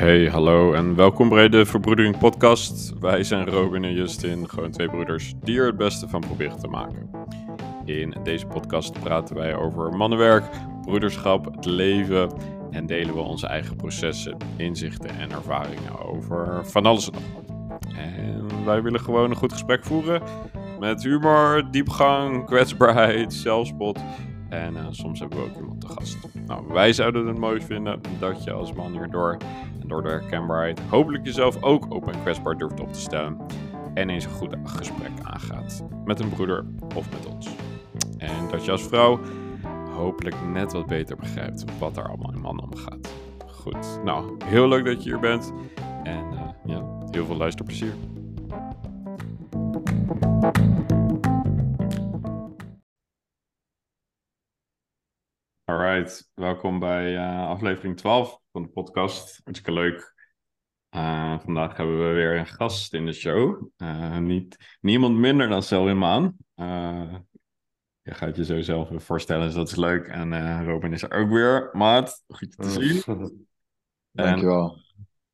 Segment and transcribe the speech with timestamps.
[0.00, 2.98] Hey, hallo en welkom bij de Verbroedering Podcast.
[3.00, 6.68] Wij zijn Robin en Justin, gewoon twee broeders die er het beste van proberen te
[6.68, 7.10] maken.
[7.84, 10.44] In deze podcast praten wij over mannenwerk,
[10.82, 12.32] broederschap, het leven
[12.70, 17.92] en delen we onze eigen processen, inzichten en ervaringen over van alles en nog wat.
[17.96, 20.22] En wij willen gewoon een goed gesprek voeren
[20.78, 23.98] met humor, diepgang, kwetsbaarheid, zelfspot
[24.50, 26.18] en uh, soms hebben we ook iemand te gast.
[26.46, 29.36] Nou, wij zouden het mooi vinden dat je als man hierdoor
[29.80, 33.36] en door de herkenbaarheid hopelijk jezelf ook open en kwetsbaar durft op te stellen.
[33.94, 36.64] En eens een goed gesprek aangaat met een broeder
[36.96, 37.48] of met ons.
[38.18, 39.20] En dat je als vrouw
[39.96, 43.14] hopelijk net wat beter begrijpt wat er allemaal in mannen omgaat.
[43.46, 45.52] Goed, nou, heel leuk dat je hier bent.
[46.02, 47.92] En uh, ja, heel veel luisterplezier.
[55.70, 59.40] Alright, welkom bij uh, aflevering 12 van de podcast.
[59.44, 60.14] Hartstikke leuk.
[60.96, 63.68] Uh, vandaag hebben we weer een gast in de show.
[63.76, 66.36] Uh, niet, niemand minder dan Selwyn Maan.
[68.02, 70.06] je gaat je zo zelf voorstellen, dus dat is leuk.
[70.06, 71.70] En Robin is er ook weer.
[71.72, 73.02] Maat, goed te zien.
[74.10, 74.78] Dankjewel.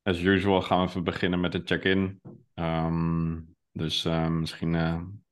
[0.03, 2.21] En, as usual gaan we even beginnen met de check-in.
[2.55, 4.75] Um, dus misschien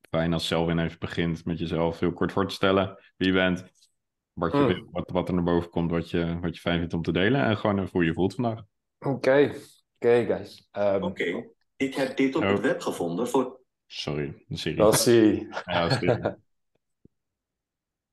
[0.09, 2.97] fijn als Selwyn even begint met jezelf heel kort voor te stellen.
[3.17, 3.73] Wie je bent,
[4.35, 4.87] wat, je, mm.
[4.91, 7.43] wat, wat er naar boven komt, wat je, wat je fijn vindt om te delen.
[7.43, 8.63] En gewoon even hoe je voelt vandaag.
[8.99, 9.45] Oké, okay.
[9.45, 9.57] oké
[9.95, 10.69] okay, guys.
[10.71, 11.49] Um, Oké, okay.
[11.75, 12.49] ik heb dit op oh.
[12.49, 13.59] het web gevonden voor...
[13.85, 14.77] Sorry, een serie.
[14.77, 16.35] Dat zie Ja, serie.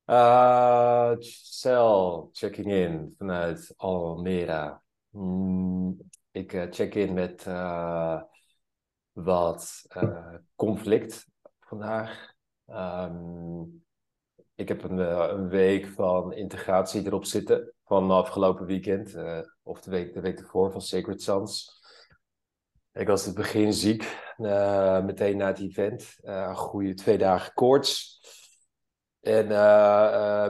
[0.07, 1.13] uh,
[1.43, 4.81] Cel, checking in vanuit Almere.
[5.11, 5.99] Mm,
[6.31, 8.23] ik uh, check in met uh,
[9.13, 11.27] wat uh, conflict
[11.61, 12.35] vandaag.
[12.67, 13.82] Um,
[14.63, 19.81] ik heb een, eh, een, week van integratie erop zitten van afgelopen weekend, uh, of
[19.81, 21.81] de week, de week ervoor van Sacred Sons.
[22.93, 24.03] Ik was het begin ziek,
[24.39, 26.17] uh, meteen na het event.
[26.21, 28.21] een goede twee dagen koorts.
[29.21, 29.47] En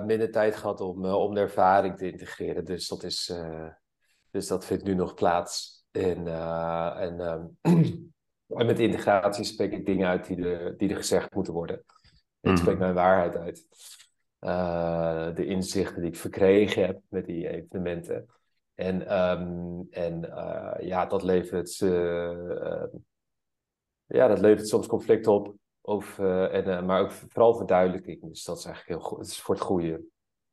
[0.06, 2.64] minder tijd gehad om, om de ervaring te integreren.
[2.64, 3.34] Dus dat, is,
[4.30, 5.84] dus dat vindt nu nog plaats.
[5.90, 6.26] En,
[6.96, 7.18] en,
[8.58, 11.84] en met integratie spreek ik dingen uit die, de, die er gezegd moeten worden.
[12.42, 13.66] Ik spreek mijn waarheid uit.
[14.44, 18.26] Uh, de inzichten die ik verkregen heb met die evenementen.
[18.74, 22.84] En, um, en uh, ja, dat levert, uh,
[24.06, 25.54] ja, dat levert soms conflict op.
[25.80, 28.20] Of, en, maar ook vooral verduidelijking.
[28.20, 29.18] Dus dat is eigenlijk heel goed.
[29.18, 30.02] Het is voor het goede.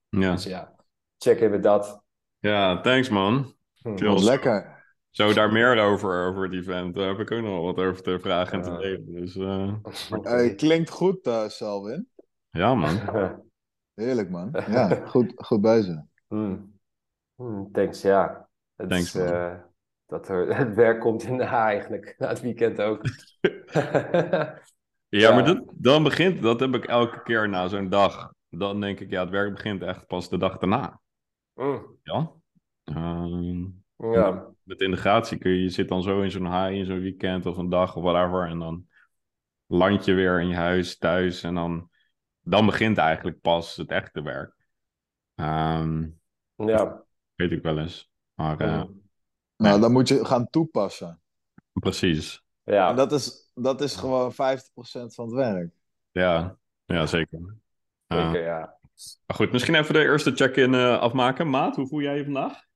[0.09, 0.31] Ja.
[0.31, 0.75] Dus ja,
[1.17, 2.03] check even dat.
[2.39, 3.53] Ja, thanks man.
[3.81, 4.23] Hm.
[4.23, 4.77] Lekker.
[5.09, 6.95] Zo daar meer over, over het event.
[6.95, 9.13] Daar heb ik ook nog wat over te vragen en te delen.
[9.13, 10.55] Dus, uh...
[10.55, 12.07] klinkt goed, uh, Selwin.
[12.49, 12.99] Ja, man.
[13.99, 14.49] Heerlijk, man.
[14.67, 15.97] Ja, goed, goed bezig.
[16.27, 16.79] Mm.
[17.35, 18.49] Mm, thanks, ja.
[18.75, 19.53] Het thanks, is, uh,
[20.05, 22.13] dat er het werk komt in de eigenlijk.
[22.17, 23.05] Na het weekend ook.
[23.71, 24.59] ja,
[25.09, 28.33] ja, maar dat, dan begint, dat heb ik elke keer na zo'n dag.
[28.49, 30.99] Dan denk ik, ja, het werk begint echt pas de dag daarna.
[31.53, 31.97] Mm.
[32.03, 32.31] Ja.
[32.83, 33.65] Uh,
[33.97, 34.47] ja.
[34.63, 37.57] Met integratie kun je, je zit dan zo in zo'n high, in zo'n weekend of
[37.57, 38.47] een dag of whatever.
[38.47, 38.87] En dan
[39.65, 41.43] land je weer in je huis, thuis.
[41.43, 41.88] En dan,
[42.49, 44.53] dan begint eigenlijk pas het echte werk.
[45.35, 46.19] Um,
[46.55, 47.03] ja.
[47.35, 48.11] Weet ik wel eens.
[48.33, 48.83] Maar, uh,
[49.55, 51.21] nou, dan moet je gaan toepassen.
[51.73, 52.43] Precies.
[52.63, 52.89] Ja.
[52.89, 54.35] En dat is, dat is gewoon 50%
[55.13, 55.71] van het werk.
[56.11, 57.55] Ja, ja zeker.
[58.07, 58.77] Zeker, uh, ja.
[59.25, 61.49] Maar goed, misschien even de eerste check-in uh, afmaken.
[61.49, 62.67] Maat, hoe voel jij je vandaag?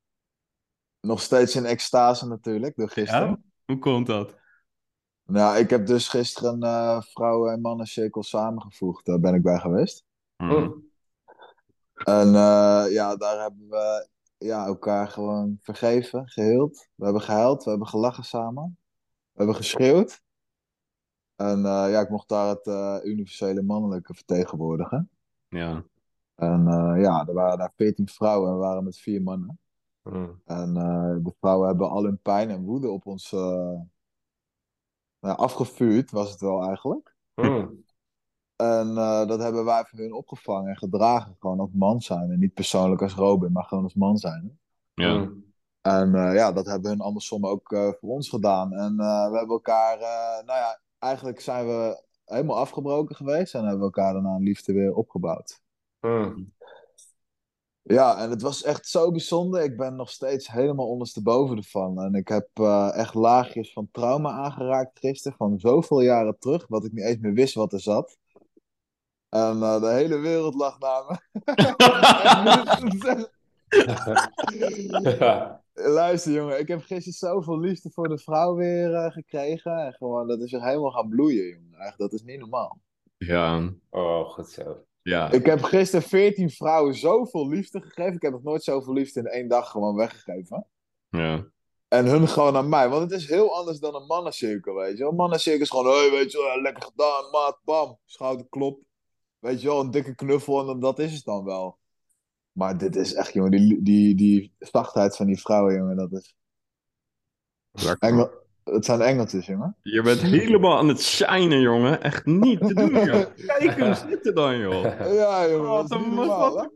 [1.03, 3.27] nog steeds in extase natuurlijk, door gisteren.
[3.27, 3.37] Ja?
[3.65, 4.35] Hoe komt dat?
[5.25, 9.05] Nou, ik heb dus gisteren een uh, vrouwen- en mannencirkel samengevoegd.
[9.05, 10.05] Daar ben ik bij geweest.
[10.37, 10.91] Mm.
[11.93, 14.07] En uh, ja, daar hebben we
[14.37, 16.87] ja, elkaar gewoon vergeven, geheeld.
[16.95, 18.77] We hebben gehuild, we hebben gelachen samen.
[19.31, 20.21] We hebben geschreeuwd.
[21.35, 25.09] En uh, ja, ik mocht daar het universele mannelijke vertegenwoordigen.
[25.47, 25.83] Ja.
[26.35, 26.65] En
[26.99, 29.59] ja, er waren daar veertien vrouwen en we waren met vier mannen.
[30.03, 30.41] Mm.
[30.45, 33.79] En uh, de vrouwen hebben al hun pijn en woede op ons uh,
[35.23, 37.15] nou, afgevuurd, was het wel eigenlijk.
[37.35, 37.83] Mm.
[38.55, 42.31] En uh, dat hebben wij voor hun opgevangen en gedragen, gewoon als man zijn.
[42.31, 44.59] En niet persoonlijk als Robin, maar gewoon als man zijn.
[44.93, 45.17] Ja.
[45.17, 45.53] Mm.
[45.81, 48.73] En ja, dat hebben hun andersom ook voor ons gedaan.
[48.73, 49.97] En we hebben elkaar,
[50.45, 54.73] nou ja, eigenlijk zijn we helemaal afgebroken geweest en hebben we elkaar daarna een liefde
[54.73, 55.61] weer opgebouwd.
[55.99, 56.52] Mm.
[57.83, 59.63] Ja, en het was echt zo bijzonder.
[59.63, 62.01] Ik ben nog steeds helemaal ondersteboven ervan.
[62.01, 66.85] En ik heb uh, echt laagjes van trauma aangeraakt gisteren, van zoveel jaren terug, wat
[66.85, 68.17] ik niet eens meer wist wat er zat.
[69.29, 71.17] En uh, de hele wereld lag naar me.
[75.73, 79.85] Luister, jongen, ik heb gisteren zoveel liefde voor de vrouw weer eh, gekregen.
[79.85, 81.79] En gewoon, dat is weer helemaal gaan bloeien, jongen.
[81.79, 82.79] Echt, dat is niet normaal.
[83.17, 84.85] Ja, Oh, goed zo.
[85.03, 85.31] Ja.
[85.31, 88.13] Ik heb gisteren 14 vrouwen zoveel liefde gegeven.
[88.13, 90.67] Ik heb nog nooit zoveel liefde in één dag gewoon weggegeven.
[91.09, 91.51] ja.
[91.87, 92.89] En hun gewoon aan mij.
[92.89, 95.09] Want het is heel anders dan een mannencirkel, weet je wel.
[95.09, 97.99] Een mannencirkel is gewoon, hey, weet je wel, lekker gedaan, maat, bam.
[98.05, 98.81] Schouderklop.
[99.39, 101.77] Weet je wel, een dikke knuffel en dan- dat is het dan wel.
[102.51, 106.35] Maar dit is echt, jongen, die, die, die zachtheid van die vrouwen, jongen, dat is...
[107.71, 108.42] Lekker.
[108.63, 109.75] Het zijn engeltjes, jongen.
[109.81, 112.01] Je bent helemaal aan het shinen, jongen.
[112.01, 113.23] Echt niet te doen, joh.
[113.57, 114.83] Kijk hem zitten dan, joh.
[115.19, 116.67] Ja, jongen, Wat een hè?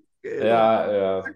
[0.48, 1.36] Ja, ja.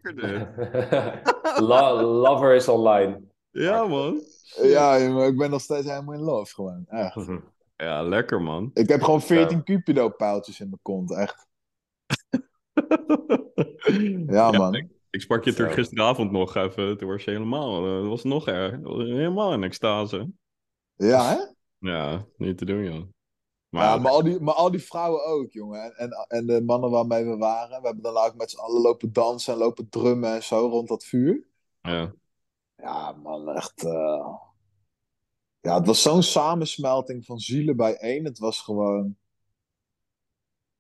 [2.01, 3.21] Lover is online.
[3.51, 4.21] Ja, man.
[4.62, 6.86] Ja, jongen, ik ben nog steeds helemaal in love, gewoon.
[6.88, 7.27] Echt.
[7.75, 8.69] Ja, lekker, man.
[8.74, 9.63] Ik heb gewoon 14 Ja.
[9.63, 11.48] Cupido-pijltjes in mijn kont, echt.
[14.27, 14.75] Ja, man.
[15.09, 15.81] Ik sprak je natuurlijk Zo.
[15.83, 16.98] gisteravond nog even.
[16.98, 17.86] Toen was je helemaal...
[17.86, 18.71] eh, Dat was nog erg.
[18.81, 20.30] Dat was helemaal in extase.
[21.09, 21.45] Ja, hè?
[21.77, 23.03] Ja, niet te doen, joh.
[23.69, 25.81] Maar, Ja, maar al, die, maar al die vrouwen ook, jongen.
[25.83, 27.81] En, en, en de mannen waarmee we waren.
[27.81, 30.88] We hebben dan ook met z'n allen lopen dansen en lopen drummen en zo rond
[30.88, 31.45] dat vuur.
[31.81, 32.13] ja.
[32.75, 33.83] Ja, man, echt.
[33.83, 34.36] eh,
[35.59, 38.25] Ja, het was zo'n samensmelting van zielen bijeen.
[38.25, 39.15] Het was gewoon.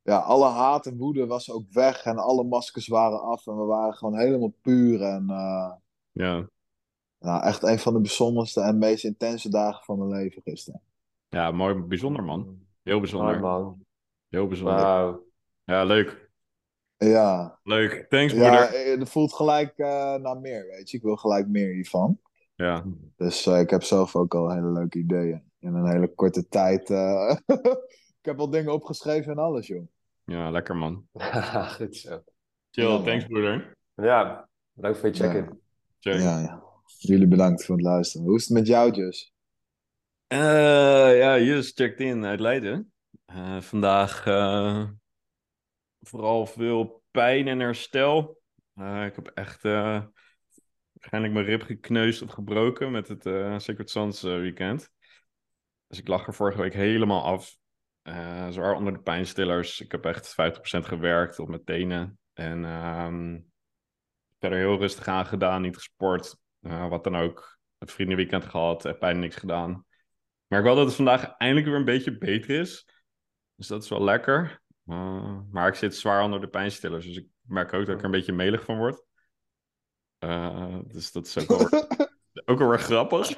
[0.01, 3.63] Ja, alle haat en woede was ook weg en alle maskers waren af en we
[3.63, 5.01] waren gewoon helemaal puur.
[5.01, 5.71] En eh,
[6.11, 6.49] ja.
[7.21, 10.81] Nou, echt een van de bijzonderste en meest intense dagen van mijn leven gisteren.
[11.29, 12.59] Ja, mooi, bijzonder, man.
[12.83, 13.39] Heel bijzonder.
[13.39, 13.85] Mooi, man.
[14.29, 14.75] Heel bijzonder.
[14.75, 15.23] Wauw.
[15.63, 16.29] Ja, leuk.
[16.97, 18.05] Ja, Leuk.
[18.09, 18.73] Thanks, ja broeder.
[18.93, 20.97] eh, het voelt gelijk eh, naar meer, weet je.
[20.97, 22.19] Ik wil gelijk meer hiervan.
[22.55, 22.83] Ja.
[23.15, 25.43] Dus eh, ik heb zelf ook al hele leuke ideeën.
[25.59, 26.89] In een hele korte tijd.
[26.89, 27.35] eh,
[28.21, 29.87] ik heb al dingen opgeschreven en alles, joh.
[30.25, 31.07] Ja, lekker, man.
[31.77, 32.23] goed zo.
[32.71, 33.77] Chill, Ja, thanks, broeder.
[33.95, 35.59] Ja, bedankt voor je check-in.
[35.99, 36.19] Check.
[36.21, 36.63] Ja, ja.
[36.97, 38.27] Jullie bedankt voor het luisteren.
[38.27, 39.33] Hoe is het met jou, Jus?
[40.27, 42.91] Eh, ja, Jus checked in uit Leiden.
[43.25, 44.87] Eh, vandaag eh,
[46.01, 48.39] vooral veel pijn en herstel.
[48.75, 53.23] Ik heb echt waarschijnlijk mijn rib gekneusd of gebroken met het
[53.61, 54.89] Sacred Sons eh, weekend.
[55.87, 57.57] Dus ik lag er vorige week helemaal af.
[58.49, 59.81] Zwaar onder de pijnstillers.
[59.81, 62.19] Ik heb echt 50% gewerkt op mijn tenen.
[62.33, 63.39] En ehm,
[64.39, 66.40] verder heel rustig aan gedaan, niet gesport.
[66.61, 67.59] Eh, wat dan ook.
[67.77, 69.71] Het vriendenweekend gehad, heb bijna niks gedaan.
[69.71, 72.87] Ik merk wel dat het vandaag eindelijk weer een beetje beter is.
[73.55, 74.61] Dus dat is wel lekker.
[74.85, 77.05] Uh, maar ik zit zwaar onder de pijnstillers.
[77.05, 79.03] Dus ik merk ook dat ik er een beetje melig van word.
[80.19, 81.81] Uh, dus dat is ook wel,
[82.45, 83.29] ook wel weer grappig.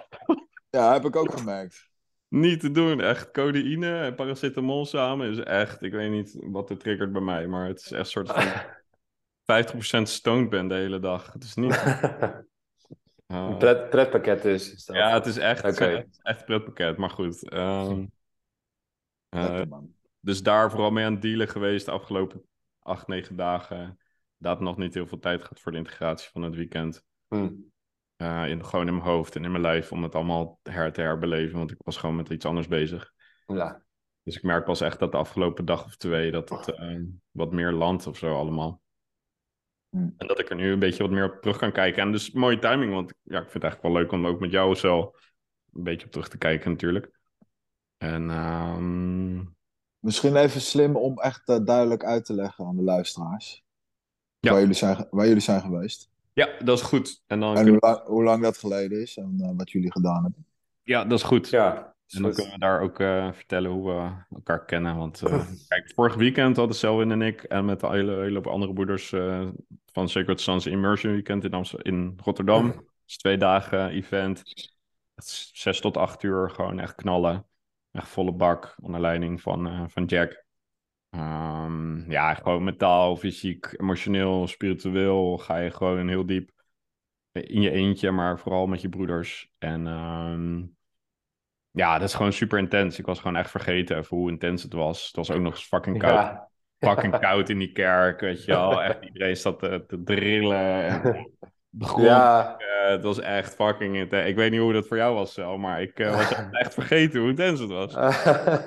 [0.70, 1.90] Ja, heb ik ook gemerkt.
[2.28, 3.02] Niet te doen.
[3.02, 5.82] Echt codeïne en paracetamol samen is echt...
[5.82, 7.48] Ik weet niet wat er triggert bij mij.
[7.48, 11.34] Maar het is echt een soort van 50% stoned ben de hele dag.
[11.34, 11.84] Het is niet...
[13.34, 14.74] Uh, een pret, pretpakket dus.
[14.74, 14.96] Is dat.
[14.96, 16.08] Ja, het is echt, okay.
[16.22, 16.98] echt, pretpakket.
[16.98, 17.54] Maar goed.
[17.54, 18.12] Um,
[19.30, 19.62] uh,
[20.20, 22.44] dus daar vooral mee aan het dealen geweest de afgelopen
[22.80, 24.00] acht, negen dagen.
[24.38, 27.04] Dat nog niet heel veel tijd gehad voor de integratie van het weekend.
[27.28, 27.72] Hmm.
[28.18, 31.02] Uh, in, gewoon in mijn hoofd en in mijn lijf om het allemaal her te
[31.02, 31.58] herbeleven.
[31.58, 33.14] Want ik was gewoon met iets anders bezig.
[33.46, 33.84] Ja.
[34.24, 37.02] Dus ik merk pas echt dat de afgelopen dag of twee dat het uh,
[37.32, 38.82] wat meer landt of zo allemaal.
[39.94, 40.14] Hmm.
[40.18, 42.02] En dat ik er nu een beetje wat meer op terug kan kijken.
[42.02, 44.52] En dus mooie timing, want ja, ik vind het eigenlijk wel leuk om ook met
[44.52, 45.14] jou zo
[45.74, 47.12] een beetje op terug te kijken natuurlijk.
[47.98, 49.56] En um...
[50.00, 53.64] Misschien even slim om echt uh, duidelijk uit te leggen aan de luisteraars.
[54.40, 54.52] Ja.
[54.52, 56.10] Waar, jullie zijn, waar jullie zijn geweest.
[56.34, 57.24] Ja, dat is goed.
[57.28, 60.24] En, dan en hoe, lang, hoe, lang, dat geleden is en uh, wat jullie gedaan
[60.24, 60.46] hebben.
[60.84, 61.50] Ja, dat is goed.
[61.50, 64.98] Ja, en dan kunnen we daar ook uh, vertellen hoe we elkaar kennen.
[64.98, 68.74] Want uh, kijk, vorig weekend hadden Selwyn en ik en met een hele, hele andere
[68.74, 69.48] broeders uh,
[69.92, 72.68] van Sacred Sons Immersion Weekend in, Amst in Rotterdam.
[72.68, 74.44] Dat is twee dagen event.
[75.54, 77.46] Zes tot acht uur gewoon echt knallen.
[77.92, 80.44] Echt volle bak onder leiding van, van Jack.
[81.10, 86.52] Um, ja, gewoon mentaal, fysiek, emotioneel, spiritueel ga je gewoon heel diep
[87.32, 89.52] in je eentje, maar vooral met je broeders.
[89.58, 90.76] En um,
[91.74, 93.00] ja, dat is gewoon super intens.
[93.00, 95.06] Ik was gewoon echt vergeten even hoe intens het was.
[95.06, 96.14] Het was ook nog eens fucking koud.
[96.14, 96.52] Ja.
[96.90, 98.82] Fucking koud in die kerk, weet je wel.
[98.82, 100.84] Echt iedereen zat te, te drillen.
[100.84, 101.02] En
[101.70, 102.08] de grond.
[102.08, 102.60] Ja.
[102.60, 104.28] Uh, het was echt fucking intens.
[104.28, 107.20] Ik weet niet hoe dat voor jou was, Sel, maar ik uh, was echt vergeten
[107.20, 107.94] hoe intens het was.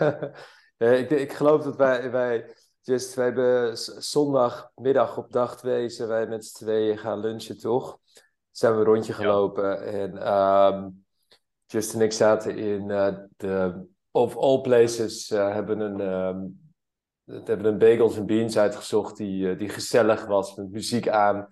[0.79, 6.09] ja, ik, ik geloof dat wij, wij just, wij hebben zondagmiddag op dag twee zijn
[6.09, 7.99] wij met z'n tweeën gaan lunchen, toch?
[8.51, 9.79] Zijn we een rondje gelopen ja.
[9.79, 11.06] en um,
[11.67, 16.65] Just en ik zaten in uh, de of all places uh, hebben een um,
[17.45, 21.49] hebben een bagels en beans uitgezocht die, uh, die gezellig was met muziek aan.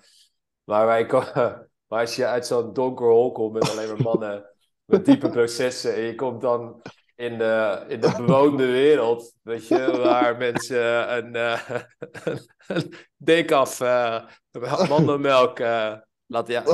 [0.65, 1.07] Maar wij,
[1.95, 4.51] Maar als je uit zo'n donker hol komt met alleen maar mannen
[4.93, 6.83] met diepe processen en je komt dan
[7.17, 11.61] in de, in de bewoonde wereld, weet je, waar mensen een, uh,
[12.67, 12.93] een
[14.53, 15.95] uh, mandelmelk uh,
[16.27, 16.65] laten, ja,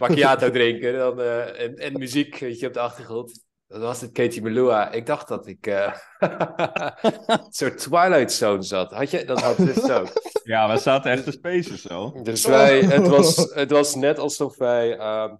[0.00, 3.48] macchiato drinken dan, en, en muziek, weet je, op de achtergrond.
[3.70, 4.90] Dat was het Katie Melua.
[4.92, 8.92] Ik dacht dat ik uh, een soort Twilight Zone zat.
[8.92, 10.08] Had je, dat had dus ook.
[10.44, 12.22] Ja, we zaten echt te spaces zo.
[12.22, 14.96] Dus wij, het was, het was net alsof wij...
[14.96, 15.32] Uh,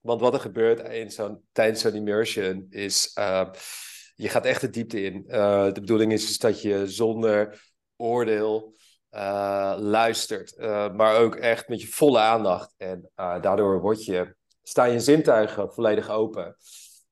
[0.00, 3.16] want wat er gebeurt in zo'n, tijdens zo'n immersion is...
[3.18, 3.48] Uh,
[4.14, 5.24] je gaat echt de diepte in.
[5.26, 7.62] Uh, de bedoeling is dus dat je zonder
[7.96, 8.74] oordeel
[9.12, 10.58] uh, luistert.
[10.96, 12.74] maar ook echt met je volle aandacht.
[12.76, 16.56] En daardoor word je, staan je zintuigen volledig open.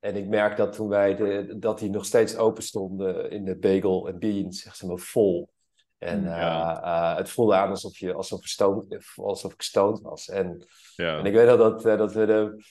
[0.00, 3.57] En ik merk dat toen wij de, dat die nog steeds open stonden in de
[3.57, 5.50] bagel en beans, zeg maar vol.
[5.99, 6.85] En ja.
[6.85, 10.28] uh, het voelde aan alsof, je, alsof, stoned, alsof ik stoned was.
[10.28, 11.19] En, ja.
[11.19, 12.64] en ik weet nog dat, dat we de.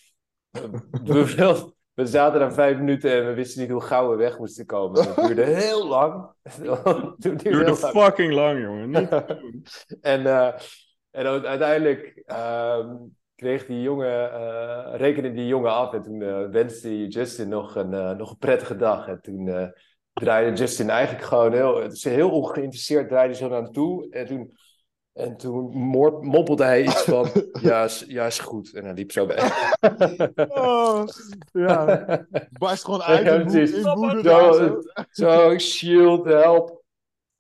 [1.04, 4.66] we, we zaten daar vijf minuten en we wisten niet hoe gauw we weg moesten
[4.66, 5.02] komen.
[5.04, 6.30] Het duurde heel lang.
[6.44, 6.64] Het
[7.18, 8.90] duurde, duurde fucking lang, jongen.
[8.90, 9.10] Niet
[10.02, 10.26] en,
[11.12, 12.24] en uiteindelijk.
[12.78, 15.94] Um, kreeg die jongen, uh, rekende die jongen af.
[15.94, 19.08] En toen uh, wenste Justin nog een, nog een prettige dag.
[19.08, 19.72] En toen
[20.14, 24.10] draaide Justin eigenlijk gewoon heel, heel ongeïnteresseerd draaide zo naar hem toe.
[24.10, 24.58] En toen,
[25.18, 25.72] en toen
[26.22, 27.30] moppelde hij iets van,
[27.62, 28.74] ja, is, ja, is goed.
[28.74, 29.52] En hij liep zo bij.
[30.48, 31.08] oh,
[31.52, 34.22] ja, barst gewoon uit ja, in, in woede.
[34.24, 36.84] Zo, zo, shield, help.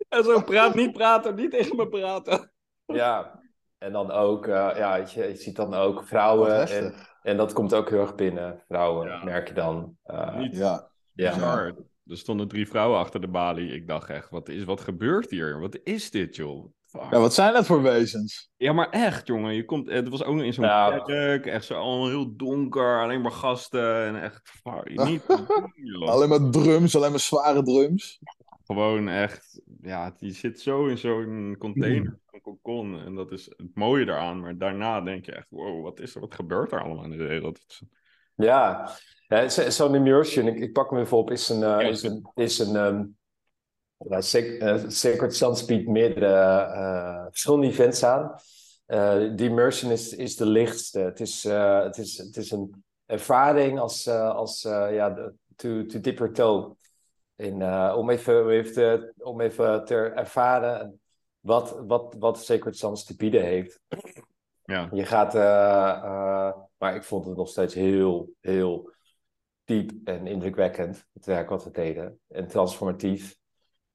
[0.09, 2.51] En zo, praat, niet praten, niet tegen me praten.
[2.85, 3.39] Ja,
[3.77, 6.67] en dan ook, uh, ja, je, je, ziet dan ook vrouwen.
[6.67, 8.63] En, en dat komt ook heel erg binnen.
[8.67, 9.23] Vrouwen, ja.
[9.23, 9.97] merk je dan.
[10.05, 10.89] Uh, Niet, ja.
[11.13, 11.73] ja.
[12.05, 13.73] Er stonden drie vrouwen achter de balie.
[13.73, 15.59] Ik dacht echt, wat, is, wat gebeurt hier?
[15.59, 16.75] Wat is dit, joh?
[16.87, 17.11] Fuck.
[17.11, 18.49] Ja, wat zijn dat voor wezens?
[18.57, 19.53] Ja, maar echt, jongen.
[19.53, 20.99] Je komt, het was ook in zo'n Ja.
[20.99, 21.45] kerk.
[21.45, 23.01] Echt zo allemaal heel donker.
[23.01, 24.05] Alleen maar gasten.
[24.05, 25.23] En echt, fuck, niet...
[26.05, 28.19] Alleen maar drums, alleen maar zware drums.
[28.65, 32.99] Gewoon echt, ja, die zit zo in zo'n container, een cocon.
[33.05, 34.39] En dat is het mooie daaraan.
[34.39, 37.17] Maar daarna denk je echt, wow, wat is er, wat gebeurt er allemaal in de
[37.27, 37.59] wereld?
[38.35, 38.89] Ja,
[39.27, 42.29] ja zo- zo'n immersion, ik, ik pak hem even op, is een, uh, is een,
[42.35, 43.17] is een um,
[43.97, 48.35] ja, uh, Sacred Sons biedt meerdere uh, verschillende events aan.
[48.87, 50.99] Uh, die immersion is, is de lichtste.
[50.99, 56.33] Het is, het is, het is een ervaring als, als ja, to, to dip your
[56.33, 56.75] toe.
[57.35, 60.99] In, uh, om, even, om, even te, om even te ervaren
[61.39, 63.79] wat, wat, wat Sacred Sons te bieden heeft.
[64.63, 68.91] Ja, Je gaat, uh, uh, maar ik vond het nog steeds heel, heel
[69.63, 72.19] diep en indrukwekkend, het werk wat we deden.
[72.27, 73.35] En transformatief.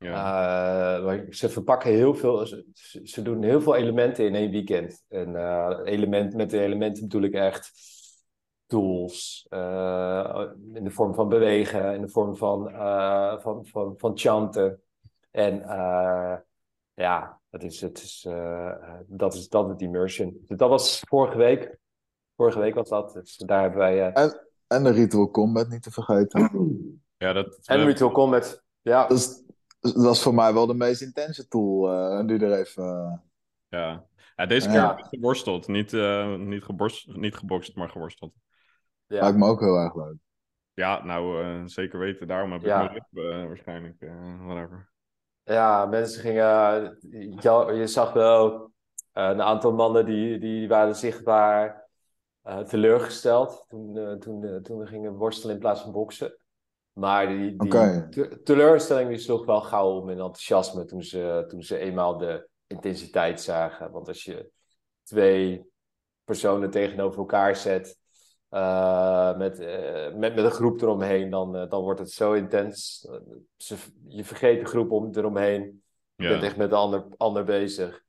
[0.02, 0.99] Ja.
[0.99, 2.64] Uh, maar ze verpakken heel veel, ze,
[3.02, 5.04] ze doen heel veel elementen in één weekend.
[5.09, 7.73] En uh, element, met de elementen bedoel ik echt
[8.66, 10.42] tools, uh,
[10.75, 14.82] in de vorm van bewegen, in de vorm van, uh, van, van, van chanten.
[15.30, 16.37] En uh,
[16.94, 18.28] ja, dat is, het is,
[19.06, 20.38] dat is dat het immersion.
[20.47, 21.78] Dus dat was vorige week.
[22.37, 23.12] Vorige week was dat.
[23.12, 24.12] Dus daar hebben wij.
[24.12, 26.50] En, en de Ritual Combat niet te vergeten.
[27.16, 28.62] ja dat, en Ritual Combat.
[28.82, 29.06] Ja.
[29.06, 29.42] Dat, is,
[29.82, 31.92] dat was voor mij wel de meest intense tool.
[31.92, 32.84] Uh, die er even.
[32.84, 33.18] Uh...
[33.68, 34.04] Ja.
[34.36, 34.96] ja, deze keer ja.
[34.96, 35.68] geworsteld.
[35.68, 38.32] Niet, uh, niet, geborst, niet gebokst, maar geworsteld.
[39.06, 39.20] Ja.
[39.20, 40.16] Lijkt me ook heel erg leuk.
[40.74, 42.26] Ja, nou uh, zeker weten.
[42.26, 42.78] Daarom heb ik Ja.
[42.78, 44.00] mijn lip uh, waarschijnlijk.
[44.00, 44.90] Uh, whatever.
[45.44, 46.42] Ja, mensen gingen.
[47.00, 48.68] Je, je zag wel uh,
[49.12, 51.88] een aantal mannen die, die waren zichtbaar
[52.44, 56.36] uh, teleurgesteld toen, uh, toen, uh, toen we gingen worstelen in plaats van boksen.
[56.92, 58.06] Maar die, die Oké.
[58.11, 62.49] te- teleurstelling die sloeg wel gauw om in enthousiasme toen ze, toen ze eenmaal de
[62.66, 63.90] intensiteit zagen.
[63.90, 64.50] Want als je
[65.02, 65.70] twee
[66.25, 68.00] personen tegenover elkaar zet.
[68.50, 73.08] Uh, met, uh, met, met een groep eromheen, dan, uh, dan wordt het zo intens.
[73.56, 73.76] Ze,
[74.08, 75.82] je vergeet de groep om, eromheen.
[76.14, 76.28] Je Ja.
[76.30, 78.02] bent echt met de ander, ander bezig.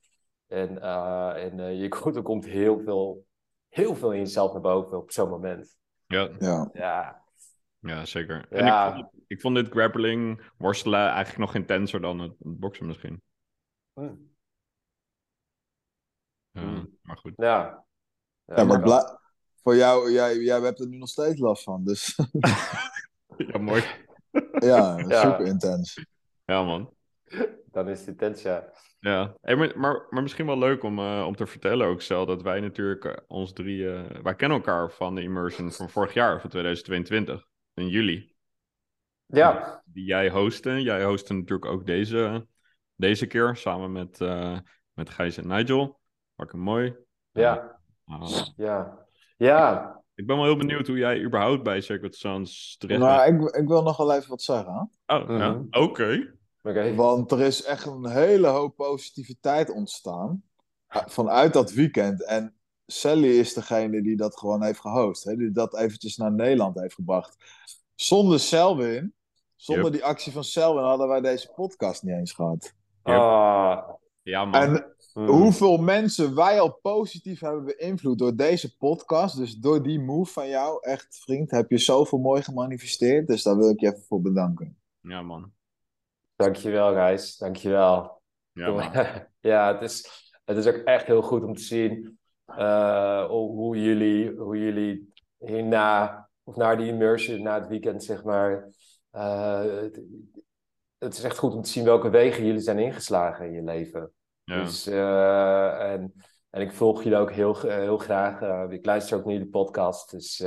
[0.48, 3.26] En, uh, en uh, je komt, er komt heel veel,
[3.70, 5.76] heel veel in jezelf naar boven op zo'n moment.
[6.06, 6.70] Ja, Ja.
[6.74, 7.23] Ja,
[7.84, 8.46] ja zeker.
[8.50, 8.88] En Ja.
[8.88, 13.22] ik, vond, ik vond dit grappling, worstelen eigenlijk nog intenser dan het, het boksen misschien.
[13.94, 14.16] Ja,
[16.52, 16.98] Hmm.
[17.02, 17.34] Maar goed.
[17.36, 17.86] ja.
[18.46, 19.20] Ja, maar bla-
[19.62, 21.84] voor jou, jij, jij hebt er nu nog steeds last van.
[21.86, 22.20] Dus
[23.38, 23.84] Ja, mooi.
[24.72, 25.22] ja, Ja.
[25.22, 26.06] super intens.
[26.46, 26.94] Ja, man.
[27.66, 28.72] Dan is het intens, ja.
[29.00, 32.26] Ja, hey, maar, maar, maar misschien wel leuk om, uh, om te vertellen ook, Stel,
[32.26, 33.78] dat wij natuurlijk uh, ons drie...
[33.82, 38.36] Uh, wij kennen elkaar van de immersion van vorig jaar, van 2022, in juli.
[39.26, 40.82] Ja, Die jij hostte.
[40.82, 42.48] Jij hostte natuurlijk ook deze,
[42.96, 44.20] deze keer, samen met,
[44.94, 46.00] met Gijs en Nigel.
[46.36, 46.96] Hartstikke mooi.
[47.32, 49.06] ja, Uh, ja.
[49.38, 53.44] Ja, Ik ben wel heel benieuwd hoe jij überhaupt bij Sacred Sons terecht bent.
[53.44, 54.90] ik, ik wil nog wel even wat zeggen.
[55.06, 55.16] hè.
[55.16, 55.52] Oh, ja.
[55.52, 55.64] Mhm.
[55.72, 56.34] Oké.
[56.62, 56.96] oké.
[56.96, 60.44] Want er is echt een hele hoop positiviteit ontstaan
[60.88, 62.26] vanuit dat weekend.
[62.26, 65.24] En Sally is degene die dat gewoon heeft gehost.
[65.24, 65.36] Hè?
[65.36, 67.38] Die dat eventjes naar Nederland heeft gebracht.
[67.96, 69.14] Zonder Selwyn,
[69.56, 69.94] zonder Yep.
[69.94, 72.74] die actie van Selwyn, hadden wij deze podcast niet eens gehad.
[73.02, 73.90] Ah,
[74.22, 74.62] Ja, man.
[74.62, 75.28] En mm.
[75.28, 79.38] hoeveel mensen wij al positief hebben beïnvloed door deze podcast.
[79.38, 83.28] Dus door die move van jou, echt vriend, heb je zoveel mooi gemanifesteerd.
[83.28, 84.78] Dus daar wil ik je even voor bedanken.
[85.02, 85.52] Ja, man.
[86.36, 87.38] Dankjewel, Gijs.
[87.38, 88.22] Dankjewel.
[88.52, 88.92] Ja, man.
[89.52, 90.10] ja, het is,
[90.46, 96.30] het is ook echt heel goed om te zien eh, hoe jullie, hoe jullie hierna,
[96.44, 98.70] of na die immersion, na het weekend, zeg maar.
[99.12, 100.02] eh, het,
[100.98, 104.12] het is echt goed om te zien welke wegen jullie zijn ingeslagen in je leven.
[104.44, 104.64] Ja.
[104.64, 106.14] Dus, eh, en,
[106.50, 108.70] en ik volg jullie ook heel, heel graag.
[108.70, 110.12] Ik luister ook naar jullie podcast.
[110.12, 110.38] Dus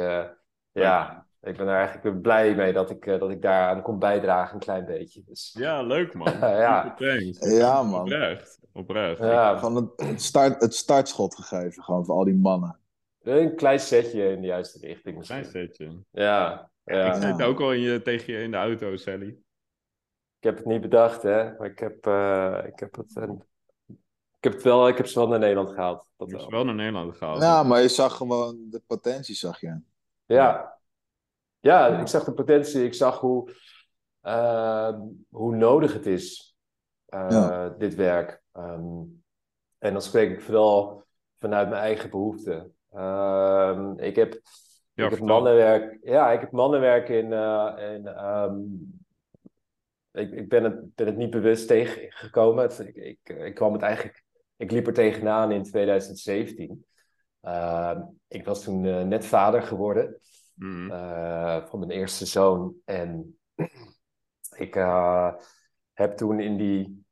[0.72, 4.54] ja, ik ben er eigenlijk blij mee dat ik, eh, dat ik daaraan kon bijdragen,
[4.54, 5.22] een klein beetje.
[5.24, 6.32] Dus, ja, leuk, man.
[6.40, 6.94] Ja.
[7.40, 8.00] Ja, man.
[8.00, 8.58] Oprecht.
[8.72, 9.18] Oprecht.
[9.18, 12.78] ja, Gewoon het, start, het startschot gegeven, gewoon voor al die mannen.
[13.22, 15.66] een klein setje in de juiste richting Klein misschien.
[15.68, 15.84] setje.
[16.10, 17.06] Ja, ja.
[17.14, 17.36] Ik Ja.
[17.36, 19.36] zit ook al in je, tegen je in de auto, Sally.
[20.38, 21.52] Ik heb het niet bedacht, hè.
[21.58, 23.16] Maar ik heb, eh, ik heb het...
[23.16, 23.22] eh,
[24.36, 26.04] ik heb het wel, ik heb ze wel naar Nederland gehaald.
[26.16, 26.40] Dat Je hebt wel.
[26.50, 27.42] ze wel naar Nederland gehaald.
[27.42, 29.80] Ja, maar je zag gewoon de potentie, zag je.
[30.26, 30.75] Ja.
[31.66, 32.84] Ja, ik zag de potentie.
[32.84, 33.52] Ik zag hoe,
[34.20, 36.56] eh, hoe nodig het is,
[37.06, 37.68] eh, Ja.
[37.68, 38.42] dit werk.
[38.52, 39.02] Ehm,
[39.78, 41.04] en dan spreek ik vooral
[41.38, 42.74] vanuit mijn eigen behoeften.
[42.92, 44.40] Ehm, ik heb,
[44.92, 45.98] Ja, ik heb mannenwerk.
[46.02, 47.32] Ja, ik heb mannenwerk in.
[47.32, 48.58] eh, in ehm,
[50.12, 52.62] ik, ik ben, het, ben het niet bewust tegengekomen.
[52.62, 54.24] Het, ik, ik, ik kwam het eigenlijk.
[54.56, 56.84] Ik liep er tegenaan in 2017.
[57.40, 60.20] Ehm, ik was toen eh, net vader geworden
[60.56, 60.90] Mhm.
[60.90, 62.74] eh, van mijn eerste zoon.
[62.84, 63.38] En
[64.56, 65.34] ik eh,
[65.92, 67.04] heb toen in die,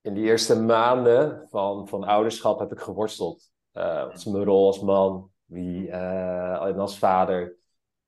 [0.00, 3.50] in die eerste maanden van, van ouderschap heb ik geworsteld.
[3.72, 5.30] Wat is mijn rol als man?
[5.44, 7.56] Wie, eh, en als vader.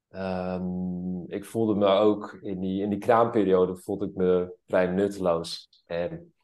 [0.09, 5.69] Ehm, ik voelde me ook in die, in die kraamperiode voelde ik me vrij nutteloos.
[5.87, 6.35] En,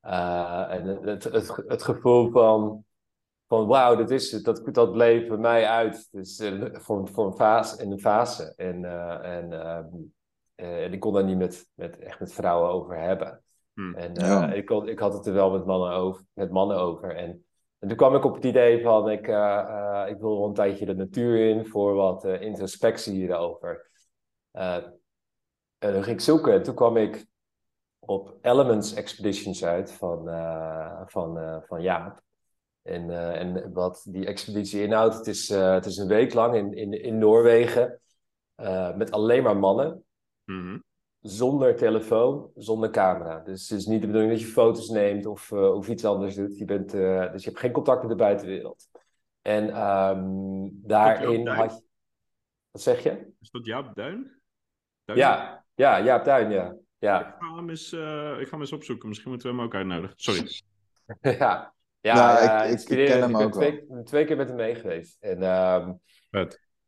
[0.00, 2.84] en het, het, het gevoel van,
[3.52, 6.08] van wauw, dat is het, dat, dat bleef bij mij uit.
[6.10, 8.52] Dus eh, voor, voor een fase, in een fase.
[8.56, 9.86] En, eh, en, ehm,
[10.54, 13.42] eh, en ik kon daar niet met, met, echt met vrouwen over hebben.
[13.74, 13.94] Hmm.
[13.94, 14.52] En eh, Ja.
[14.52, 16.24] ik, kon, ik had het er wel met mannen over.
[16.32, 17.16] Met mannen over.
[17.16, 17.44] En,
[17.78, 20.54] en toen kwam ik op het idee van, ik, eh, eh, ik wil wel een
[20.54, 23.90] tijdje de natuur in voor wat eh, introspectie hierover.
[24.50, 24.74] Eh,
[25.78, 27.26] en toen ging ik zoeken en toen kwam ik
[27.98, 32.20] op Elements Expeditions uit van, eh, van, eh, van Jaap.
[32.82, 36.54] En, eh, en wat die expeditie inhoudt, het is, eh, het is een week lang
[36.54, 38.00] in, in, in Noorwegen
[38.54, 40.04] eh, met alleen maar mannen
[40.44, 40.78] Mhm.
[41.20, 43.40] zonder telefoon, zonder camera.
[43.40, 46.58] Dus het is niet de bedoeling dat je foto's neemt of, of iets anders doet.
[46.58, 48.88] Je bent, dus je hebt geen contact met de buitenwereld.
[49.42, 51.58] En ehm, daarin Duin?
[51.58, 51.82] had je...
[52.70, 53.32] Wat zeg je?
[53.40, 54.40] Is dat Jaap Duin?
[55.04, 55.18] Duin?
[55.18, 56.76] Ja, ja, Jaap Tuin, ja.
[56.98, 59.08] Ja, Ik ga, hem eens, ik ga hem eens opzoeken.
[59.08, 60.14] Misschien moeten we hem ook uitnodigen.
[60.16, 60.62] Sorry.
[61.38, 61.74] ja.
[62.02, 65.16] Ja, Ja, ja, ik- ik- ken hem ook twee, twee keer met hem mee geweest.
[65.20, 65.92] En ehm.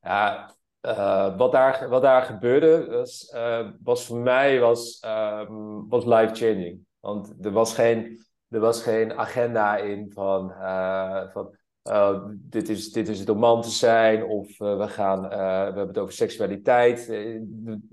[0.01, 6.05] Ja, eh, wat, daar, wat daar gebeurde was, eh, was voor mij was, ehm, was
[6.05, 6.81] life-changing.
[7.01, 12.93] Want er was geen, er was geen agenda in van, eh, van eh, dit, is,
[12.93, 16.15] dit is het om man te zijn of we, gaan, eh, we hebben het over
[16.15, 17.13] seksualiteit.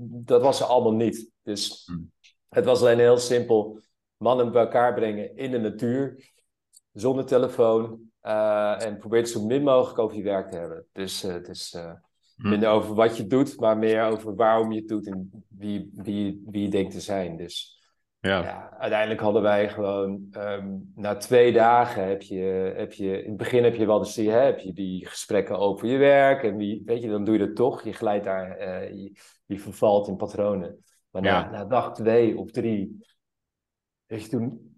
[0.04, 1.30] Dat was er allemaal niet.
[1.44, 2.12] Dus Hmm.
[2.50, 3.80] het was alleen heel simpel
[4.18, 6.32] mannen bij elkaar brengen in de natuur,
[6.94, 8.10] zonder telefoon.
[8.22, 10.86] eh, en probeer het zo min mogelijk over je werk te hebben.
[10.92, 11.92] Dus eh, het is eh,
[12.36, 12.50] Hm.
[12.50, 16.44] minder over wat je doet, maar meer over waarom je het doet en wie, wie,
[16.46, 17.38] wie je denkt te zijn.
[17.38, 17.80] Dus
[18.20, 18.44] Ja.
[18.44, 23.38] ja, uiteindelijk hadden wij gewoon, ehm, na twee dagen heb je, heb je, in het
[23.38, 26.82] begin heb je wel de hè, heb je die gesprekken over je werk en wie,
[26.86, 27.84] weet je, dan doe je dat toch.
[27.84, 28.60] Je glijdt daar,
[28.96, 29.12] je,
[29.46, 30.84] je vervalt in patronen.
[31.10, 31.50] Maar na, Ja.
[31.50, 33.06] na dag twee of drie,
[34.06, 34.71] weet je, toen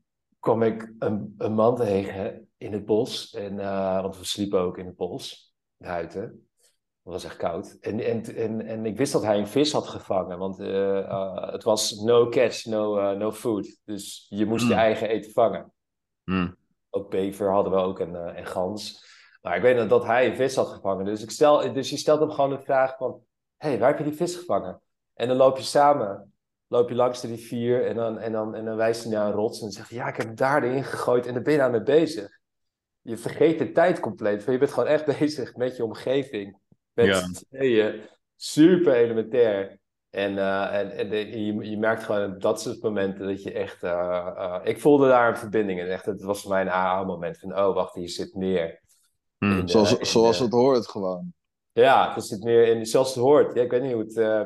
[0.43, 3.34] kwam ik een, een man tegen in het bos.
[3.34, 6.21] En, eh, want we sliepen ook in het bos, buiten.
[7.03, 7.77] Het was echt koud.
[7.82, 11.51] En, en, en, en ik wist dat hij een vis had gevangen, want eh, eh,
[11.51, 13.79] het was no catch, no, no food.
[13.86, 14.79] Dus je moest je Mm.
[14.79, 15.73] eigen eten vangen.
[16.23, 16.51] Hm.
[16.89, 19.06] Ook bever hadden we ook en, en gans.
[19.41, 21.06] Maar ik weet nog dat hij een vis had gevangen.
[21.06, 23.21] Dus, ik stel, dus je stelt hem gewoon de vraag van...
[23.58, 24.82] Hé, hey, waar heb je die vis gevangen?
[25.13, 26.32] En dan loop je samen.
[26.73, 29.33] Loop je langs de rivier en dan, en dan, en dan wijst hij naar een
[29.33, 29.55] rots.
[29.57, 31.71] En dan zegt hij, ja, ik heb hem daarin gegooid en daar ben je aan
[31.71, 32.39] mee bezig.
[33.01, 34.43] je vergeet de tijd compleet.
[34.45, 36.57] Je bent gewoon echt bezig met je omgeving.
[36.93, 37.21] Met Ja.
[37.49, 38.01] tweeën.
[38.36, 39.79] Super elementair.
[40.09, 43.51] En, eh, en, en de- je, je merkt gewoon op dat soort momenten dat je
[43.51, 43.83] echt...
[43.83, 45.88] eh, eh, ik voelde daar een verbinding in.
[45.88, 47.39] Echt, het was voor mij een AA-moment.
[47.39, 48.81] Van, oh, wacht, hier zit meer.
[49.38, 49.45] Hm.
[49.45, 51.33] in de- Zoals, in zoals de- het hoort gewoon.
[51.71, 53.53] Ja, er zit meer in, zoals het hoort.
[53.55, 54.17] Ja, ik weet niet hoe het...
[54.17, 54.45] eh,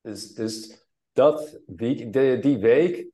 [0.00, 0.79] dus, dus
[1.12, 3.08] dat week, de, die week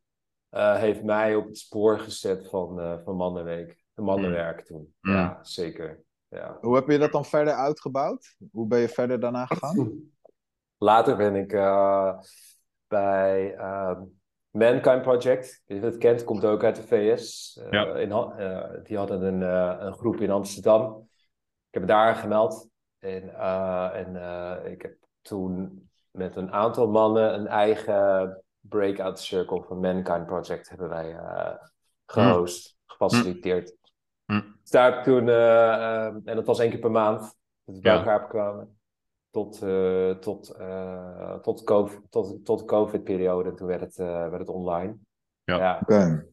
[0.48, 3.84] eh, heeft mij op het spoor gezet van, eh, van Mannenweek.
[3.94, 4.94] De Mannenwerk toen.
[5.00, 5.12] Mm.
[5.12, 6.04] Ja, zeker.
[6.28, 6.58] Ja.
[6.60, 8.36] Hoe heb je dat dan verder uitgebouwd?
[8.52, 10.10] Hoe ben je verder daarna gegaan?
[10.78, 12.18] Later ben ik eh,
[12.86, 14.02] bij ehm,
[14.50, 15.62] Mankind Project.
[15.66, 17.56] Wie het kent, komt ook uit de VS.
[17.62, 17.94] Eh, Ja.
[17.94, 21.08] in, eh, die hadden een, eh, een groep in Amsterdam.
[21.68, 22.68] Ik heb me daar gemeld.
[22.98, 25.85] En, eh, en eh, ik heb toen
[26.16, 31.54] met een aantal mannen een eigen breakout circle van Mankind Project hebben wij eh,
[32.06, 33.76] gehost, gefaciliteerd.
[34.24, 34.40] Hm.
[34.60, 37.20] Dus daar heb ik toen, eh, en dat was één keer per maand,
[37.64, 37.98] dat we bij Ja.
[37.98, 38.78] elkaar kwamen.
[39.30, 43.54] Tot, eh, tot, eh, tot, COVID, tot, tot de COVID-periode.
[43.54, 44.96] Toen werd het, eh, werd het online.
[45.44, 45.78] Ja.
[45.82, 46.26] Oké.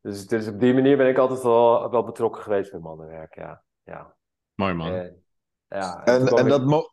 [0.00, 3.34] Dus, dus op die manier ben ik altijd wel, wel betrokken geweest bij mannenwerk.
[3.34, 3.62] Ja.
[3.82, 4.14] Ja.
[4.54, 4.92] Mooi man.
[4.92, 5.24] En,
[5.68, 6.88] ja, En, en ik- dat mo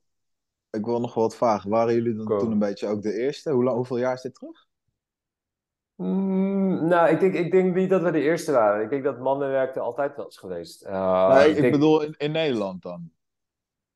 [0.71, 1.69] ik wil nog wat vragen.
[1.69, 3.51] Waren jullie dan toen een beetje ook de eerste?
[3.51, 4.65] Hoe lang, hoeveel jaar is dit terug?
[5.95, 8.83] Mm, nou, ik denk, ik denk niet dat we de eerste waren.
[8.83, 10.85] Ik denk dat mannenwerk er altijd wel is geweest.
[10.85, 13.11] Uh, nee, ik denk bedoel in, in Nederland dan.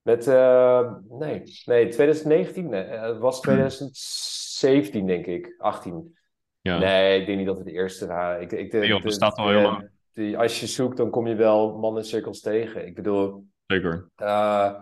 [0.02, 2.70] Met, eh, nee, nee, 2019.
[2.70, 5.56] Nee, eh, het was 2017, denk ik.
[5.58, 6.18] 18.
[6.62, 6.78] Ja.
[6.78, 8.42] Nee, ik denk niet dat we de eerste waren.
[8.42, 9.90] Ik, ik, de, Nee, joh, dat de- staat al de- heel lang.
[10.14, 12.86] die- als je zoekt, dan kom je wel mannencirkels tegen.
[12.86, 14.10] Ik bedoel, Zeker.
[14.16, 14.82] eh,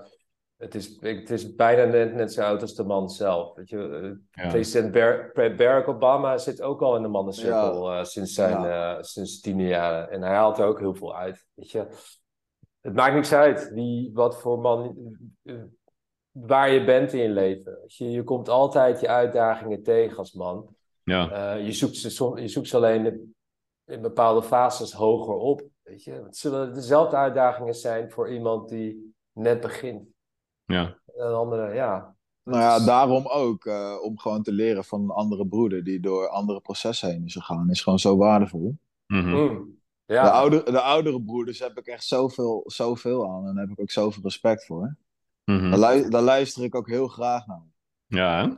[0.63, 3.56] het, is, het is bijna net, net zo oud als de man zelf.
[3.56, 3.89] Weet je,
[4.32, 4.49] eh, Ja.
[4.52, 8.95] President Bar- Barack Obama zit ook al in de mannencirkel eh, sinds zijn Ja.
[8.97, 10.10] eh, sinds tiende jaren.
[10.12, 11.45] En hij haalt er ook heel veel uit.
[11.54, 11.88] Weet je.
[12.82, 14.97] Het maakt niks uit wie, wat voor man,
[15.43, 15.56] eh,
[16.32, 17.80] waar je bent in je leven.
[17.86, 20.76] Je, je komt altijd je uitdagingen tegen als man.
[21.04, 21.32] Ja.
[21.56, 23.36] Eh, je, zoekt ze, je zoekt ze alleen in,
[23.86, 25.62] in bepaalde fases hoger op.
[25.82, 26.12] Weet je?
[26.12, 30.12] Het zullen dezelfde uitdagingen zijn voor iemand die net begint.
[30.65, 30.97] Ja.
[31.17, 32.15] En een andere, ja.
[32.43, 33.65] Nou ja, daarom ook.
[33.65, 37.34] eh, om gewoon te leren van een andere broeder die door andere processen heen is
[37.34, 37.69] gegaan.
[37.69, 38.78] Is gewoon zo waardevol.
[39.08, 39.30] Mhm.
[39.30, 39.80] Mm.
[40.06, 40.23] ja.
[40.23, 43.47] De, oude, de oudere broeders heb ik echt zoveel, zoveel aan.
[43.47, 44.95] En daar heb ik ook zoveel respect voor.
[45.45, 45.80] Mhm.
[45.80, 47.63] Daar, lu- daar luister ik ook heel graag naar.
[48.06, 48.54] Ja, hè?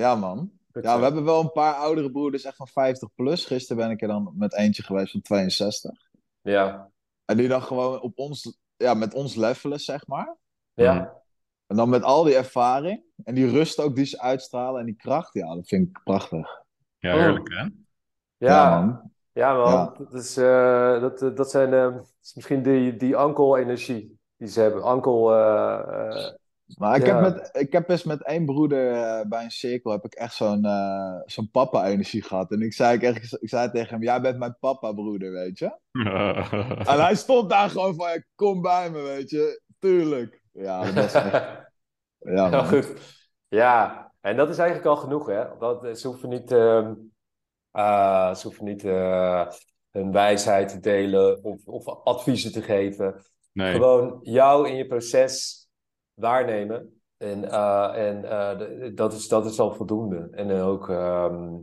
[0.00, 0.50] Ja, man.
[0.82, 3.44] Ja, we hebben wel een paar oudere broeders, echt van 50 plus.
[3.46, 6.10] Gisteren ben ik er dan met eentje geweest van 62.
[6.40, 6.90] Ja.
[7.24, 10.36] En die dan gewoon op ons, ja, met ons levelen, zeg maar.
[10.74, 11.22] Ja.
[11.66, 13.02] En dan met al die ervaring.
[13.24, 15.34] En die rust ook die ze uitstralen en die kracht.
[15.34, 16.62] Ja, dat vind ik prachtig.
[16.98, 17.20] Ja, Oh.
[17.20, 17.66] heerlijk hè?
[18.36, 18.80] Ja.
[18.80, 19.12] man.
[19.32, 19.70] Ja, man.
[19.72, 19.94] Ja.
[19.98, 24.48] Dat, is, eh, dat, eh, dat zijn eh, dat is misschien die, die ankel-energie die
[24.48, 24.82] ze hebben.
[24.82, 25.32] Ankel.
[25.34, 26.32] eh, eh,
[26.78, 27.12] Maar ik, Ja.
[27.14, 28.82] heb met, ik heb eens met één broeder
[29.28, 30.66] bij een cirkel heb ik echt zo'n
[31.24, 32.50] zo'n papa-energie gehad.
[32.50, 35.78] En ik zei, ik, echt, ik zei tegen hem, jij bent mijn papa-broeder, weet je?
[36.90, 39.62] En hij stond daar gewoon van, ja, kom bij me, weet je?
[39.78, 40.42] Tuurlijk.
[40.54, 41.62] Ja, dat echt...
[42.18, 42.92] Ja, goed.
[43.48, 45.58] Ja, en dat is eigenlijk al genoeg, hè?
[45.58, 49.46] Dat, ze hoeven niet, eh, ze hoeven niet eh,
[49.90, 53.22] hun wijsheid te delen of, of adviezen te geven.
[53.52, 53.72] Nee.
[53.72, 55.68] Gewoon jou in je proces
[56.14, 57.02] waarnemen.
[57.16, 60.28] En, eh, en eh, dat, is, dat is al voldoende.
[60.30, 61.58] En ook ehm,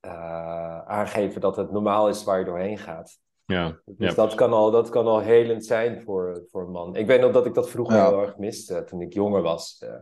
[0.00, 3.20] eh, aangeven dat het normaal is waar je doorheen gaat.
[3.52, 3.80] Ja.
[3.84, 4.14] Dus Ja.
[4.14, 6.96] dat, kan al, dat kan al helend zijn voor, voor een man.
[6.96, 8.08] Ik weet nog dat ik dat vroeger Ja.
[8.08, 9.78] heel erg miste toen ik jonger was.
[9.78, 9.94] Eh,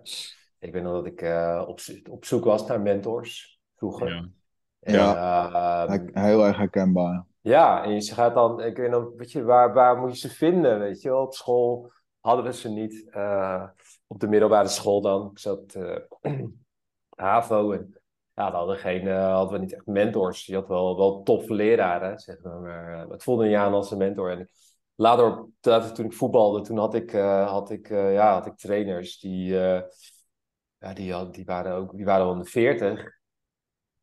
[0.59, 1.81] ik weet nog dat ik eh, op,
[2.11, 4.09] op zoek was naar mentors vroeger.
[4.09, 4.29] Ja.
[4.81, 5.87] En, Ja.
[5.87, 7.27] eh, Heel erg herkenbaar.
[7.41, 10.35] ja, en je gaat dan, ik weet nog, weet je, waar, waar moet je ze
[10.35, 10.79] vinden?
[10.79, 11.23] Weet je, wel?
[11.23, 13.09] op school hadden we ze niet.
[13.11, 13.65] Eh,
[14.07, 15.31] op de middelbare school dan.
[15.31, 15.97] Ik zat eh
[17.17, 18.01] HAVO en
[18.37, 20.47] ja, we hadden, geen, eh, hadden we niet echt mentors.
[20.47, 22.61] Je had wel, wel toffe leraren, zeg maar.
[22.61, 24.31] Maar eh, het voelde niet aan als een mentor.
[24.31, 24.49] En
[24.95, 28.57] later, later toen ik voetbalde, toen had ik, eh, had ik, eh, ja, had ik
[28.57, 29.55] trainers die,
[30.79, 33.15] ja, die, had- die, waren ook, die waren al in de veertig.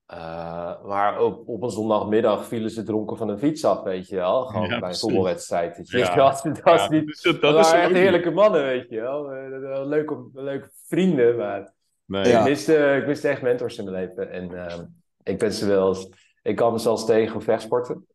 [0.06, 4.16] Eh, maar op, op een zondagmiddag vielen ze dronken van een fiets af, weet je
[4.16, 4.46] wel.
[4.46, 5.78] Gewoon Ja, bij een voetbalwedstrijd.
[5.78, 5.98] weet je.
[5.98, 6.16] Ja.
[6.16, 7.06] Dat, dat Ja, is niet...
[7.06, 9.28] dat is het- Dat, dat is waren echt heerlijke mannen, weet je wel.
[9.60, 11.74] Wel Leuke, leuke vrienden, maar
[12.22, 12.40] Ja.
[12.40, 14.32] ik, miste, ik miste echt mentors in mijn leven.
[14.32, 14.86] En ehm,
[15.24, 16.10] ik ben ze wel eens...
[16.42, 18.08] Ik kwam zelfs tegen op vechtsporten.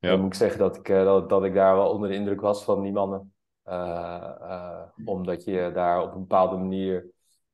[0.00, 0.08] Ja.
[0.10, 2.40] Dan moet ik zeggen dat ik, eh, dat, dat ik daar wel onder de indruk
[2.40, 3.32] was van die mannen.
[3.62, 7.10] Eh, eh, omdat je daar op een bepaalde manier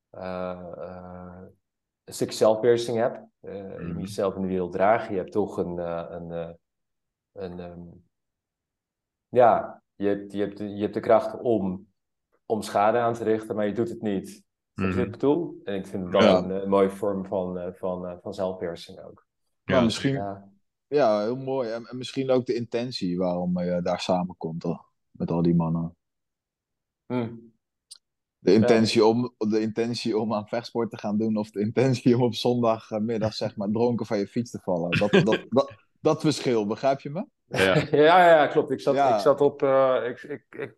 [0.09, 1.41] eh, eh,
[2.03, 3.19] een stuk zelfbeheersing hebt.
[3.39, 3.93] Eh, Je Mhm.
[3.93, 5.11] moet jezelf in de wereld dragen.
[5.13, 6.49] Je hebt toch een, eh, een, eh,
[7.33, 7.79] een, ehm,
[9.29, 11.87] ja, je hebt, je, hebt, je hebt de kracht om,
[12.45, 14.43] om schade aan te richten, maar je doet het niet.
[14.75, 15.61] Snap je wat ik bedoel?
[15.63, 16.37] En ik vind Ja.
[16.37, 19.25] een, eh, mooie vorm van, eh, van, eh, van zelfbeheersing ook.
[19.63, 20.49] Maar misschien, Ja.
[20.87, 21.69] ja, heel mooi.
[21.69, 24.89] En, en misschien ook de intentie waarom je daar samenkomt, toch?
[25.11, 25.95] Met al die mannen.
[27.05, 27.29] Hm.
[28.37, 32.21] De intentie, om, de intentie om aan vechtsport te gaan doen, of de intentie om
[32.23, 34.97] op zondagmiddag, zeg maar, dronken van je fiets te vallen.
[34.99, 37.25] Dat, dat, dat, dat verschil, begrijp je me?
[37.45, 37.75] Ja.
[37.91, 38.71] Ja, ja, klopt.
[38.71, 39.13] Ik zat, Ja.
[39.15, 39.63] ik zat op.
[39.63, 40.75] eh, ik, ik, ik,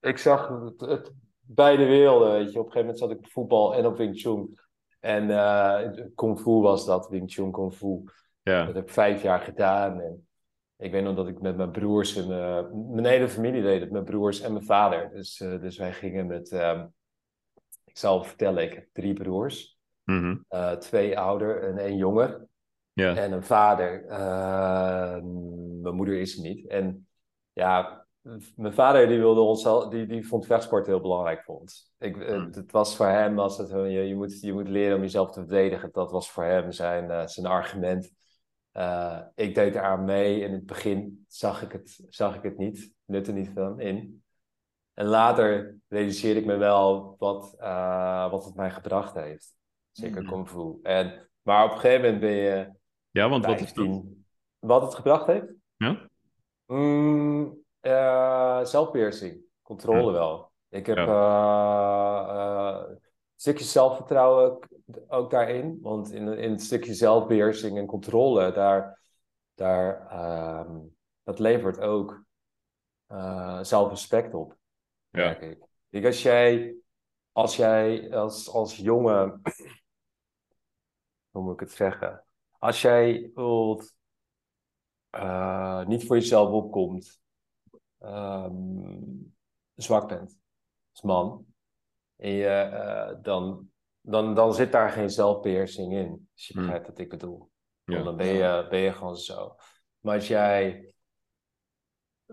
[0.00, 1.12] ik zag het, het
[1.46, 2.30] beide werelden.
[2.32, 2.58] Weet je.
[2.58, 4.58] Op een gegeven moment zat ik op voetbal en op Wing Chun.
[5.00, 8.02] En eh Kung Fu was dat, Wing Chun Kung Fu.
[8.42, 8.64] Ja.
[8.64, 10.00] Dat heb ik vijf jaar gedaan.
[10.00, 10.28] En
[10.76, 13.90] ik weet nog dat ik met mijn broers en eh, mijn hele familie deed het,
[13.90, 15.10] mijn broers en mijn vader.
[15.10, 16.50] Dus, eh, dus wij gingen met.
[16.52, 16.86] ehm,
[17.84, 19.74] ik zal vertellen, ik heb drie broers.
[20.04, 20.36] Mhm.
[20.78, 22.46] twee ouder en één jonger.
[22.92, 23.16] Ja.
[23.16, 24.06] En een vader.
[24.06, 25.18] eh,
[25.82, 26.66] mijn moeder is er niet.
[26.66, 27.08] En
[27.52, 28.05] ja,
[28.54, 31.92] mijn vader die wilde ons al, die, die vond vechtsport heel belangrijk voor ons.
[31.98, 32.48] Ik, eh, Hmm.
[32.50, 35.30] het was voor hem, was het, eh, je, je, moet, je moet leren om jezelf
[35.30, 35.88] te verdedigen.
[35.92, 38.14] Dat was voor hem zijn, eh, zijn argument.
[39.34, 40.40] Ik deed eraan mee.
[40.40, 44.22] In het begin zag ik het, zag ik het niet, nutte niet van in.
[44.94, 47.54] En later realiseerde ik me wel wat,
[48.30, 49.56] wat het mij gebracht heeft.
[49.90, 50.30] Zeker Hmm.
[50.30, 50.78] kung fu.
[50.82, 52.70] En, maar op een gegeven moment ben je
[53.10, 53.84] ja, want wat is dat?
[53.84, 54.26] 15.
[54.58, 55.52] Wat het gebracht heeft?
[55.76, 56.08] Ja?
[56.66, 57.64] Mm,
[58.64, 60.52] zelfbeheersing, controle wel.
[60.68, 61.04] Ik heb Ja.
[61.06, 63.00] eh, eh, een
[63.36, 64.58] stukje zelfvertrouwen
[65.08, 65.78] ook- daarin.
[65.82, 69.00] Want in, in het stukje zelfbeheersing en controle, daar,
[69.54, 70.78] daar, ehm,
[71.22, 72.24] dat levert ook
[73.62, 74.56] zelfrespect op,
[75.10, 75.24] Ja.
[75.24, 75.40] merk
[75.90, 76.04] ik.
[76.04, 76.76] Als jij,
[77.32, 79.40] als jij als, als jongen,
[81.30, 82.24] hoe moet ik het zeggen?
[82.58, 83.30] Als jij
[85.10, 87.20] eh, niet voor jezelf opkomt,
[87.98, 89.02] ehm,
[89.74, 90.38] zwak bent
[90.92, 91.46] als man,
[92.16, 96.28] en je, eh, dan, dan, dan zit daar geen zelfbeheersing in.
[96.32, 96.62] Als je Hmm.
[96.62, 97.50] begrijpt wat ik bedoel.
[97.84, 97.92] Ja.
[97.94, 99.56] Want dan ben je, ben je gewoon zo.
[100.00, 100.90] Maar als jij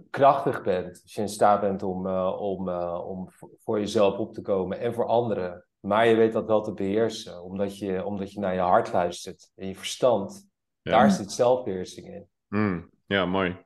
[0.09, 4.17] krachtig bent, als je in staat bent om, eh, om, eh, om voor- voor jezelf
[4.17, 8.05] op te komen en voor anderen, maar je weet dat wel te beheersen, omdat je,
[8.05, 10.49] omdat je naar je hart luistert en je verstand,
[10.81, 10.91] Ja.
[10.91, 12.29] daar zit zelfbeheersing in.
[12.47, 12.89] Mm.
[13.05, 13.65] Ja, mooi.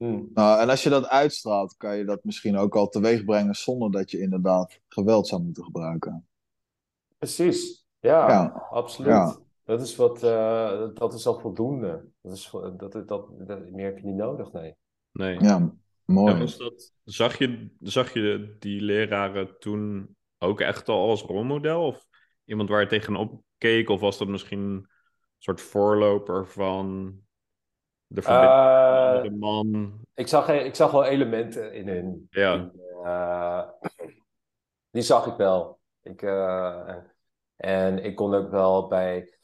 [0.00, 0.30] Hmm.
[0.34, 3.90] Nou, en als je dat uitstraalt, kan je dat misschien ook al teweeg brengen zonder
[3.90, 6.26] dat je inderdaad geweld zou moeten gebruiken.
[7.18, 8.66] Precies, ja, Ja.
[8.70, 9.10] absoluut.
[9.10, 9.36] Ja.
[9.64, 12.04] Dat is wat, eh, dat is al voldoende.
[12.20, 13.08] Dat is, dat, dat,
[13.46, 14.74] dat, meer heb je niet nodig, nee.
[15.12, 15.38] Nee.
[15.40, 16.34] Ja, mooi.
[16.34, 21.86] Ja, dat, zag, je, zag je die leraren toen ook echt al als rolmodel?
[21.86, 22.06] Of
[22.44, 23.88] iemand waar je tegenop keek?
[23.88, 24.86] Of was dat misschien een
[25.38, 27.14] soort voorloper van
[28.12, 29.92] de Eh, andere man?
[30.14, 32.26] ik, zag, ik zag wel elementen in hun.
[32.30, 32.56] Ja.
[32.56, 33.62] Die, eh,
[34.90, 35.78] die zag ik wel.
[36.02, 36.94] Ik, eh,
[37.56, 39.34] en ik kon ook wel bij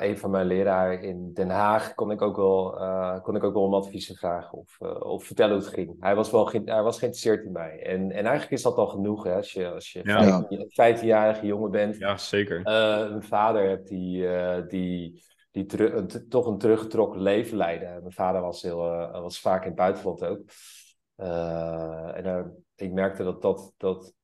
[0.00, 2.70] een van mijn leraren in Den Haag, kon ik ook wel,
[3.22, 5.96] kon ik ook wel om adviezen vragen of, of vertellen hoe het ging.
[6.00, 7.82] Hij was wel hij was geïnteresseerd in mij.
[7.82, 10.46] En, en eigenlijk is dat al genoeg hè, als je, als je Ja.
[10.48, 11.96] 15 15-jarige jongen bent.
[11.96, 12.60] Ja, zeker.
[12.66, 14.26] een vader hebt die,
[14.66, 17.86] die, die teru- een, t- toch een teruggetrokken leven leidde.
[17.86, 20.42] Mijn vader was, heel, eh, was vaak in het buitenland ook.
[21.14, 24.14] Eh, en ik merkte dat, dat, dat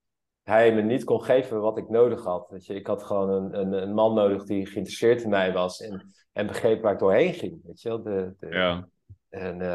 [0.43, 2.49] hij me niet kon geven wat ik nodig had.
[2.51, 5.81] Weet je, ik had gewoon een, een, een man nodig die geïnteresseerd in mij was
[5.81, 7.61] en, en begreep waar ik doorheen ging.
[7.65, 8.03] Weet je, wel?
[8.03, 8.89] de, de, Ja.
[9.29, 9.69] en, eh,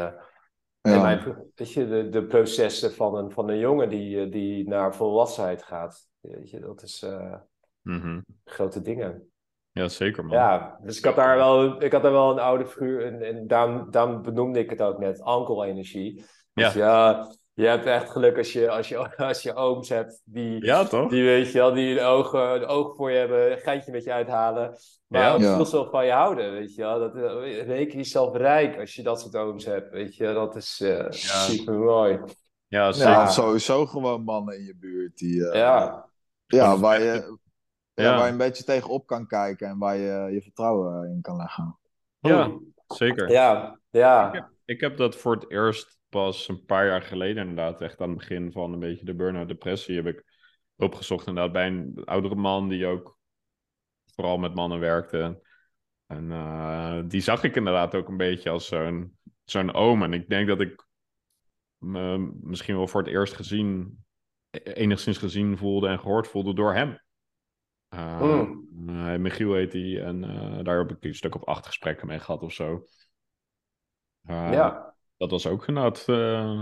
[0.80, 0.94] Ja.
[0.94, 4.94] en mijn, weet je, de, de processen van een, van een jongen die, die naar
[4.94, 6.08] volwassenheid gaat.
[6.20, 7.34] Weet je, dat is eh,
[7.82, 8.20] Mhm.
[8.44, 9.31] grote dingen.
[9.72, 10.36] Ja, zeker man.
[10.38, 13.46] Ja, dus ik had daar wel, ik had daar wel een oude figuur en, en
[13.46, 16.24] daarom, daarom benoemde ik het ook net, ankel-energie.
[16.54, 20.64] Dus ja, je hebt echt geluk als je, als je, als je ooms hebt die,
[20.64, 21.10] Ja, toch?
[21.10, 24.04] die weet je wel, die een oog, een oog voor je hebben, een geintje met
[24.04, 24.76] je uithalen.
[25.08, 25.34] Maar Ja.
[25.34, 25.54] ook Ja.
[25.56, 26.98] veel zo van je houden, weet je wel.
[26.98, 30.32] Dat, eh, reken jezelf rijk als je dat soort ooms hebt, weet je.
[30.32, 32.18] Dat is eh super mooi.
[32.68, 33.10] Ja, zeker.
[33.12, 36.08] Ja, sowieso gewoon mannen in je buurt die, eh, Ja,
[36.46, 37.38] ja, waar, je.
[37.94, 41.36] Ja, waar je een beetje tegenop kan kijken en waar je je vertrouwen in kan
[41.36, 41.78] leggen.
[42.20, 43.30] Ja, zeker.
[43.30, 44.26] ja, ja.
[44.28, 48.00] Ik heb, ik heb dat voor het eerst pas een paar jaar geleden inderdaad, echt
[48.00, 50.24] aan het begin van een beetje de burn-out depressie, heb ik
[50.76, 53.18] opgezocht inderdaad bij een oudere man die ook
[54.14, 55.42] vooral met mannen werkte.
[56.06, 60.02] En eh, die zag ik inderdaad ook een beetje als zo'n zo'n oom.
[60.02, 60.86] En ik denk dat ik
[61.78, 64.04] me misschien wel voor het eerst gezien,
[64.50, 67.02] e- enigszins gezien voelde en gehoord voelde door hem.
[67.96, 68.64] Mm.
[68.88, 72.18] eh, Michiel heet hij en eh, daar heb ik een stuk of acht gesprekken mee
[72.18, 72.84] gehad of zo.
[74.22, 74.94] Eh, ja.
[75.16, 76.60] dat was ook inderdaad eh,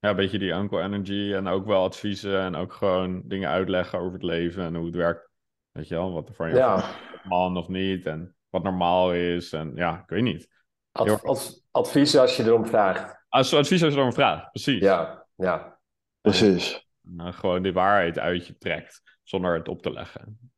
[0.00, 3.98] Ja, een beetje die uncle energy en ook wel adviezen en ook gewoon dingen uitleggen
[3.98, 5.30] over het leven en hoe het werkt.
[5.70, 6.90] Weet je wel, wat er van je Ja,
[7.24, 10.48] man of niet en wat normaal is en ja, ik weet niet.
[10.92, 13.24] ad- ad- advies als je erom vraagt.
[13.28, 14.82] Als advies als je erom vraagt, precies.
[14.82, 15.78] Ja, ja.
[16.20, 16.87] Precies.
[17.16, 20.50] En gewoon de waarheid uit je trekt, zonder het op te leggen.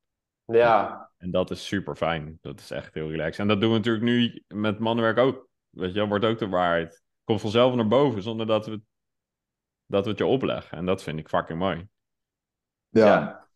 [0.44, 2.38] Ja, En dat is super fijn.
[2.40, 3.38] Dat is echt heel relaxed.
[3.38, 5.48] En dat doen we natuurlijk nu met mannenwerk ook.
[5.70, 7.02] Weet je, wordt ook de waarheid.
[7.24, 8.80] Komt vanzelf naar boven zonder dat we,
[9.86, 10.78] dat we het je opleggen.
[10.78, 11.88] En dat vind ik fucking mooi.
[12.88, 13.06] Ja.
[13.06, 13.48] ja.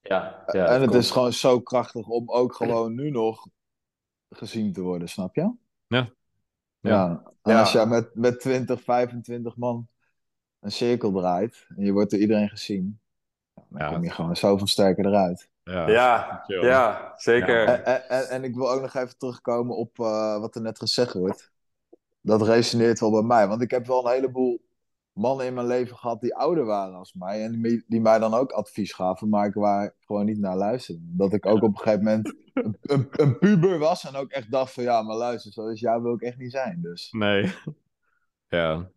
[0.00, 3.48] Ja, ja, en het is gewoon zo krachtig om ook gewoon nu nog
[4.28, 5.52] gezien te worden, snap je?
[5.86, 6.10] Ja.
[6.80, 7.22] Ja.
[7.42, 7.60] En Ja.
[7.60, 9.88] als jij met, met 20, 25 man
[10.68, 13.00] een cirkel draait en je wordt door iedereen gezien,
[13.54, 13.92] dan Ja.
[13.92, 15.48] kom je gewoon zoveel sterker eruit.
[15.64, 17.64] Ja, Ja, ja, zeker.
[17.64, 20.78] En, en, en, en ik wil ook nog even terugkomen op eh, wat er net
[20.78, 21.52] gezegd wordt.
[22.20, 24.66] Dat resoneert wel bij mij, want ik heb wel een heleboel
[25.12, 28.34] mannen in mijn leven gehad die ouder waren als mij en die, die mij dan
[28.34, 31.00] ook advies gaven, maar ik waar gewoon niet naar luisterde.
[31.04, 34.50] Dat ik ook op een gegeven moment een, een, een puber was en ook echt
[34.50, 36.78] dacht van ja, maar luister, zoals jou wil ik echt niet zijn.
[36.82, 37.54] Dus Nee.
[38.48, 38.90] Ja.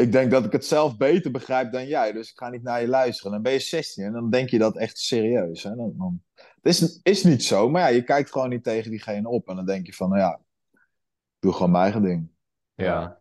[0.00, 2.80] Ik denk dat ik het zelf beter begrijp dan jij, dus ik ga niet naar
[2.80, 3.32] je luisteren.
[3.32, 5.62] Dan ben je 16 en dan denk je dat echt serieus.
[5.62, 5.74] Hè?
[5.76, 6.22] Dan, dan...
[6.34, 9.56] Het is, is niet zo, maar ja, je kijkt gewoon niet tegen diegene op en
[9.56, 10.40] dan denk je van nou ja,
[10.72, 12.30] ik doe gewoon mijn eigen ding.
[12.74, 13.20] Ja.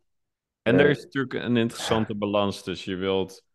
[0.62, 0.84] En Ja.
[0.84, 2.92] er is natuurlijk een interessante balans tussen.
[2.92, 3.46] Je wilt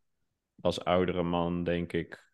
[0.61, 2.33] als oudere man, denk ik,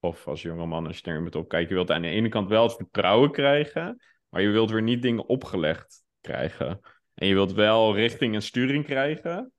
[0.00, 2.48] of als jonge man, als je er moet opkijken, je wilt aan de ene kant
[2.48, 6.80] wel het vertrouwen krijgen, maar je wilt weer niet dingen opgelegd krijgen.
[7.14, 9.52] En je wilt wel richting en sturing krijgen,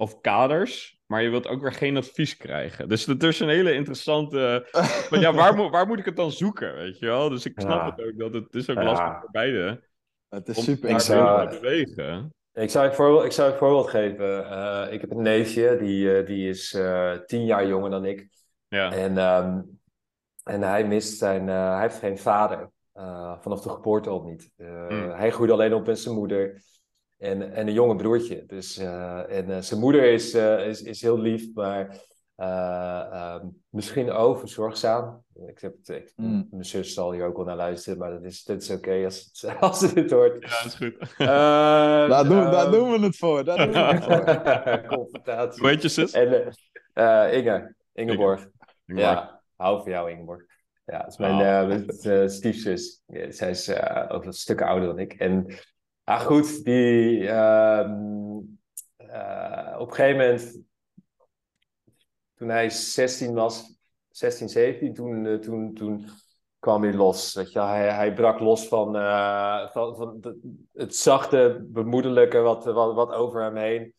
[0.00, 2.88] of kaders, maar je wilt ook weer geen advies krijgen.
[2.88, 4.68] Dus dat is een hele interessante.
[5.10, 6.74] Maar ja, waar, moet waar moet ik het dan zoeken?
[6.74, 7.28] Weet je wel?
[7.28, 7.90] Dus ik snap Ja.
[7.96, 8.84] het ook dat het is ook Ja.
[8.84, 9.82] lastig voor beide.
[10.28, 12.34] Het is Om super daar zou- bewegen.
[12.52, 14.50] Ik zou een voorbeeld, ik zou een voorbeeld geven.
[14.50, 18.28] Eh, ik heb een neefje, die, eh, die is eh, tien jaar jonger dan ik.
[18.68, 18.92] Ja.
[18.92, 19.60] En, ehm,
[20.42, 22.70] en hij mist zijn, eh, hij heeft geen vader.
[22.92, 24.52] eh, vanaf de geboorte al niet.
[24.56, 25.10] Eh, Hmm.
[25.10, 26.62] Hij groeide alleen op met zijn moeder
[27.20, 28.44] en, en een jonge broertje.
[28.46, 31.96] Dus, eh, en eh, zijn moeder is, eh, is, is heel lief, maar
[32.34, 35.24] eh, ehm, misschien overzorgzaam.
[35.46, 36.46] Ik heb het, ik- Hmm.
[36.50, 39.30] Mijn zus zal hier ook wel naar luisteren, maar dat is, dat is oké als,
[39.40, 40.42] het, als ze dit hoort.
[40.42, 40.96] Ja, is goed.
[41.18, 41.26] Eh,
[42.08, 43.44] Daar, doen, daar ehm, doen we het voor.
[43.44, 44.86] Daar doen we het voor.
[44.98, 45.60] Confrontatie.
[45.60, 46.12] Hoe heet je zus?
[46.12, 46.28] En
[47.32, 48.40] Inge, Ingeborg.
[48.46, 48.48] Ingeborg.
[48.84, 50.42] Ja, hou van jou, Ingeborg.
[50.84, 52.22] Ja, dat is mijn Oh.
[52.22, 53.02] eh, stiefzus.
[53.06, 55.12] Ja, zij is eh, ook een stuk ouder dan ik.
[55.12, 55.46] En
[56.10, 58.38] ah, goed, die ehm,
[58.96, 60.58] eh, op een gegeven moment,
[62.34, 66.06] toen hij 16 was, 16, 17, toen, eh, toen, toen
[66.58, 67.34] kwam hij los.
[67.34, 72.64] Weet je, hij, hij brak los van, eh, van, van de- het zachte, bemoedelijke wat,
[72.64, 73.94] wat, wat over hem heen.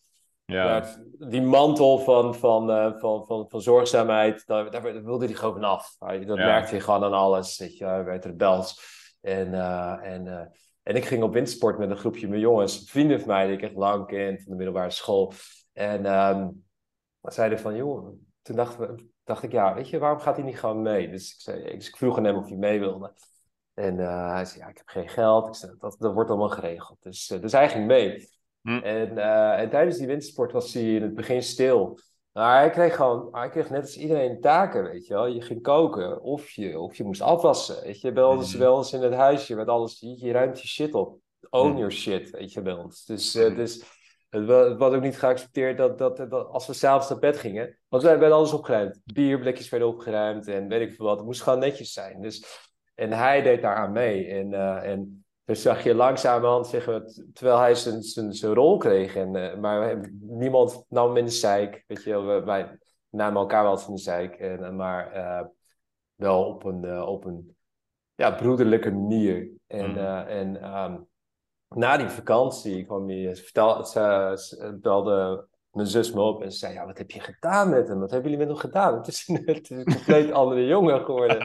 [0.46, 0.64] Ja.
[0.66, 0.98] Maar
[1.30, 2.68] die mantel van, van,
[3.00, 5.96] van, van, van zorgzaamheid, daar, daar wilde hij gewoon af.
[6.00, 6.46] Hij- Dat Ja.
[6.46, 7.58] merkte je gewoon aan alles.
[7.58, 8.82] Weet je, hij werd rebels.
[9.22, 9.54] En,
[10.02, 10.52] en,
[10.84, 13.62] en ik ging op windsport met een groepje met jongens, vrienden van mij die ik
[13.62, 15.34] echt lang ken van de middelbare school.
[15.74, 16.48] En ehm
[17.22, 18.08] zeiden van, joh,
[18.42, 18.78] toen dacht,
[19.24, 21.10] dacht ik, ja, weet je, waarom gaat hij niet gewoon mee?
[21.10, 23.14] Dus ik, zei, dus ik vroeg aan hem of hij mee wilde.
[23.74, 25.48] En eh, hij zei, ja, ik heb geen geld.
[25.48, 27.04] Ik zei, dat, dat wordt allemaal geregeld.
[27.04, 28.30] Dus, eh, dus hij ging mee.
[28.62, 28.78] Hm.
[28.78, 32.00] En, eh, en tijdens die wintersport was hij in het begin stil.
[32.32, 35.26] Maar hij kreeg gewoon, hij kreeg net als iedereen taken, weet je wel.
[35.26, 38.12] Je ging koken, of je, of je moest afwassen, weet je.
[38.12, 41.20] Bij ons, bij ons in het huisje, met alles, je, je ruimt je shit op.
[41.50, 43.06] Own your shit, weet je, bij ons.
[43.06, 47.10] Dus, eh, dus het het was ook niet geaccepteerd dat, dat, dat als we s'avonds
[47.10, 49.02] naar bed gingen, want wij werden alles opgeruimd.
[49.04, 51.18] Bierblikjes werden opgeruimd en weet ik veel wat.
[51.18, 52.22] Het moest gewoon netjes zijn.
[52.22, 52.46] Dus,
[52.96, 54.28] en hij deed daaraan mee.
[54.28, 58.54] En, eh, en dus zag je langzamerhand, zeg maar, t- terwijl hij zijn, zijn, zijn
[58.54, 59.16] rol kreeg.
[59.16, 61.84] En, eh, maar niemand nam hem in de zeik.
[61.88, 64.36] Weet je, we, wij namen elkaar wel eens in de zeik.
[64.36, 65.46] En, en maar eh,
[66.16, 67.56] wel op een, eh, op een
[68.16, 69.50] ja, broederlijke manier.
[69.68, 71.00] En, eh, en ehm,
[71.68, 76.52] na die vakantie kwam hij, ze, vertel, ze, ze belde mijn zus me op en
[76.52, 78.00] ze zei, ja, wat heb je gedaan met hem?
[78.00, 78.96] Wat hebben jullie met hem gedaan?
[78.98, 81.38] Het is, een- het is een compleet andere jongen geworden.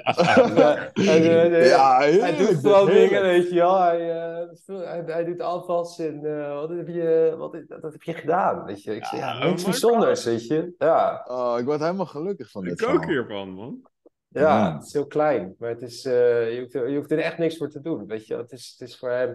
[0.55, 3.81] Ja, en, eh, Ja, hij doet gewoon dingen, weet je wel.
[3.81, 8.15] Hij, eh, hij, hij doet afwas en eh, wat, heb je, wat, wat heb je
[8.15, 8.65] gedaan?
[8.65, 8.95] Weet je?
[8.95, 10.75] Ik zei, ja, niks oh bijzonders, weet je.
[10.79, 13.81] Ja, Oh, ik word helemaal gelukkig van dit Ik ook hiervan, man.
[14.29, 14.75] ja, Ja.
[14.75, 17.39] het is heel klein, maar het is, eh, je, hoeft er, je hoeft er echt
[17.39, 18.37] niks voor te doen, weet je.
[18.37, 19.35] Het is, het is voor hem...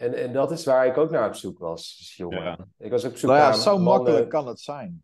[0.00, 2.42] En, en dat is waar ik ook naar op zoek was, als jongen.
[2.42, 2.58] Ja.
[2.78, 5.02] Ik was op zoek Nou ja, naar zo mannen- makkelijk kan het zijn.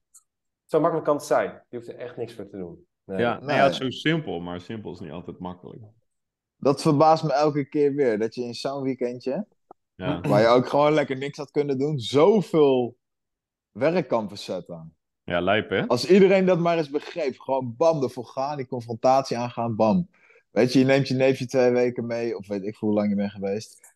[0.65, 1.63] Zo makkelijk kan het zijn.
[1.69, 2.87] Je hoeft er echt niks voor te doen.
[3.05, 3.19] Nee.
[3.19, 3.47] Ja, Nee.
[3.47, 5.83] nee, ja, het is zo simpel, maar simpel is niet altijd makkelijk.
[6.57, 8.19] Dat verbaast me elke keer weer.
[8.19, 9.47] Dat je in zo'n weekendje,
[9.95, 12.97] Ja, waar je ook gewoon lekker niks had kunnen doen, zoveel
[13.71, 14.97] werk kan verzetten.
[15.25, 15.87] Ja, lijp hè?
[15.87, 20.09] Als iedereen dat maar eens begreep, gewoon bam, ervoor gaan, die confrontatie aangaan, bam.
[20.51, 23.09] Weet je, je neemt je neefje twee weken mee, of weet ik veel hoe lang
[23.11, 23.95] je bent geweest.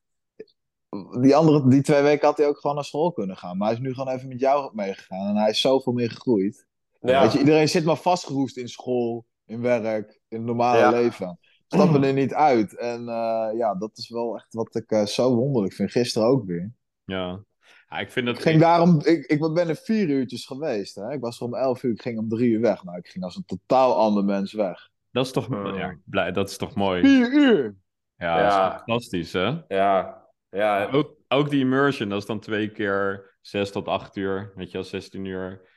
[1.20, 3.56] Die andere, die twee weken had hij ook gewoon naar school kunnen gaan.
[3.56, 6.66] Maar hij is nu gewoon even met jou meegegaan en hij is zoveel meer gegroeid.
[7.00, 7.22] Ja.
[7.22, 10.90] Weet je, iedereen zit maar vastgeroest in school, in werk, in het normale Ja.
[10.90, 11.38] leven.
[11.66, 12.76] Stappen er niet uit.
[12.76, 15.90] En eh, ja, dat is wel echt wat ik eh, zo wonderlijk vind.
[15.90, 16.72] Gisteren ook weer.
[17.04, 17.40] Ja.
[17.88, 18.34] ja ik vind dat...
[18.36, 20.94] Ik ging daarom, ik, ik ben er vier uurtjes geweest.
[20.94, 21.12] Hè?
[21.12, 22.84] Ik was er om elf uur, ik ging om drie uur weg.
[22.84, 24.88] Nou, ik ging als een totaal ander mens weg.
[25.10, 27.00] Dat is toch, ja, blij, dat is toch mooi.
[27.02, 27.76] Vier uur!
[28.16, 28.76] Ja, dat is Ja.
[28.76, 29.54] fantastisch hè?
[29.68, 30.19] Ja,
[30.50, 30.88] ja.
[30.90, 34.72] Ook, ook die immersion, dat is dan twee keer zes tot acht uur, weet je
[34.72, 35.68] wel, 16 uur.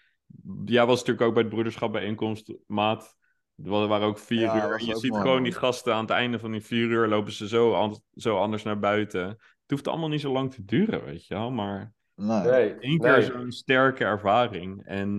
[0.65, 3.15] Jij was natuurlijk ook bij het broederschap bijeenkomst, maat.
[3.63, 4.79] Er wa- waren ook vier Ja, uur.
[4.79, 5.43] En je ziet mooi, gewoon man.
[5.43, 8.63] die gasten aan het einde van die vier uur lopen ze zo, an- zo anders
[8.63, 9.27] naar buiten.
[9.27, 11.51] Het hoeft allemaal niet zo lang te duren, weet je wel.
[11.51, 12.41] Maar Nee.
[12.41, 13.23] Nee, één keer nee.
[13.23, 15.09] zo'n sterke ervaring en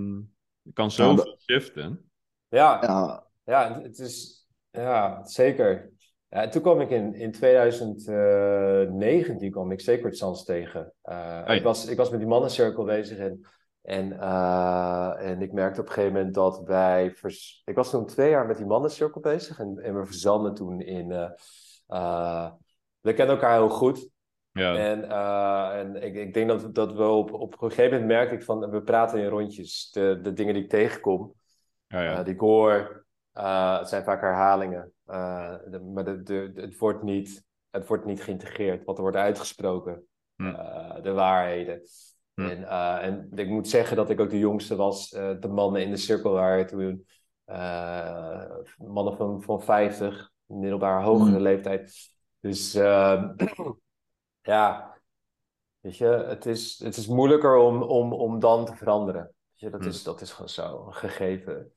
[0.63, 2.11] je kan Ja, zoveel shiften.
[2.49, 5.93] Ja, Ja, Ja, het is, ja, zeker.
[6.35, 10.93] Ja, toen kwam ik in, in 2019 kwam ik Sacred Sons tegen.
[11.03, 13.47] Eh, ik, was, ik was met die mannencirkel bezig en,
[13.83, 17.11] en, eh, en ik merkte op een gegeven moment dat wij...
[17.11, 17.63] Vers...
[17.65, 21.13] Ik was toen twee jaar met die mannencirkel bezig en, en we verzanden toen in...
[21.13, 21.31] eh,
[21.87, 22.51] eh,
[23.01, 24.09] we kennen elkaar heel goed.
[24.53, 28.09] Ja, En, eh, en ik, ik denk dat, dat we op, op een gegeven moment
[28.09, 28.71] merkte ik van...
[28.71, 29.91] We praten in rondjes.
[29.91, 31.35] De, de dingen die ik tegenkom.
[31.87, 32.19] ja, ja.
[32.19, 34.94] Eh, die ik hoor, eh, het zijn vaak herhalingen.
[35.07, 38.85] Eh, de- maar de, de, het, wordt niet, het wordt niet geïntegreerd.
[38.85, 40.07] Wat er wordt uitgesproken.
[40.37, 40.47] Hm.
[40.47, 41.83] eh, de waarheden.
[42.35, 42.41] Hm.
[42.41, 45.09] En, eh, en ik moet zeggen dat ik ook de jongste was.
[45.11, 47.07] de mannen in de cirkel waren toen
[48.77, 51.43] mannen van, van 50, middelbaar hogere Hm.
[51.43, 52.13] leeftijd.
[52.41, 53.25] Dus eh,
[54.43, 54.99] ja,
[55.81, 59.23] weet je, het is, het is moeilijker om, om, om dan te veranderen.
[59.23, 61.73] Weet je, dat, is, dat is gewoon zo, een gegeven.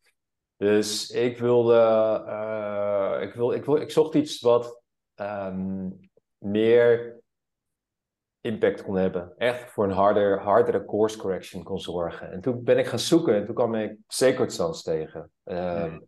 [0.58, 1.76] Dus ik wilde,
[2.28, 4.82] eh, ik, wil, ik, wil, ik zocht iets wat
[5.16, 5.90] ehm,
[6.38, 7.20] meer
[8.42, 9.34] impact kon hebben.
[9.38, 12.32] Echt voor een harder, hardere course correction kon zorgen.
[12.32, 15.32] En toen ben ik gaan zoeken en toen kwam ik Sacred Sons tegen.
[15.44, 16.06] Ehm, Hmm.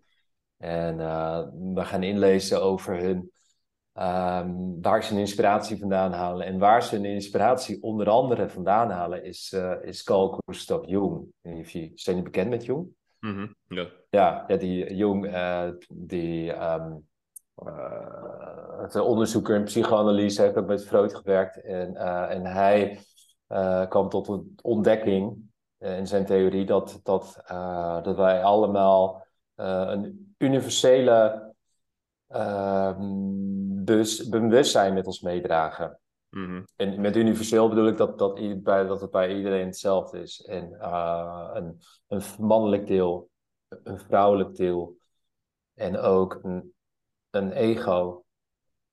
[0.57, 3.31] En eh, we gaan inlezen over hun,
[3.93, 6.45] ehm, waar ze hun inspiratie vandaan halen.
[6.45, 11.27] En waar ze hun inspiratie onder andere vandaan halen is, eh is Carl Gustav Jung.
[11.41, 12.87] Zijn jullie bekend met Jung?
[13.19, 13.87] Mhm, ja.
[14.09, 16.95] Ja, die Jung, eh, die ehm,
[17.55, 21.61] eh, het onderzoeker in psychoanalyse, heeft ook met Freud gewerkt.
[21.61, 22.99] En, eh, en hij
[23.89, 25.37] kwam tot een ontdekking
[25.77, 27.41] in zijn theorie dat, dat,
[28.03, 31.53] dat wij allemaal een universele
[32.27, 35.99] ehm, bewus- bewustzijn met ons meedragen.
[36.29, 40.41] Mhm, En met universeel bedoel ik dat, dat, bij, dat het bij iedereen hetzelfde is.
[40.41, 43.29] En eh, een, een mannelijk deel,
[43.83, 44.97] een vrouwelijk deel
[45.73, 46.73] en ook een,
[47.29, 48.23] een ego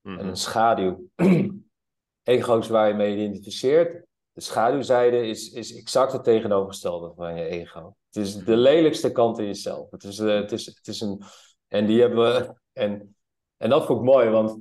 [0.00, 0.18] mhm.
[0.18, 1.08] en een schaduw.
[2.22, 4.06] ego is waar je mee identificeert.
[4.32, 7.96] De schaduwzijde is, is exact het tegenovergestelde van je ego.
[8.06, 9.90] Het is de lelijkste kant in jezelf.
[9.90, 11.22] Het is, eh, het is, het is een...
[11.68, 12.54] En die hebben we...
[12.76, 13.16] En,
[13.56, 14.60] en dat vond ik mooi, want...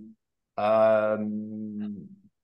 [0.54, 1.26] ehm,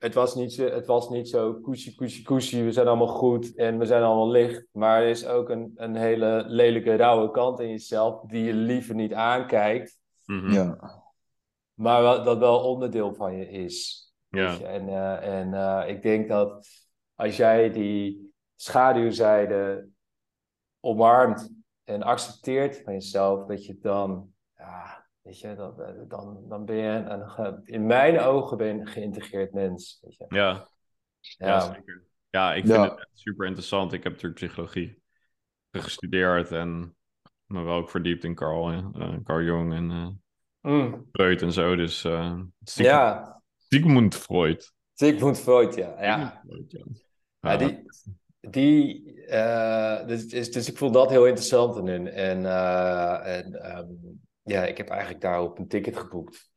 [0.02, 3.56] het was niet zo, het was niet zo koesie, koesie, koesie, we zijn allemaal goed
[3.56, 4.68] en we zijn allemaal licht.
[4.72, 8.96] Maar er is ook een, een hele lelijke, rauwe kant in jezelf die je liever
[8.96, 10.52] niet aankijkt, Mhm.
[10.52, 10.78] ja.
[11.74, 14.10] maar wel, dat wel onderdeel van je is.
[14.28, 14.52] Ja.
[14.52, 14.66] Je?
[14.66, 16.68] En, eh, en eh, ik denk dat
[17.16, 19.88] als jij die schaduwzijde
[20.80, 26.66] omarmt en accepteert van jezelf, dat je dan, ja, weet je, dat, eh, dan, dan
[26.66, 30.00] ben je een, in mijn ogen ben je een geïntegreerd mens.
[30.02, 30.26] Weet je?
[30.30, 30.68] Ja,
[31.20, 32.04] ja, Ja, zeker.
[32.30, 32.96] Ja, ik vind Ja.
[32.96, 33.94] het super interessant.
[33.94, 35.02] Ik heb natuurlijk psychologie
[35.72, 36.96] gestudeerd en
[37.46, 40.08] me wel ook verdiept in Carl, eh, Carl Jung en eh
[40.62, 41.06] Mm.
[41.12, 41.76] Freud en zo.
[41.76, 44.74] Dus eh Sigmund, ja Sigmund Freud.
[44.94, 46.04] Sigmund Freud, ja.
[46.04, 46.42] ja.
[46.42, 46.84] Sigmund Freud, ja.
[47.40, 47.84] Ja, Ja, die,
[48.40, 52.08] die, eh, dus, dus, dus ik vond dat heel interessant in hun.
[52.08, 53.88] En, eh, en ehm,
[54.44, 56.50] ja, ik heb eigenlijk daarop een ticket geboekt.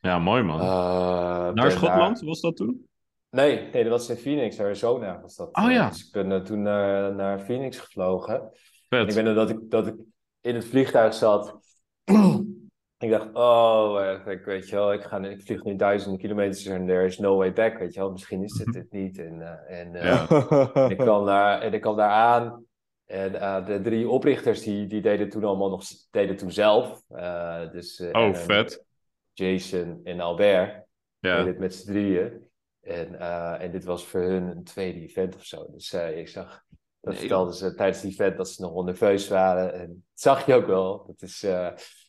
[0.00, 0.60] ja, mooi man.
[0.60, 2.86] Eh, Naar ben Schotland was dat toen?
[3.30, 5.56] Nee, nee, dat was in Phoenix, Arizona was dat.
[5.56, 5.88] Oh, Eh, ja.
[5.88, 8.50] Dus ik ben eh, toen naar, naar Phoenix gevlogen.
[8.88, 9.94] Ik weet nog dat ik, dat ik
[10.40, 11.58] in het vliegtuig zat.
[13.04, 16.66] ik dacht, oh, eh, ik weet je wel, ik, ga, ik vlieg nu duizenden kilometers
[16.66, 18.10] en there is no way back, weet je wel.
[18.10, 19.18] Misschien is dit het niet.
[19.18, 20.26] En, eh, en, eh, Ja.
[20.84, 22.64] en ik kwam daar, en ik kwam daar aan.
[23.08, 27.02] En eh, de drie oprichters die, die deden toen allemaal nog deden toen zelf.
[27.08, 28.84] Eh, dus, eh, Oh, vet.
[29.32, 30.86] Jason en Albert
[31.20, 31.46] deden Ja.
[31.46, 32.46] het met z'n drieën.
[32.80, 35.66] En, eh, en dit was voor hun een tweede event of zo.
[35.70, 36.62] Dus eh, ik zag
[37.00, 39.72] Dat Nee, vertelden ze tijdens die event dat ze nog wel nerveus waren.
[39.72, 41.04] En dat zag je ook wel.
[41.06, 41.68] Dat is, eh,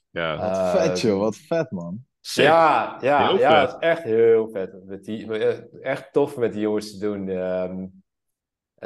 [0.10, 1.20] Ja, Wat vet, joh.
[1.20, 2.06] Wat vet, man.
[2.20, 2.52] zeker.
[2.52, 3.72] Ja, ja, Heel ja, vet.
[3.72, 4.86] het is echt heel vet.
[4.86, 5.32] Met die,
[5.82, 7.30] echt tof met die jongens te doen.
[7.30, 7.92] Ehm, het-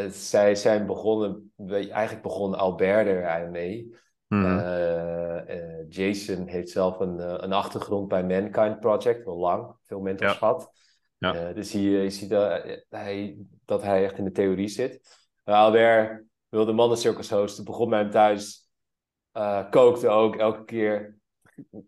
[0.10, 3.96] zij zijn begonnen, je, eigenlijk begon Albert er mee.
[4.28, 4.58] Mhm.
[4.58, 10.00] Eh, eh, Jason heeft zelf een, eh, een achtergrond bij Mankind Project, wel lang, veel
[10.00, 10.72] mentorschap.
[11.18, 11.34] Ja.
[11.34, 15.02] Eh, dus hier je ziet dat hij, dat hij echt in de theorie zit.
[15.44, 18.70] Albert wilde mannencircus hosten, begon bij hem thuis,
[19.32, 21.18] eh, kookte ook elke keer.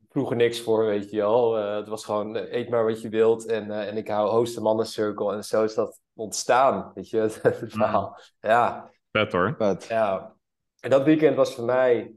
[0.09, 1.57] Vroeg er niks voor, weet je wel.
[1.57, 4.29] Eh, het was gewoon, eh, eet maar wat je wilt en, eh, en ik hou
[4.29, 5.33] host de mannencirkel.
[5.33, 8.19] En zo is dat ontstaan, weet je, het, het verhaal.
[8.41, 9.55] Ja, Vet hoor.
[9.57, 9.85] Vet.
[9.85, 10.35] ja,
[10.79, 12.15] en dat weekend was voor mij.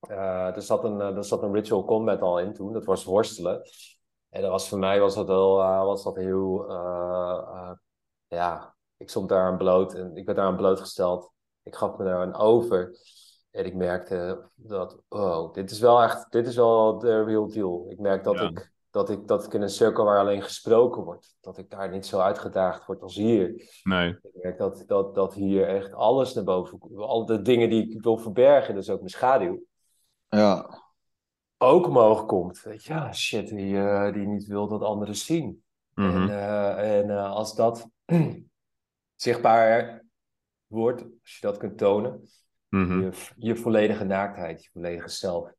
[0.00, 3.62] eh, er, zat een, er zat een ritual combat al in toen, dat was worstelen.
[4.30, 5.56] En dat was voor mij was dat wel
[5.86, 6.68] was dat heel.
[6.68, 7.70] eh, eh,
[8.28, 11.32] ja, ik stond daar aan bloot en ik werd daar aan blootgesteld.
[11.62, 12.96] Ik gaf me daar aan over.
[13.56, 17.86] En ik merkte dat, oh, dit is wel echt, dit is wel de real deal.
[17.88, 18.48] Ik merk dat, Ja.
[18.48, 21.90] ik, dat, ik, dat ik in een cirkel waar alleen gesproken wordt, dat ik daar
[21.90, 23.70] niet zo uitgedaagd word als hier.
[23.82, 24.08] Nee.
[24.10, 26.96] Ik merk dat, dat, dat hier echt alles naar boven komt.
[26.98, 29.62] Al de dingen die ik wil verbergen, dus ook mijn schaduw,
[30.28, 30.82] Ja.
[31.58, 32.62] ook omhoog komt.
[32.62, 35.64] Weet je, ja, shit, die, eh, die niet wil dat anderen zien.
[35.94, 36.28] En, Mhm.
[36.28, 37.88] eh, en eh, als dat
[39.14, 40.04] zichtbaar
[40.66, 42.28] wordt, als je dat kunt tonen,
[42.76, 43.00] Mhm.
[43.00, 45.50] je, je volledige naaktheid, je volledige zelf,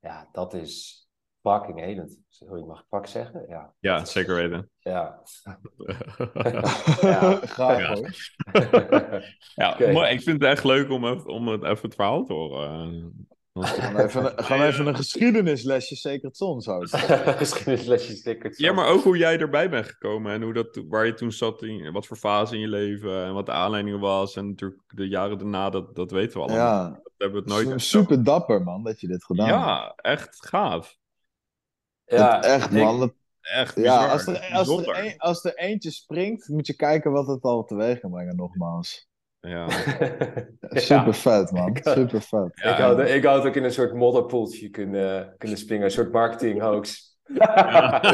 [0.00, 1.06] ja, dat is
[1.42, 2.18] fucking helend.
[2.28, 3.44] Sorry, mag ik fuck zeggen?
[3.48, 3.74] Ja.
[3.78, 4.70] Ja, zeker weten.
[4.78, 5.22] Ja.
[7.00, 7.36] ja.
[7.36, 7.94] Graag Ja.
[7.94, 8.10] hoor.
[9.54, 12.32] Ja, maar ik vind het echt leuk om, even, om het, even het verhaal te
[12.32, 13.28] horen.
[13.64, 16.88] Gewoon even, gewoon even een geschiedenislesje, zeker het soms houden.
[17.36, 18.58] Geschiedenislesjes stickers.
[18.58, 21.62] Ja, maar ook hoe jij erbij bent gekomen en hoe dat, waar je toen zat,
[21.62, 24.36] in, wat voor fase in je leven en wat de aanleiding was.
[24.36, 26.66] En natuurlijk de jaren daarna, dat, dat weten we allemaal.
[26.66, 29.58] Ja, Dat hebben we het nooit super dapper man dat je dit gedaan hebt.
[29.60, 30.96] Ja, echt gaaf.
[32.04, 32.98] Ja, Het- echt ik- man.
[33.00, 37.12] Dat- Echt ja, als er, als, er een, als er eentje springt, moet je kijken
[37.12, 39.08] wat het al teweeg kan brengen nogmaals.
[39.52, 39.68] Ja.
[40.70, 42.50] Super vet man, Ik- super vet.
[42.54, 46.12] Ja, ik, had, ik had ook in een soort modderpoeltje kunnen, kunnen springen, een soort
[46.12, 47.14] marketing hoax.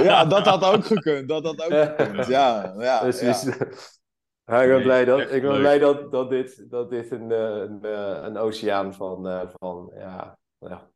[0.02, 2.26] Ja, dat had ook gekund, dat had ook gekund.
[2.26, 3.26] Ja, ja, Dus, ja.
[3.26, 4.00] dus-
[4.44, 7.30] Ja, ik ben Nee, blij, dat, ik ben blij dat, dat dit, dat dit een,
[7.32, 10.90] eh, een, eh, een oceaan van, eh, van ja, ja,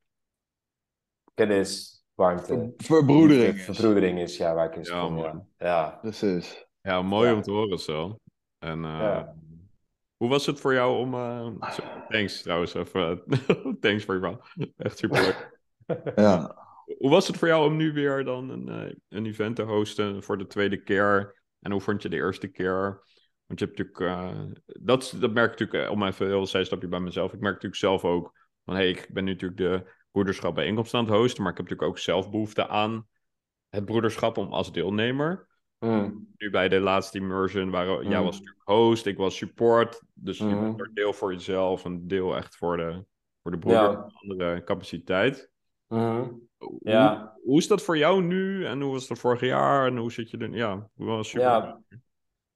[1.34, 3.54] kennis, warmte, Ver- Verbroedering.
[3.54, 3.76] liefde, is.
[3.78, 5.44] verbroedering is, ja, waar ik in Ja, sprong.
[5.58, 5.98] Ja.
[6.00, 6.66] Precies.
[6.80, 7.34] ja, mooi Ja.
[7.34, 8.16] om te horen zo.
[8.58, 9.34] En eh, Ja.
[10.16, 11.14] Hoe was het voor jou om...
[11.14, 13.22] eh, zo- thanks trouwens, even.
[13.80, 14.46] thanks voor je verhaal.
[14.76, 15.54] Echt super leuk.
[16.16, 16.64] Ja.
[16.98, 20.22] Hoe was het voor jou om nu weer dan een, eh, een event te hosten
[20.22, 21.42] voor de tweede keer?
[21.60, 23.02] En hoe vond je de eerste keer?
[23.46, 27.00] Want je hebt natuurlijk, eh, dat, dat merk ik natuurlijk, om even heel zijstapje bij
[27.00, 27.32] mezelf.
[27.32, 31.04] Ik merk natuurlijk zelf ook, van hey, ik ben nu natuurlijk de broederschap bijeenkomst aan
[31.04, 33.06] het hosten, maar ik heb natuurlijk ook zelf behoefte aan
[33.68, 35.46] het broederschap om als deelnemer.
[35.78, 38.24] Mm, Nu bij de laatste immersion, waar jij Mm.
[38.24, 40.02] was natuurlijk host, ik was support.
[40.14, 40.60] Dus je Mhm.
[40.60, 43.04] bent er deel voor jezelf, een deel echt voor de,
[43.42, 44.04] voor de broeder, Ja.
[44.04, 45.50] een andere capaciteit.
[45.86, 46.40] Hoe,
[46.80, 47.36] Ja.
[47.42, 50.30] hoe is dat voor jou nu en hoe was dat vorig jaar en hoe zit
[50.30, 50.54] je er?
[50.54, 51.46] Ja, wel super.
[51.46, 51.80] Ja.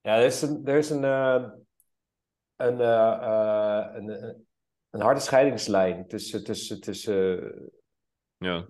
[0.00, 1.44] Ja, er is een, er is een, eh,
[2.56, 4.46] een, eh, eh, een, een,
[4.90, 7.52] een harde scheidingslijn tussen, tussen, tussen
[8.36, 8.66] Ja,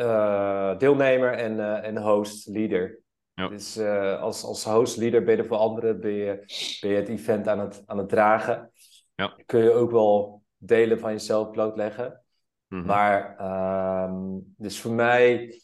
[0.00, 2.98] eh, deelnemer en, eh, en host, leader.
[3.34, 3.48] Ja.
[3.48, 6.34] Dus eh, als, als host, leader ben je er voor anderen, ben je,
[6.80, 8.72] ben je het event aan het, aan het dragen.
[9.14, 9.36] Ja.
[9.46, 12.22] Kun je ook wel delen van jezelf blootleggen.
[12.68, 12.86] Mhm.
[12.86, 15.60] Maar, ehm, dus voor mij,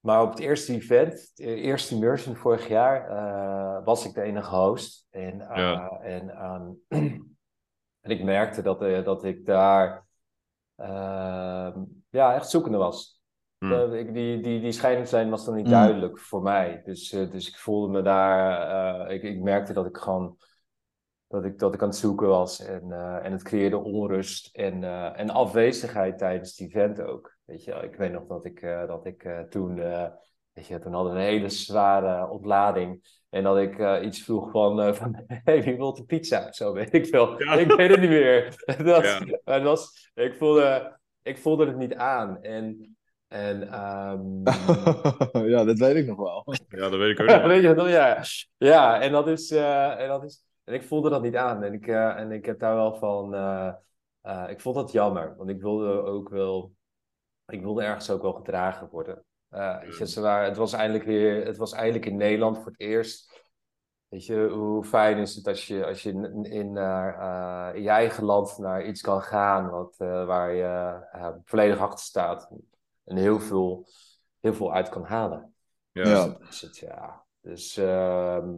[0.00, 5.06] maar op het eerste event, de eerste immersion vorig jaar, was ik de enige host.
[5.10, 6.00] En, Ja.
[6.00, 6.70] en, ehm,
[8.04, 10.06] en ik merkte dat, dat ik daar
[10.76, 13.20] ehm, ja, echt zoekende was.
[13.58, 13.94] Hmm.
[13.94, 15.74] Ik, die, die, die scheidingslijn was dan niet Hmm.
[15.74, 16.82] duidelijk voor mij.
[16.84, 18.60] Dus, eh, dus ik voelde me daar,
[19.06, 20.36] eh, ik, ik merkte dat ik gewoon
[21.26, 22.60] dat ik, dat ik aan het zoeken was.
[22.60, 24.84] En, eh, en het creëerde onrust en,
[25.14, 27.36] en afwezigheid tijdens het event ook.
[27.44, 27.82] Weet je, wel.
[27.82, 29.74] ik weet nog dat ik, dat ik toen,
[30.52, 33.18] weet je, toen hadden we een hele zware ontlading.
[33.30, 36.52] En dat ik iets vroeg van, van hey, wie wil de pizza?
[36.52, 37.42] Zo weet ik veel.
[37.42, 37.52] Ja.
[37.52, 38.64] Ik weet het niet meer.
[38.84, 39.62] dat, Ja.
[39.62, 42.42] was, ik, voelde, ik voelde het niet aan.
[42.42, 42.96] En,
[43.28, 44.42] en ehm,
[45.54, 46.44] ja, dat weet ik nog wel.
[46.68, 47.42] ja, dat weet ik ook nog.
[47.46, 47.88] Weet je nog?
[47.88, 48.22] Ja,
[48.58, 50.44] ja en, dat is, eh, en dat is.
[50.64, 51.62] En ik voelde dat niet aan.
[51.62, 53.34] En ik, eh, en ik heb daar wel van.
[53.34, 53.72] eh,
[54.20, 55.34] eh, ik vond dat jammer.
[55.36, 56.72] Want ik wilde ook wel.
[57.46, 59.24] Ik wilde ergens ook wel gedragen worden.
[59.48, 62.66] Eh, weet je, ze waren, het, was eindelijk weer, het was eindelijk in Nederland voor
[62.66, 63.39] het eerst.
[64.10, 67.88] Weet je, hoe fijn is het als je, als je in, in, uh, in je
[67.88, 72.50] eigen land naar iets kan gaan wat, uh, waar je uh, volledig achter staat
[73.04, 73.86] en heel veel,
[74.40, 75.54] heel veel uit kan halen.
[75.92, 76.02] Ja.
[76.02, 77.24] Dus, dat is het, ja.
[77.40, 78.48] Dus ehm,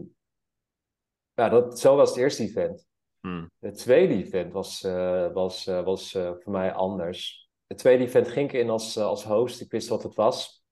[1.35, 2.87] ja, dat, zo was het eerste event.
[3.21, 3.51] Hmm.
[3.59, 7.51] Het tweede event was, uh, was, uh, was uh, voor mij anders.
[7.67, 9.61] Het tweede event ging ik in als, als host.
[9.61, 10.65] Ik wist wat het was.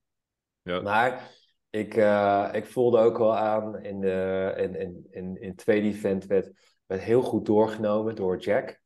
[0.62, 0.80] Ja.
[0.80, 1.38] Maar
[1.70, 1.94] ik,
[2.52, 6.50] ik voelde ook wel aan in, de, in, in, in, in het tweede event werd,
[6.86, 8.80] werd heel goed doorgenomen door Jack.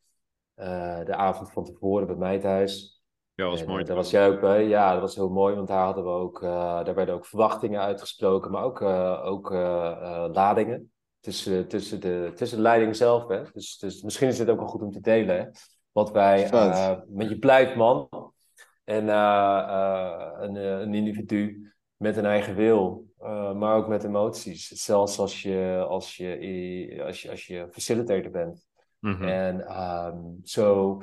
[1.05, 3.03] de avond van tevoren bij mij thuis.
[3.35, 3.85] Ja, was en, mooi.
[3.85, 4.64] Daar was jij ook bij.
[4.64, 8.51] Ja, dat was heel mooi, want daar hadden we ook, daar werden ook verwachtingen uitgesproken,
[8.51, 8.82] maar ook,
[9.22, 9.51] ook
[10.35, 10.93] ladingen
[11.24, 13.28] tussen, tussen, de, tussen de leiding zelf.
[13.28, 13.43] Hè?
[13.53, 15.37] Dus, dus misschien is het ook wel goed om te delen.
[15.37, 15.47] Hè?
[15.93, 18.09] Wat wij, uh, met je blijft man
[18.85, 21.74] en uh, uh, een, een individu
[22.05, 23.05] met een eigen wil,
[23.55, 24.68] maar ook met emoties.
[24.68, 28.66] Zelfs als je, als je, als je, als je facilitator bent.
[28.98, 29.28] Mm -hmm.
[29.28, 31.02] En um, zo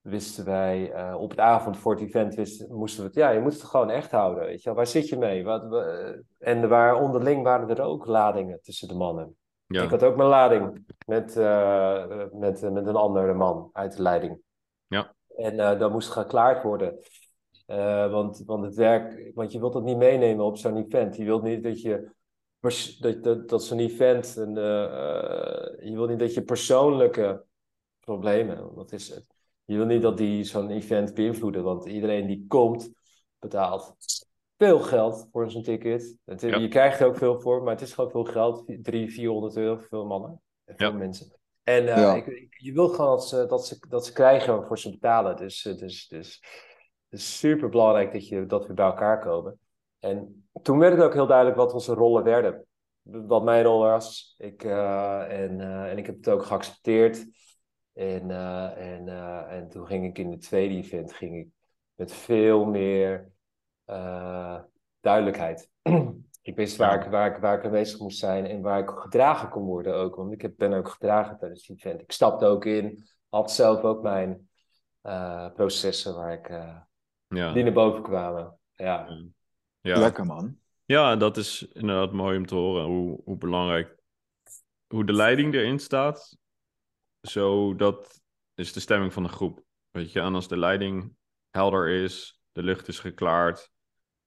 [0.00, 3.40] wisten wij uh, op het avond voor het event wisten, moesten we het, ja, je
[3.40, 4.74] moet het gewoon echt houden, weet je wel.
[4.74, 5.44] Waar zit je mee?
[5.44, 9.36] Wat, we, en waar onderling waren er ook ladingen tussen de mannen.
[9.66, 9.82] Ja.
[9.82, 14.40] Ik had ook mijn lading met, uh, met, met een andere man uit de leiding.
[14.86, 15.14] Ja.
[15.36, 16.98] En dat moest geklaard worden.
[18.10, 21.16] Want, want het werk, want je wilt het niet meenemen op zo'n event.
[21.16, 22.10] Je wilt niet dat je
[23.00, 24.54] dat, dat, dat zo'n event, een,
[25.88, 27.44] je wilt niet dat je persoonlijke
[28.00, 29.24] problemen, wat is het?
[29.64, 32.90] Je wil niet dat die zo'n event beïnvloeden, want iedereen die komt,
[33.38, 33.94] betaalt
[34.56, 36.16] veel geld voor zo'n ticket.
[36.24, 36.56] Het, Ja.
[36.56, 38.64] Je krijgt er ook veel voor, maar het is gewoon veel geld.
[38.66, 40.96] 300, 400 euro voor veel mannen en veel Ja.
[40.96, 41.32] mensen.
[41.62, 42.14] En eh, Ja.
[42.14, 45.36] ik, ik- je wilt gewoon dat ze, dat, ze, dat ze krijgen waarvoor ze betalen.
[45.36, 46.71] Dus is dus, het
[47.12, 49.58] is super belangrijk dat, je, dat we bij elkaar komen.
[49.98, 52.66] En toen werd het ook heel duidelijk wat onze rollen werden.
[53.02, 54.34] Wat mijn rol was.
[54.38, 57.26] Ik, eh, en, eh, en ik heb het ook geaccepteerd.
[57.92, 59.08] En, eh, en,
[59.48, 61.48] en toen ging ik in de tweede event ging ik
[61.94, 63.30] met veel meer
[65.00, 65.70] duidelijkheid.
[66.42, 68.90] ik wist waar, ik, waar, ik, waar ik mee bezig moest zijn en waar ik
[68.90, 70.16] gedragen kon worden ook.
[70.16, 72.00] Want ik heb, ben ook gedragen tijdens het event.
[72.00, 74.48] Ik stapte ook in, had zelf ook mijn
[75.54, 76.50] processen waar ik,
[77.34, 77.52] Ja.
[77.52, 78.58] die naar boven kwamen.
[78.74, 79.18] Ja,
[79.80, 79.98] Ja.
[79.98, 80.58] Lekker man.
[80.84, 83.96] ja, dat is inderdaad mooi om te horen hoe, hoe belangrijk,
[84.86, 86.38] hoe de leiding erin staat.
[87.20, 88.20] Zo, dat
[88.54, 89.62] is de stemming van de groep.
[89.90, 91.16] Weet je, en als de leiding
[91.50, 93.70] helder is, de lucht is geklaard,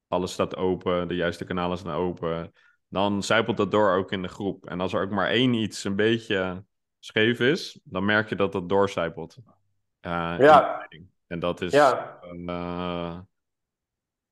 [0.08, 2.52] alles staat open, de juiste kanalen staan open,
[2.88, 4.66] dan zijpelt dat door ook in de groep.
[4.66, 6.64] En als er ook maar één iets een beetje
[6.98, 9.36] scheef is, dan merk je dat dat doorcijpelt.
[10.00, 10.60] eh, in Ja.
[10.60, 11.08] de leiding.
[11.26, 11.72] En dat is...
[11.72, 13.18] ja, eh,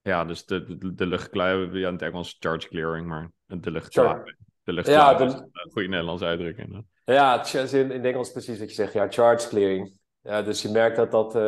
[0.02, 1.30] ja, dus de, de, de lucht
[1.72, 5.38] ja, in het Engels charge clearing, maar de lucht Char- De lucht Ja, is de-
[5.38, 6.84] een goede Nederlandse uitdrukking.
[7.04, 8.92] Ja, in, in het Engels precies wat je zegt.
[8.92, 9.98] Ja, charge clearing.
[10.20, 11.42] Ja, dus je merkt dat dat, eh,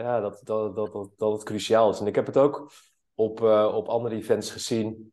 [0.00, 2.00] ja, dat, dat, dat, dat, dat het cruciaal is.
[2.00, 2.72] En ik heb het ook
[3.14, 5.12] op, eh, op andere events gezien,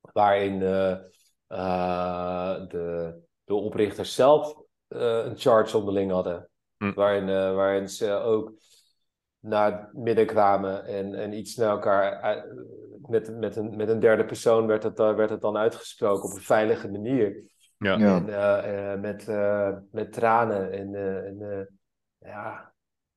[0.00, 1.10] waarin de,
[3.44, 6.48] de oprichters zelf een charge onderling hadden.
[6.76, 6.92] Hm.
[6.94, 8.52] Waarin, waarin ze ook
[9.44, 12.20] naar het midden kwamen en, en iets naar elkaar.
[12.20, 12.44] uit-
[13.08, 16.36] met, met, een, met een derde persoon werd het, eh, werd het dan uitgesproken op
[16.36, 17.42] een veilige manier.
[17.78, 17.96] Ja.
[17.96, 18.16] Ja.
[18.16, 20.72] En eh, eh, met, eh, met tranen.
[20.72, 21.66] En, eh, en eh,
[22.30, 22.72] ja,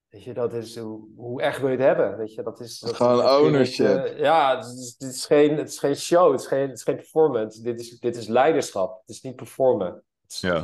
[0.09, 2.17] weet je, dat is hoe, hoe echt wil je het hebben?
[2.17, 2.79] Weet je, dat is.
[2.79, 4.03] Dat, Gewoon ownership.
[4.05, 6.77] eh, ja, het is, het, is geen, het is geen show, het is geen, het
[6.77, 7.61] is geen performance.
[7.61, 10.03] Dit is, dit is leiderschap, het is niet performen.
[10.27, 10.55] Ja.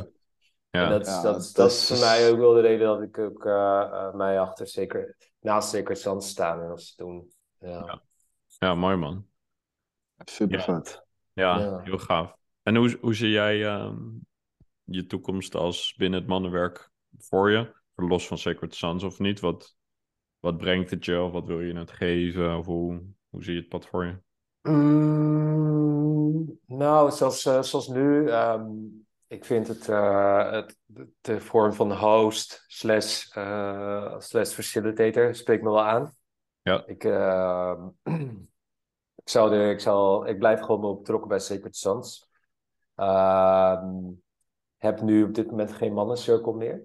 [0.70, 0.88] En Ja.
[0.88, 3.18] dat, Ja, dat, is- dat dat is- voor mij ook wel de reden dat ik
[3.18, 7.32] ook eh, eh, mij achter zeker, naast zeker Zand staan en als ze doen.
[7.58, 8.02] Ja.
[8.58, 9.26] ja, mooi man.
[10.24, 10.64] Super Ja.
[10.64, 11.06] vet.
[11.32, 11.80] Ja, Ja.
[11.82, 12.36] heel gaaf.
[12.62, 13.98] En hoe, hoe zie jij ehm,
[14.84, 17.72] je toekomst als binnen het mannenwerk voor je?
[17.94, 19.40] Los van Sacred Sons of niet?
[19.40, 19.76] Wat,
[20.40, 21.20] wat brengt het je?
[21.20, 22.56] Of wat wil je het geven?
[22.58, 24.18] Of hoe, hoe zie je het pad voor je?
[24.70, 28.70] Mm, nou, zoals, eh, zoals nu, ehm,
[29.34, 30.76] ik vind het, eh, het
[31.20, 36.14] de vorm van host slash, eh, slash facilitator spreekt me wel aan.
[36.62, 36.86] Ja.
[36.86, 37.88] Ik, ehm,
[39.22, 42.30] ik, zou er, ik, zou, ik blijf gewoon wel betrokken bij Sacred Sons.
[42.94, 43.94] Ehm,
[44.76, 46.82] heb nu op dit moment geen mannencirkel meer.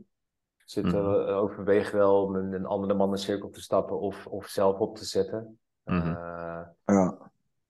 [0.65, 4.95] Zit eh, overweeg wel om in een andere mannencirkel te stappen of, of zelf op
[4.95, 5.59] te zetten.
[5.83, 6.15] Mhm.
[6.15, 7.28] Eh, Ja.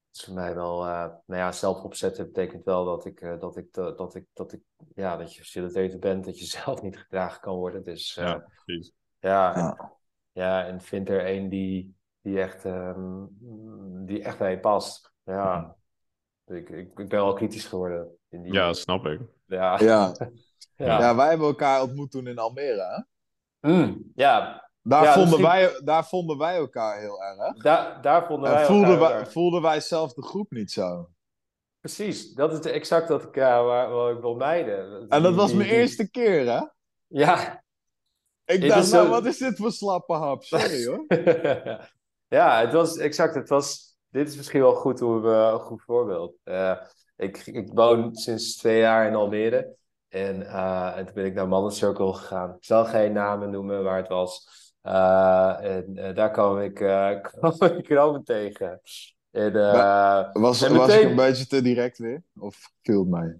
[0.09, 0.91] Het is voor mij wel, eh,
[1.25, 4.53] nou ja, zelf opzetten betekent wel dat ik, eh, dat ik, dat, dat ik, dat
[4.53, 4.61] ik,
[4.95, 7.83] ja, dat je facilitator bent, dat je zelf niet gedragen kan worden.
[7.83, 8.93] Dus eh, Ja, precies.
[9.19, 9.93] ja, en, Ja.
[10.31, 13.25] ja, en vind er een die, die echt, ehm,
[14.05, 15.13] die echt bij je past.
[15.23, 15.75] Ja,
[16.45, 18.17] ik, ik, ik ben wel kritisch geworden.
[18.29, 19.21] In die, Ja, snap ik.
[19.45, 19.79] ja.
[19.79, 20.13] Ja.
[20.75, 20.99] Ja.
[20.99, 23.05] ja, wij hebben elkaar ontmoet toen in Almere.
[23.59, 23.71] Hè?
[23.71, 27.57] Mm, ja, Daar, Ja, vonden misschien- wij, daar vonden wij elkaar heel erg.
[27.57, 29.31] daar, daar vonden wij En voelden elkaar wij, erg.
[29.31, 31.09] voelden wij zelf de groep niet zo.
[31.79, 35.05] Precies, dat is exact wat ik, eh, waar, waar ik wil mijden.
[35.09, 36.61] En dat was mijn eerste keer, hè?
[37.07, 37.63] Ja,
[38.45, 40.43] Ik dacht, is nou, zo- wat is dit voor slappe hap?
[40.43, 41.05] Sorry, hoor.
[42.39, 43.35] ja, het was exact.
[43.35, 46.35] Het was, dit is misschien wel goed, hoe, we- een goed voorbeeld.
[46.43, 46.75] Eh,
[47.15, 49.75] ik, ik woon sinds twee jaar in Almere.
[50.07, 52.49] En, eh, en toen ben ik naar Mannencircle gegaan.
[52.55, 54.47] Ik zal geen namen noemen waar het was.
[54.81, 58.81] Eh, en eh, daar kwam ik, eh kwam ik Roman tegen.
[59.31, 62.23] En, eh, Was, En was ik een beetje te direct weer?
[62.39, 63.39] Of viel het mij?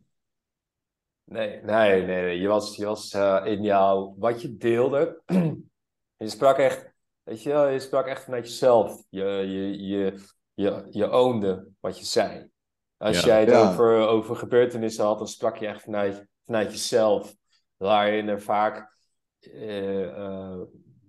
[1.24, 2.40] Nee, nee, nee, nee.
[2.40, 5.22] Je was, je was eh, in jouw, wat je deelde.
[6.18, 9.04] je sprak echt, weet je wel, je sprak echt vanuit jezelf.
[9.10, 10.24] Je, je, je,
[10.54, 12.50] je, je ownde wat je zei.
[12.98, 13.24] Als Ja.
[13.24, 13.72] jij het Ja.
[13.72, 17.36] over, over gebeurtenissen had, dan sprak je echt vanuit, vanuit jezelf.
[17.78, 18.96] Waarin er vaak,
[19.40, 20.60] eh, eh,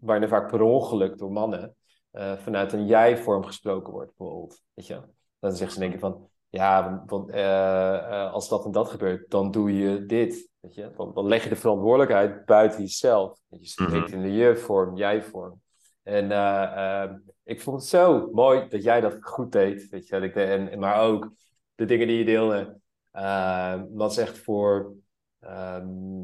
[0.00, 1.76] waarin er vaak per ongeluk door mannen
[2.10, 4.62] eh, vanuit een jij-vorm gesproken wordt, bijvoorbeeld.
[4.74, 5.00] Weet je?
[5.38, 9.50] Dan zeggen ze denken van, ja, want, eh, eh, als dat en dat gebeurt, dan
[9.50, 10.48] doe je dit.
[10.60, 10.90] Weet je?
[10.96, 13.38] Dan, dan leg je de verantwoordelijkheid buiten jezelf.
[13.48, 15.60] Je spreekt in de je-vorm, jij-vorm.
[16.02, 17.10] En eh, eh,
[17.44, 19.88] ik vond het zo mooi dat jij dat goed deed.
[19.88, 20.14] Weet je?
[20.14, 21.32] Dat ik de, en, maar ook
[21.74, 22.78] de dingen die je deelde.
[23.10, 24.92] eh, was echt voor.
[25.40, 26.22] ehm,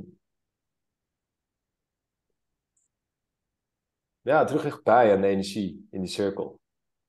[4.27, 6.61] ja, terug echt bij aan de energie in die cirkel.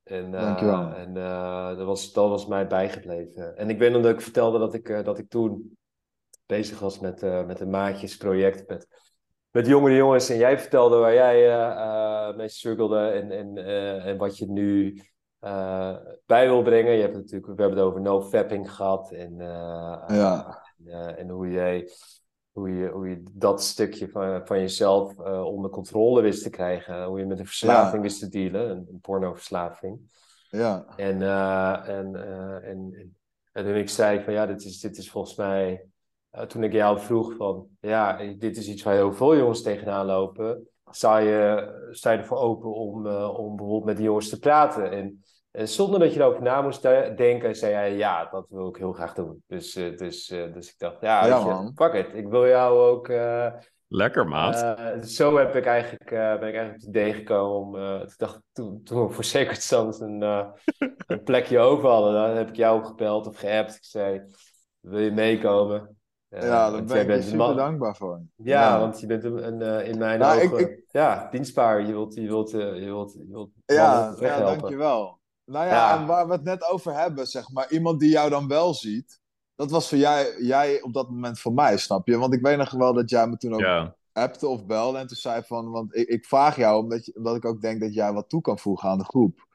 [0.03, 0.93] En, eh, Dankjewel.
[0.93, 3.57] En eh, dat, was, dat was mij bijgebleven.
[3.57, 5.77] En ik weet nog dat ik vertelde dat ik, eh, dat ik toen
[6.45, 8.87] bezig was met, met een maatjesproject met,
[9.51, 10.29] met jongere jongens.
[10.29, 13.57] En jij vertelde waar jij mee cirkelde en, en,
[14.03, 15.01] en wat je nu
[16.25, 16.93] bij wil brengen.
[16.93, 19.11] Je hebt natuurlijk, we hebben het over no fapping gehad.
[19.11, 20.63] En, Ja.
[20.85, 21.89] eh, en hoe jij
[22.57, 27.03] hoe je, hoe je dat stukje van, van jezelf eh, onder controle wist te krijgen.
[27.05, 28.01] Hoe je met een verslaving Ja.
[28.01, 29.99] wist te dealen, een, een pornoverslaving.
[30.49, 30.85] Ja.
[30.95, 33.15] En, eh, en, eh, en, en,
[33.51, 35.85] en toen ik zei van ja, dit is, dit is volgens mij...
[36.29, 40.05] eh, toen ik jou vroeg van ja, dit is iets waar heel veel jongens tegenaan
[40.05, 40.67] lopen.
[40.89, 44.91] Sta je, sta je ervoor open om, eh, om bijvoorbeeld met die jongens te praten?
[44.91, 45.23] En, en
[45.65, 48.93] zonder dat je erover na moest de- denken, zei jij ja, dat wil ik heel
[48.93, 49.43] graag doen.
[49.47, 51.71] Dus, eh, dus, eh, dus ik dacht, ja, Ja, weet je, man.
[51.75, 52.13] fuck it.
[52.13, 53.07] Ik wil jou ook...
[53.09, 53.47] eh,
[53.87, 54.77] Lekker, maat.
[54.79, 57.99] eh, zo heb ik eigenlijk, eh, ben ik eigenlijk op het idee gekomen om, eh,
[57.99, 60.47] toen, dacht, toen, toen we voor Sacred Sons een, eh,
[61.07, 63.75] een plekje over hadden, dan heb ik jou gebeld of geappt.
[63.75, 64.21] Ik zei,
[64.79, 65.97] wil je meekomen?
[66.29, 68.21] Eh, ja, daar ben ik bent je een super man- dankbaar voor.
[68.35, 71.81] Ja, want je bent een, een, eh, in mijn Nou, ogen, ik- ja, dienstbaar.
[71.81, 74.57] Je wilt, je wilt, eh, je wilt, je wilt Ja, mannen ja weghelpen.
[74.59, 75.16] dankjewel.
[75.47, 75.99] Nou ja, Ja.
[75.99, 79.19] en waar we het net over hebben, zeg maar, iemand die jou dan wel ziet,
[79.55, 82.17] dat was voor jij, jij op dat moment voor mij, snap je?
[82.17, 85.07] Want ik weet nog wel dat jij me toen ook Ja, appte of belde en
[85.07, 87.93] toen zei van, want ik, ik vraag jou omdat, je, omdat ik ook denk dat
[87.93, 89.45] jij wat toe kan voegen aan de groep.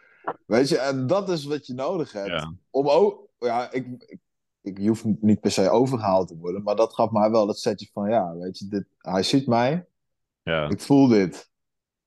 [0.46, 2.28] Weet je, en dat is wat je nodig hebt.
[2.28, 2.52] ja.
[2.70, 4.18] Om ook, ja, ik, ik,
[4.60, 7.58] ik je hoeft niet per se overgehaald te worden, maar dat gaf mij wel dat
[7.58, 9.86] setje van, ja, weet je, dit, hij ziet mij,
[10.42, 11.50] ja, ik voel dit.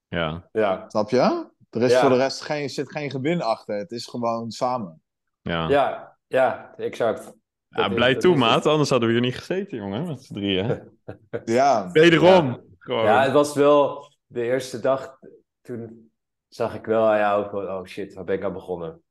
[0.08, 1.54] ja, Ja, Snap je?
[1.76, 2.00] Er is Ja.
[2.02, 3.76] voor de rest geen, zit geen gewin achter.
[3.78, 5.02] Het is gewoon samen.
[5.42, 5.70] ja.
[5.70, 7.34] ja, ja, exact.
[7.70, 8.66] Ja, is- blij toe, is maat.
[8.66, 10.90] Anders hadden we hier niet gezeten, jongen, met z'n drieën.
[11.46, 12.64] Ja, Wederom.
[12.80, 13.04] Gewoon.
[13.06, 15.18] Ja, het was wel de eerste dag.
[15.62, 16.10] Toen
[16.48, 19.02] zag ik wel aan jou van, oh shit, waar ben ik aan begonnen?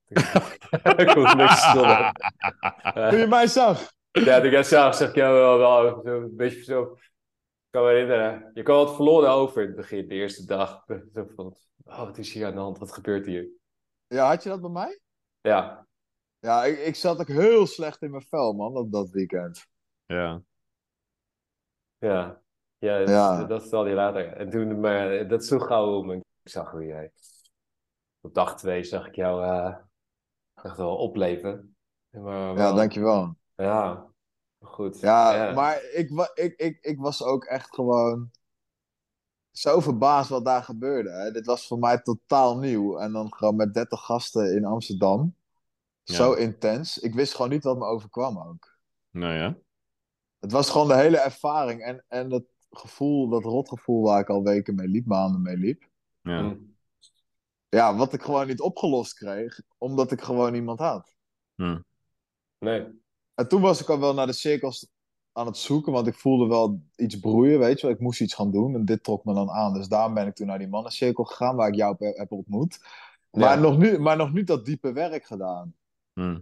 [0.97, 3.93] ik hoef niks toen je mij zag.
[4.11, 6.83] Ja, toen ik dat zag, zag ik jou wel, wel zo een beetje zo.
[6.83, 8.51] Ik kan me herinneren.
[8.55, 10.85] Je kwam wat verloren over in het begin, de eerste dag.
[11.15, 11.55] Zo van,
[11.85, 12.79] oh, wat is hier aan de hand?
[12.79, 13.49] Wat gebeurt hier?
[14.07, 15.01] Ja, had je dat bij mij?
[15.41, 15.87] Ja,
[16.39, 19.67] Ja, ik, ik zat ook heel slecht in mijn vel, man, dat, dat weekend.
[20.07, 20.43] Ja,
[21.99, 22.43] ja.
[22.79, 23.45] Ja, dat, Ja.
[23.45, 24.33] dat vertelde je later.
[24.33, 26.11] En toen, maar dat sloeg gauw om.
[26.11, 27.13] Ik zag hoe jij...
[28.21, 29.77] Op dag twee zag ik jou eh,
[30.55, 31.77] echt wel opleven.
[32.11, 33.37] Maar Ja, wel- dankjewel.
[33.55, 34.07] Ja,
[34.61, 35.01] goed.
[35.01, 38.31] Ja, maar ik, ik, ik, ik was ook echt gewoon
[39.57, 41.11] zo verbaasd wat daar gebeurde.
[41.11, 41.31] Hè.
[41.31, 42.99] Dit was voor mij totaal nieuw.
[42.99, 45.37] En dan gewoon met 30 gasten in Amsterdam.
[46.03, 46.15] Ja.
[46.15, 46.99] Zo intens.
[46.99, 48.79] Ik wist gewoon niet wat me overkwam ook.
[49.11, 49.57] nou ja.
[50.39, 54.43] Het was gewoon de hele ervaring en, en dat gevoel, dat rotgevoel waar ik al
[54.43, 55.89] weken mee liep, maanden mee liep.
[56.21, 56.57] Ja, Hm.
[57.69, 61.15] Ja, wat ik gewoon niet opgelost kreeg, omdat ik gewoon niemand had.
[61.55, 61.81] Hm.
[62.59, 63.03] Nee.
[63.35, 64.94] En toen was ik al wel naar de cirkels
[65.37, 67.97] aan het zoeken, want ik voelde wel iets broeien, weet je wel.
[67.97, 69.75] Ik moest iets gaan doen en dit trok me dan aan.
[69.75, 72.79] Dus daarom ben ik toen naar die mannencirkel gegaan, waar ik jou heb, heb ontmoet.
[73.31, 73.61] Maar, Ja.
[73.61, 75.75] nog niet, maar nog niet dat diepe werk gedaan.
[76.13, 76.39] Hm.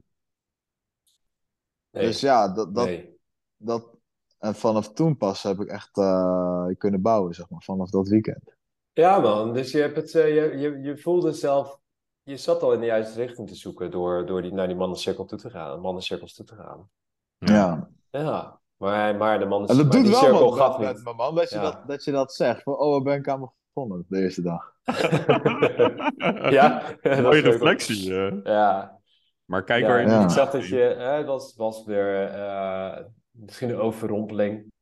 [1.91, 2.05] Nee.
[2.07, 3.19] Dus ja, dat, dat, nee.
[3.57, 3.97] dat,
[4.39, 8.57] en vanaf toen pas heb ik echt eh, kunnen bouwen, zeg maar, vanaf dat weekend.
[8.93, 9.53] Ja, man.
[9.53, 11.81] Dus je, hebt het, eh, je, je, je voelde zelf.
[12.23, 15.25] Je zat al in de juiste richting te zoeken door, door die, naar die mannencirkel
[15.25, 16.91] toe te gaan, mannencirkels toe te gaan.
[17.39, 17.91] Ja.
[18.11, 21.05] Ja, maar, maar de mannen En dat doet wel wat gaf met niet.
[21.05, 21.63] me, man, dat je, Ja.
[21.63, 22.63] dat, dat je dat zegt.
[22.63, 24.75] Van, oh, ben ik aan begonnen de eerste dag.
[26.51, 28.15] ja, dat is Mooie reflectie.
[28.17, 28.37] eh.
[28.45, 29.01] Ja,
[29.45, 30.23] Maar kijk ja, waar je Ja.
[30.23, 34.73] ik zag dat je, hè, het was, was weer eh, misschien een overrompeling.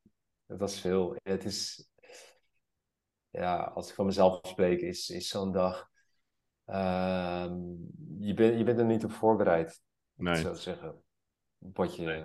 [0.47, 1.17] Het was veel.
[1.23, 1.89] Het is,
[3.31, 5.89] ja, als ik van mezelf spreek, is, is zo'n dag.
[6.65, 7.55] ehm,
[8.19, 9.81] je, bent je bent er niet op voorbereid,
[10.15, 10.35] Nee.
[10.37, 11.03] zo te zeggen.
[11.59, 12.25] Wat je, Nee.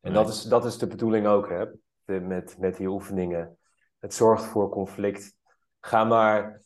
[0.00, 0.22] En Nee.
[0.22, 1.64] dat is, dat is de bedoeling ook, hè,
[2.04, 3.58] de- met, met die oefeningen.
[3.98, 5.36] Het zorgt voor conflict.
[5.80, 6.62] Ga maar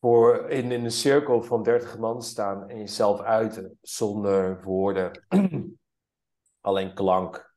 [0.00, 5.24] voor in, in een cirkel van 30 man staan en jezelf uiten zonder woorden.
[6.60, 7.54] Alleen klank.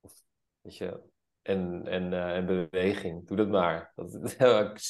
[0.00, 0.12] Of,
[0.60, 1.00] Weet je,
[1.42, 3.26] en, en, eh, en beweging.
[3.26, 3.92] Doe dat maar.
[3.94, 4.14] Dat,
[4.74, 4.80] ik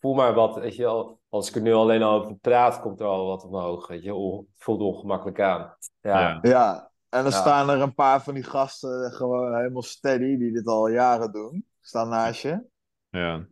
[0.00, 1.20] voel maar wat, weet je wel.
[1.28, 3.86] Als ik er nu alleen al over praat, komt er al wat omhoog.
[3.88, 5.76] Weet je, het voelt ongemakkelijk aan.
[6.00, 6.38] Ja, Ja.
[6.42, 7.40] Ja, en dan Ja.
[7.40, 11.66] staan er een paar van die gasten gewoon helemaal steady, die dit al jaren doen.
[11.80, 12.62] Staan naast je.
[13.08, 13.46] Ja.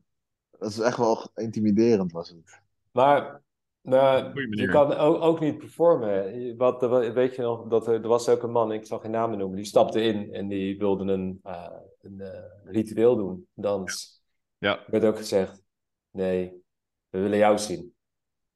[0.51, 2.61] Dat is echt wel intimiderend, was het.
[2.93, 3.43] Maar,
[3.85, 6.57] Goeie je kan ook, ook niet performen.
[6.57, 6.81] Wat,
[7.15, 9.57] weet je nog, dat er, er was ook een man, ik zal geen namen noemen,
[9.57, 11.67] die stapte in en die wilde een, eh,
[12.01, 14.23] een eh, ritueel doen, dans.
[14.59, 14.79] Ja.
[14.79, 15.63] Er werd ook gezegd,
[16.11, 16.63] nee,
[17.09, 17.95] we willen jou zien.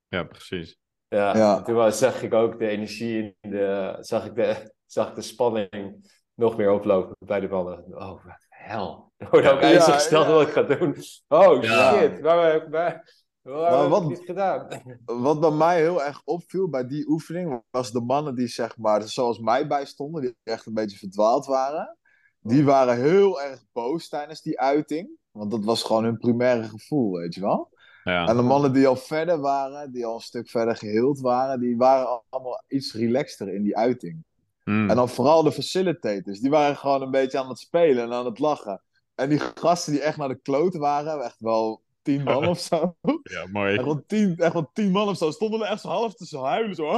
[0.09, 0.79] ja, precies.
[1.09, 1.57] Ja, Ja.
[1.59, 5.15] en toen was, zag ik ook de energie in de, zag ik de, zag ik
[5.15, 7.85] de spanning nog meer oplopen bij de mannen.
[7.89, 9.05] Oh, wat de hel.
[9.17, 10.33] Er wordt ook Ja, gesteld ja.
[10.33, 10.97] wat ik ga doen.
[11.29, 11.93] Oh, Ja.
[11.99, 13.05] shit, waar heb ik waar,
[13.43, 14.69] waar heb ik wat- het niet gedaan?
[15.05, 19.03] Wat bij mij heel erg opviel bij die oefening, was de mannen die zeg maar,
[19.03, 21.97] zoals mij bijstonden, die echt een beetje verdwaald waren.
[22.41, 25.11] Die waren heel erg boos tijdens die uiting.
[25.31, 27.71] Want dat was gewoon hun primaire gevoel, weet je wel.
[28.05, 28.27] Ja.
[28.27, 31.77] En de mannen die al verder waren, die al een stuk verder geheeld waren, die
[31.77, 34.25] waren allemaal iets relaxter in die uiting.
[34.67, 34.91] Hmm.
[34.91, 38.25] En dan vooral de facilitators, die waren gewoon een beetje aan het spelen en aan
[38.25, 38.83] het lachen.
[39.15, 42.97] En die gasten die echt naar de kloten waren, echt wel tien man of zo.
[43.23, 43.75] Ja, mooi.
[43.77, 46.39] Echt wel tien, echt wel tien man of zo, stonden er echt zo half te
[46.39, 46.75] huilen.
[46.75, 46.85] Zo,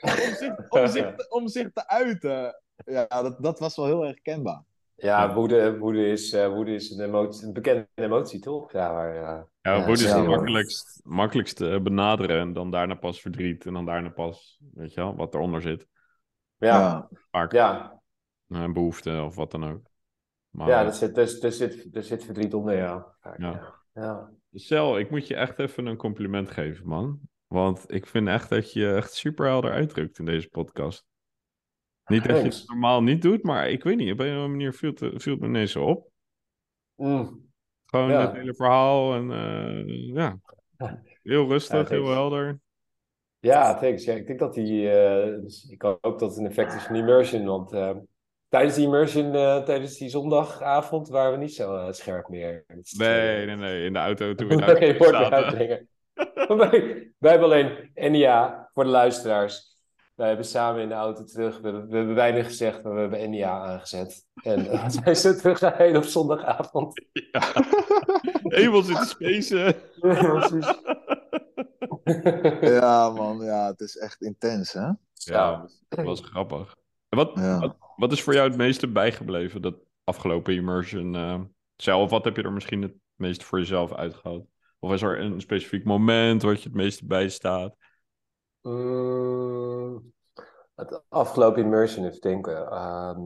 [0.00, 2.60] om, zich, om, zich, te- om zich te uiten.
[2.84, 4.62] Ja, dat, dat was wel heel erg kenbaar.
[4.94, 8.72] Ja, woede, woede, is, eh, woede is een, emotie, een bekende emotie, toch?
[8.72, 12.94] Ja, maar, eh, Ja, Ja, woede is het makkelijkst, makkelijkst te benaderen en dan daarna
[12.94, 15.86] pas verdriet en dan daarna pas, weet je wel, wat eronder zit.
[16.58, 18.00] Ja, ja, Vaak ja,
[18.48, 19.86] een behoefte of wat dan ook.
[20.50, 23.14] Maar er, zit, er, er, zit, er zit verdriet onder, ja.
[23.22, 23.34] Ja.
[23.36, 23.76] ja.
[23.92, 24.30] Ja.
[24.52, 27.20] Cel, ik moet je echt even een compliment geven, man.
[27.46, 31.06] Want ik vind echt dat je echt super helder uitdrukt in deze podcast.
[32.06, 34.48] Niet dat je het normaal niet doet, maar ik weet niet, op een of andere
[34.48, 36.10] manier viel het, viel het me ineens zo op.
[36.94, 37.46] Mm.
[37.86, 38.20] Gewoon Ja.
[38.20, 40.38] het hele verhaal en eh, ja,
[41.22, 42.60] heel rustig, Ja, heel helder.
[43.40, 44.04] Ja, thanks.
[44.04, 44.82] Ja, ik denk dat die.
[45.40, 47.44] dus ik hoop dat het een effect is van immersion.
[47.44, 47.90] Want eh,
[48.48, 52.64] tijdens die immersion, eh, tijdens die zondagavond, waren we niet zo scherp meer.
[52.98, 55.88] Nee, nee, nee, in de auto toen we in de auto zaten.
[56.56, 59.76] wij, wij hebben alleen NIA voor de luisteraars.
[60.14, 61.58] Wij hebben samen in de auto terug.
[61.60, 64.24] We, hebben- we hebben weinig gezegd, maar we hebben NIA aangezet.
[64.42, 67.02] En uh, zijn ze teruggegaan op zondagavond.
[67.12, 67.42] Ja.
[68.58, 69.74] Eenmaal zitten spacen.
[70.00, 70.74] Precies.
[72.80, 74.90] Ja, man, ja, het is echt intens, hè?
[75.14, 76.76] Ja, dat was grappig.
[77.08, 77.58] Wat, Ja.
[77.60, 81.14] wat, wat is voor jou het meeste bijgebleven dat afgelopen immersion?
[81.14, 81.40] eh
[81.76, 84.46] zelf, wat heb je er misschien het meeste voor jezelf uitgehaald?
[84.78, 87.76] Of is er een specifiek moment wat je het meeste bijstaat?
[88.62, 90.12] Mm,
[90.74, 92.70] het afgelopen immersion, even denken.
[92.70, 93.18] Ehm,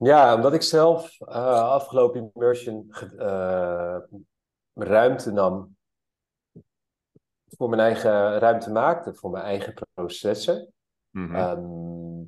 [0.00, 3.96] ja, omdat ik zelf eh, afgelopen immersion eh,
[4.74, 5.76] ruimte nam.
[7.56, 10.72] Voor mijn eigen ruimte maakte, voor mijn eigen processen.
[11.10, 11.34] Mhm.
[11.34, 12.22] Ehm,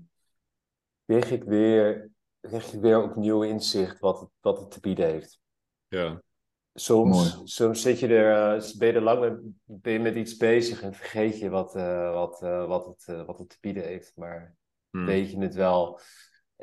[1.06, 2.10] kreeg ik weer,
[2.40, 5.40] kreeg ik weer opnieuw inzicht wat het, wat het te bieden heeft.
[5.88, 6.22] ja.
[6.74, 7.46] Soms, Mooi.
[7.48, 10.82] soms zit je er, eh, ben je er lang mee, ben je met iets bezig
[10.82, 11.72] en vergeet je wat,
[12.12, 14.12] wat, wat, het, wat het te bieden heeft.
[14.16, 14.54] Maar
[14.90, 15.04] Hm.
[15.04, 16.00] weet je het wel.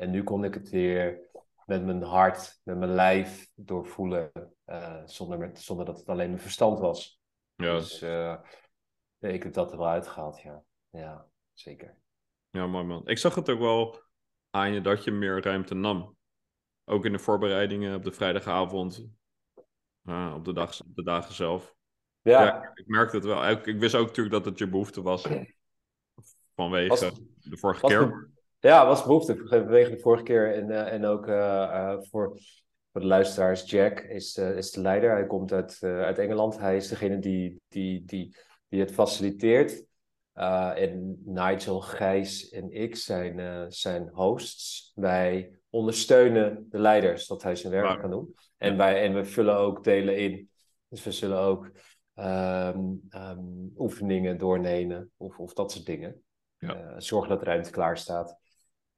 [0.00, 1.20] En nu kon ik het weer
[1.66, 4.30] met mijn hart, met mijn lijf doorvoelen.
[4.64, 7.20] eh, zonder, met, zonder dat het alleen mijn verstand was.
[7.54, 8.36] Ja, Dus eh,
[9.18, 10.62] ik heb dat er wel uitgehaald, ja.
[10.90, 11.96] Ja, zeker.
[12.50, 13.08] ja, mooi man.
[13.08, 14.02] Ik zag het ook wel
[14.50, 16.16] aan je dat je meer ruimte nam.
[16.84, 19.06] Ook in de voorbereidingen op de vrijdagavond.
[20.04, 21.74] eh, op, de dag, op de dagen zelf.
[22.22, 23.48] Ja, Ja, ik merkte het wel.
[23.48, 25.28] Ik, ik wist ook natuurlijk dat het je behoefte was.
[26.56, 28.30] vanwege Was- de vorige was keer.
[28.60, 30.54] Ja, was behoefte vanwege de vorige keer.
[30.54, 32.38] En, eh, en ook eh, eh, voor,
[32.92, 35.10] voor de luisteraars, Jack is, is de leider.
[35.10, 36.58] Hij komt uit, uit Engeland.
[36.58, 38.36] Hij is degene die, die, die,
[38.68, 39.88] die het faciliteert.
[40.74, 44.92] En Nigel, Gijs en ik zijn, zijn hosts.
[44.94, 48.34] Wij ondersteunen de leider, zodat hij zijn werk kan doen.
[48.56, 50.50] En, wij, en we vullen ook delen in.
[50.88, 51.70] Dus we zullen ook
[52.14, 53.40] ehm, ehm,
[53.76, 56.22] oefeningen doornemen of, of dat soort dingen.
[56.58, 57.00] Ja.
[57.00, 58.39] Zorgen dat de ruimte klaar staat.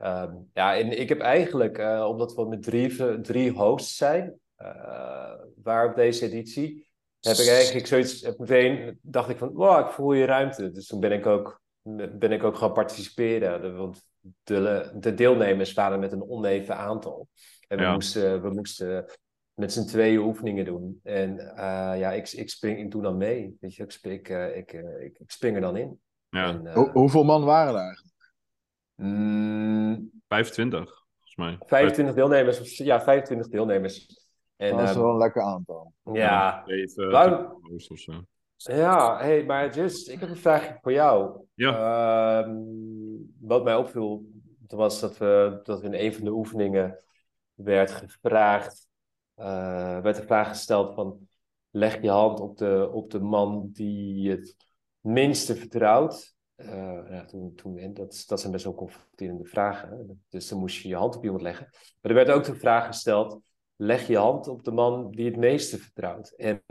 [0.03, 5.35] Ehm, ja, en ik heb eigenlijk, eh, omdat we met drie, drie hosts zijn, eh,
[5.63, 6.91] waar op deze editie,
[7.21, 10.71] heb ik eigenlijk zoiets, heb meteen dacht ik van, wow, ik voel je ruimte.
[10.71, 11.61] Dus toen ben ik ook,
[12.13, 13.77] ben ik ook gaan participeren.
[13.77, 14.03] Want
[14.43, 17.29] de, de deelnemers waren met een oneven aantal.
[17.69, 17.93] En we, Ja.
[17.93, 19.05] moesten, we moesten
[19.55, 21.01] met z'n tweeën oefeningen doen.
[21.03, 23.57] En eh, ja, ik, ik, spring, ik doe dan mee.
[23.61, 26.01] Weet je, ik, spring, ik, ik, ik, ik spring er dan in.
[26.29, 28.12] Ja, En, hoeveel man waren er eigenlijk?
[28.95, 31.59] Mm, 25, volgens mij.
[31.67, 34.21] 25 deelnemers, of- ja, 25 deelnemers.
[34.57, 35.95] En, Dat is ehm, wel een lekker aantal.
[36.13, 36.65] ja,
[38.57, 38.73] zo.
[38.75, 41.45] ja, hey, maar Just, ik heb een vraagje voor jou.
[41.55, 42.43] Ja.
[42.43, 42.57] Ehm,
[43.41, 44.25] wat mij opviel,
[44.67, 47.05] was dat, we, dat we in een van de oefeningen
[47.55, 48.89] werd gevraagd,
[49.35, 51.29] eh, werd de vraag gesteld van,
[51.71, 54.57] leg je hand op de, op de man die je het
[55.01, 56.35] minste vertrouwt.
[56.63, 59.89] Eh, ja, toen, toen, en dat, dat zijn best wel confronterende vragen.
[59.89, 59.97] hè.
[60.29, 61.69] Dus dan moest je je hand op iemand leggen.
[61.71, 63.41] Maar er werd ook de vraag gesteld,
[63.77, 66.31] leg je hand op de man die het meeste vertrouwt.
[66.37, 66.63] En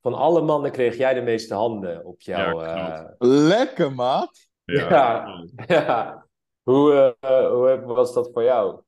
[0.00, 2.64] van alle mannen kreeg jij de meeste handen op jou.
[2.64, 4.48] Ja, eh, Lekker, maat.
[4.64, 4.88] Ja.
[4.88, 5.44] Ja.
[5.66, 6.26] ja.
[6.62, 7.48] Hoe, eh,
[7.84, 8.82] hoe was dat voor jou?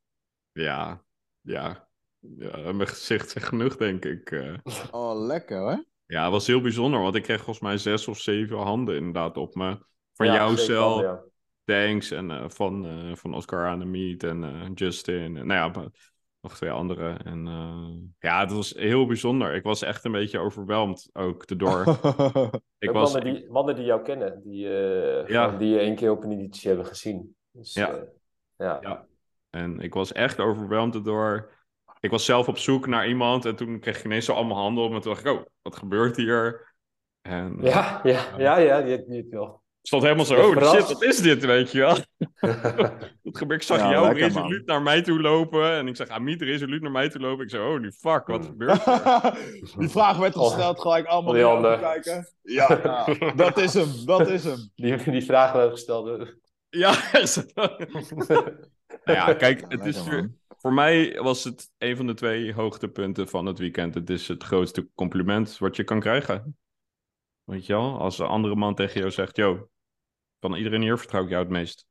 [0.53, 1.03] Ja,
[1.41, 1.89] ja.
[2.19, 2.73] ja.
[2.73, 4.31] Mijn gezicht zegt genoeg, denk ik.
[4.31, 4.55] eh.
[4.91, 5.85] Oh, lekker hoor.
[6.07, 9.37] Ja, het was heel bijzonder, want ik kreeg volgens mij zes of zeven handen inderdaad
[9.37, 9.79] op me.
[10.21, 11.23] Van Ja, jou zelf, ja.
[11.65, 15.37] thanks, en eh, van, eh, van Oscar Anemeet en eh, Justin.
[15.37, 15.91] En, nou ja,
[16.41, 17.25] nog twee anderen.
[17.25, 17.45] En
[18.19, 19.55] ja, het was heel bijzonder.
[19.55, 21.81] Ik was echt een beetje overweldigd ook erdoor.
[22.79, 24.69] ik was, mannen, die, mannen die jou kennen, die,
[25.27, 25.57] Ja.
[25.57, 27.37] die je één keer op een editie hebben gezien.
[27.51, 27.99] Dus, Ja.
[28.57, 29.07] ja.
[29.51, 31.53] En ik was echt overweldigd door.
[32.01, 34.85] Ik was zelf op zoek naar iemand en toen kreeg ik ineens zo allemaal handen
[34.85, 34.93] op.
[34.93, 36.69] En toen dacht ik, oh, wat gebeurt hier?
[37.23, 39.63] En Ja, ja, ja, ja, die wel.
[39.91, 40.35] Ik stond helemaal zo,
[40.65, 41.97] oh shit, wat is dit, weet je wel?
[43.23, 43.61] Wat gebeurt?
[43.61, 45.73] Ik zag Ja, jou lekker, resoluut naar mij toe lopen.
[45.73, 47.45] En ik zag Amit resoluut naar mij toe lopen.
[47.45, 48.51] Ik zei, holy fuck, wat Hmm.
[48.51, 49.39] gebeurt er?
[49.79, 51.81] Die vraag werd gesteld, gelijk allemaal Die naar handen.
[51.81, 52.29] kijken.
[52.43, 54.71] Ja, ja, dat is hem, dat is hem.
[54.75, 56.29] Die, die vragen werden gesteld.
[56.69, 56.93] Ja,
[59.05, 60.37] nou ja, kijk, het is weer, man.
[60.59, 63.95] voor mij was het een van de twee hoogtepunten van het weekend.
[63.95, 66.57] Het is het grootste compliment wat je kan krijgen.
[67.45, 69.69] Weet je wel, als een andere man tegen jou zegt, yo,
[70.41, 71.87] van iedereen hier vertrouw ik jou het meest.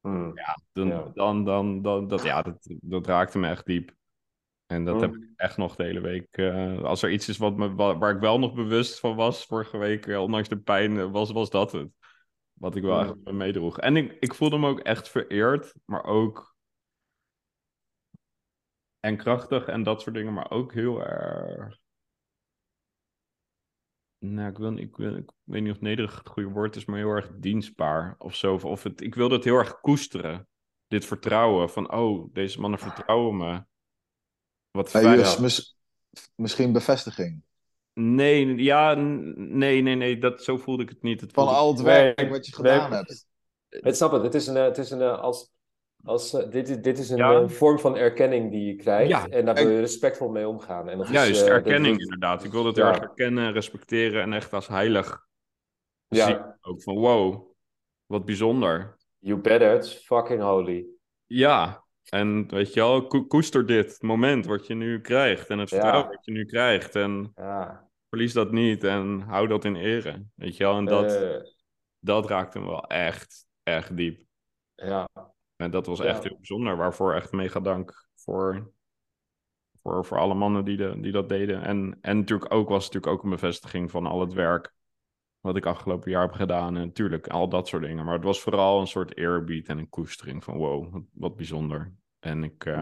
[0.00, 0.34] Hmm.
[0.72, 1.10] Dan, Ja.
[1.14, 3.94] dan, dan, dan dat, ja, dat, dat raakte me echt diep.
[4.66, 5.00] En dat Mm.
[5.00, 6.26] heb ik echt nog de hele week.
[6.30, 9.46] eh, als er iets is wat me, wa- waar ik wel nog bewust van was
[9.46, 11.90] vorige week, eh, ondanks de pijn, eh, was, was dat het.
[12.52, 13.20] Wat ik wel Mm.
[13.24, 13.78] me meedroeg.
[13.78, 16.54] En ik, ik voelde me ook echt vereerd, maar ook.
[19.00, 21.78] En krachtig en dat soort dingen, maar ook heel erg.
[24.20, 26.98] Nou, ik, wil, ik, wil, ik weet niet of nederig het goede woord is, maar
[26.98, 28.54] heel erg dienstbaar of zo.
[28.62, 30.48] Of- het, ik wil dat heel erg koesteren.
[30.86, 33.64] Dit vertrouwen van, oh, deze mannen vertrouwen me.
[34.70, 35.42] Wat Hey, fijn.
[35.42, 35.76] Mis-
[36.34, 37.42] misschien bevestiging.
[37.92, 41.20] Nee, ja, nee, nee, nee, dat, zo voelde ik het niet.
[41.20, 42.72] Het Van voelde- al het Nee, werk wat je nee.
[42.72, 43.26] gedaan hebt.
[43.68, 44.22] Ik snap het.
[44.22, 45.50] Het is een, eh, het is een eh, als,
[46.04, 47.40] als, eh, dit, is- dit is een Ja.
[47.40, 49.10] eh, vorm van erkenning die je krijgt.
[49.10, 49.28] Ja.
[49.28, 50.88] En daar wil je respectvol mee omgaan.
[50.88, 52.44] En dat is, Juist, eh, dat- erkenning dat- inderdaad.
[52.44, 52.90] Ik wil dat heel Ja.
[52.92, 55.26] erg erkennen, respecteren en echt als heilig
[56.08, 56.26] Ja.
[56.26, 56.38] zien.
[56.60, 57.50] Ook van, wow,
[58.06, 58.96] wat bijzonder.
[59.18, 60.86] You better, it's fucking holy.
[61.26, 65.70] Ja, en weet je wel, ko- koester dit moment wat je nu krijgt en het
[65.70, 65.76] Ja.
[65.76, 66.94] vertrouwen wat je nu krijgt.
[66.96, 67.88] En Ja.
[68.08, 70.24] verlies dat niet en hou dat in ere.
[70.34, 71.44] Weet je wel, en dat,
[71.98, 74.22] dat raakte me wel echt, echt diep.
[74.74, 75.08] ja.
[75.60, 76.04] En dat was Ja.
[76.04, 76.76] echt heel bijzonder.
[76.76, 78.70] Waarvoor echt mega dank voor,
[79.82, 81.62] voor, voor alle mannen die, de, die dat deden.
[81.62, 84.74] En, en natuurlijk ook was het natuurlijk ook een bevestiging van al het werk
[85.40, 86.76] wat ik afgelopen jaar heb gedaan.
[86.76, 88.04] En natuurlijk al dat soort dingen.
[88.04, 91.92] Maar het was vooral een soort eerbied en een koestering van wow, wat, wat bijzonder.
[92.18, 92.74] En ik eh,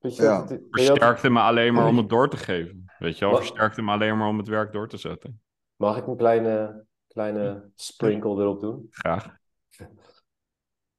[0.00, 0.44] Ja.
[0.46, 2.84] wat- versterkte me alleen maar om het door te geven.
[2.98, 3.42] Weet je wel, Wat?
[3.42, 5.40] versterkte me alleen maar om het werk door te zetten.
[5.76, 8.86] Mag ik een kleine, kleine sprinkle erop doen?
[8.90, 9.36] Graag.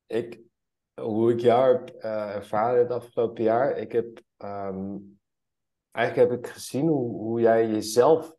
[0.08, 0.40] Ik,
[1.02, 4.98] hoe ik jou heb eh, ervaren het afgelopen jaar, ik heb ehm,
[5.92, 8.36] eigenlijk heb ik gezien hoe, hoe jij jezelf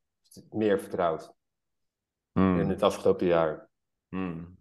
[0.51, 1.35] meer vertrouwt
[2.33, 2.61] Hmm.
[2.61, 3.69] in het afgelopen jaar.
[4.09, 4.59] Hmm.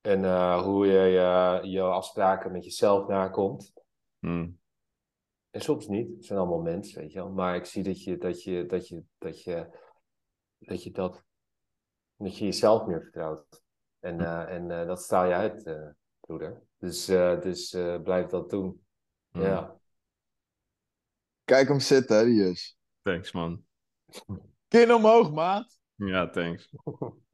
[0.00, 3.72] En eh, hoe je je je afspraken met jezelf nakomt.
[4.18, 4.60] Mm.
[5.50, 6.08] En soms niet.
[6.08, 7.30] Het zijn allemaal mensen, weet je wel.
[7.30, 9.68] Maar ik zie dat je dat je dat je dat je
[10.58, 11.24] dat je dat,
[12.16, 13.64] dat je jezelf meer vertrouwt.
[13.98, 15.64] En, eh, en dat straal je uit,
[16.26, 16.62] broeder.
[16.78, 18.84] Dus, eh, dus eh, blijf dat doen.
[19.30, 19.42] Mm.
[19.42, 19.76] Ja.
[21.44, 22.78] Kijk hem zitten, hè, die is.
[23.02, 23.64] Thanks, man.
[24.68, 25.78] Kin omhoog, maat.
[25.94, 26.70] Ja, thanks.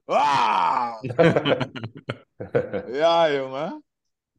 [0.05, 1.03] Ah!
[2.87, 3.85] Ja, jongen.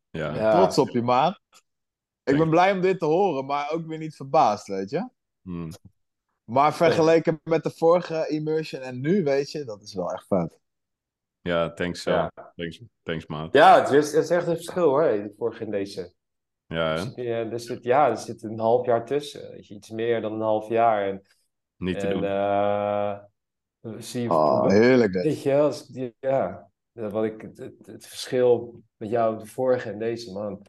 [0.09, 0.35] ja.
[0.35, 0.51] Ja.
[0.51, 1.41] Trots op je, maat.
[2.23, 5.09] Ik ben blij om dit te horen, maar ook weer niet verbaasd, weet je.
[5.41, 5.69] Mm.
[6.43, 10.59] Maar vergeleken met de vorige immersion en nu, weet je, dat is wel echt vet.
[11.43, 12.31] Ja, thanks, uh, Ja.
[12.55, 13.53] thanks, thanks, maat.
[13.53, 16.13] Ja, het is, het is echt een verschil hoor, de vorige en deze.
[16.67, 17.03] Ja, Er hè?
[17.03, 19.51] zit, ja, er zit, ja, er zit een half jaar tussen.
[19.51, 21.07] Weet je, iets meer dan een half jaar.
[21.07, 21.21] En,
[21.77, 22.23] Niet te en doen.
[22.23, 23.17] eh,
[23.99, 25.23] zie Oh, heerlijk dit.
[25.23, 25.73] weet je wel,
[26.19, 30.61] ja, wat ik, het, het, het verschil met jou, de vorige en deze man.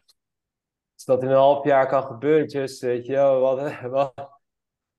[0.94, 3.80] Als dat in een half jaar kan gebeuren, just, weet je wel, wat,
[4.14, 4.30] wat,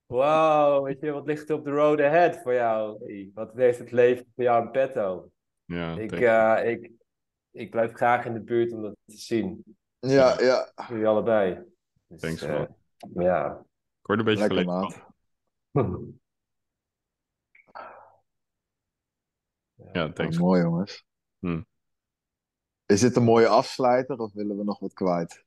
[0.05, 2.99] wauw, weet je, wat ligt er op de road ahead voor jou?
[3.34, 5.30] Wat heeft het leven voor jou in petto?
[5.66, 6.91] Ja, Ik, eh, ik,
[7.51, 9.63] ik blijf graag in de buurt om dat te zien.
[9.99, 10.72] Ja, ja.
[10.88, 11.63] Jullie allebei.
[12.07, 12.76] Dus, Thanks, eh, man.
[13.24, 13.66] ja.
[13.99, 14.91] Ik word een beetje Lekker, verlegen
[15.72, 16.13] van.
[19.93, 20.38] Ja, thanks.
[20.38, 21.05] Oh, mooi, jongens.
[21.39, 21.61] Hm.
[22.86, 25.45] Is dit een mooie afsluiter of willen we nog wat kwijt?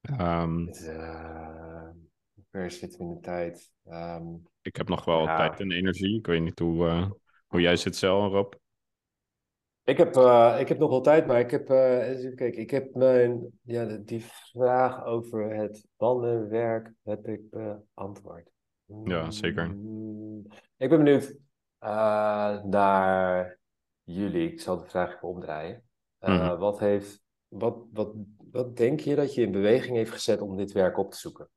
[0.00, 1.88] Ehm, eh,
[2.34, 3.72] hoe ver zitten we in de tijd?
[3.84, 5.36] Ehm, ik heb nog wel Ja.
[5.36, 6.18] tijd en energie.
[6.18, 7.10] Ik weet niet hoe, eh,
[7.50, 8.52] hoe jij zit, en Rob.
[9.84, 12.60] ik, heb, eh, ik heb nog wel tijd, maar ik heb, eh, eens even kijken,
[12.60, 18.50] ik heb mijn, ja, die vraag over het bandenwerk heb ik beantwoord.
[19.04, 19.68] Ja, zeker.
[19.68, 20.46] Mm,
[20.76, 21.36] Ik ben benieuwd
[21.78, 23.58] eh, naar
[24.02, 24.52] jullie.
[24.52, 25.88] Ik zal de vraag even omdraaien.
[26.18, 26.58] Eh, Mhm.
[26.58, 28.12] wat, heeft, wat, wat,
[28.50, 31.48] wat denk je dat je in beweging heeft gezet om dit werk op te zoeken?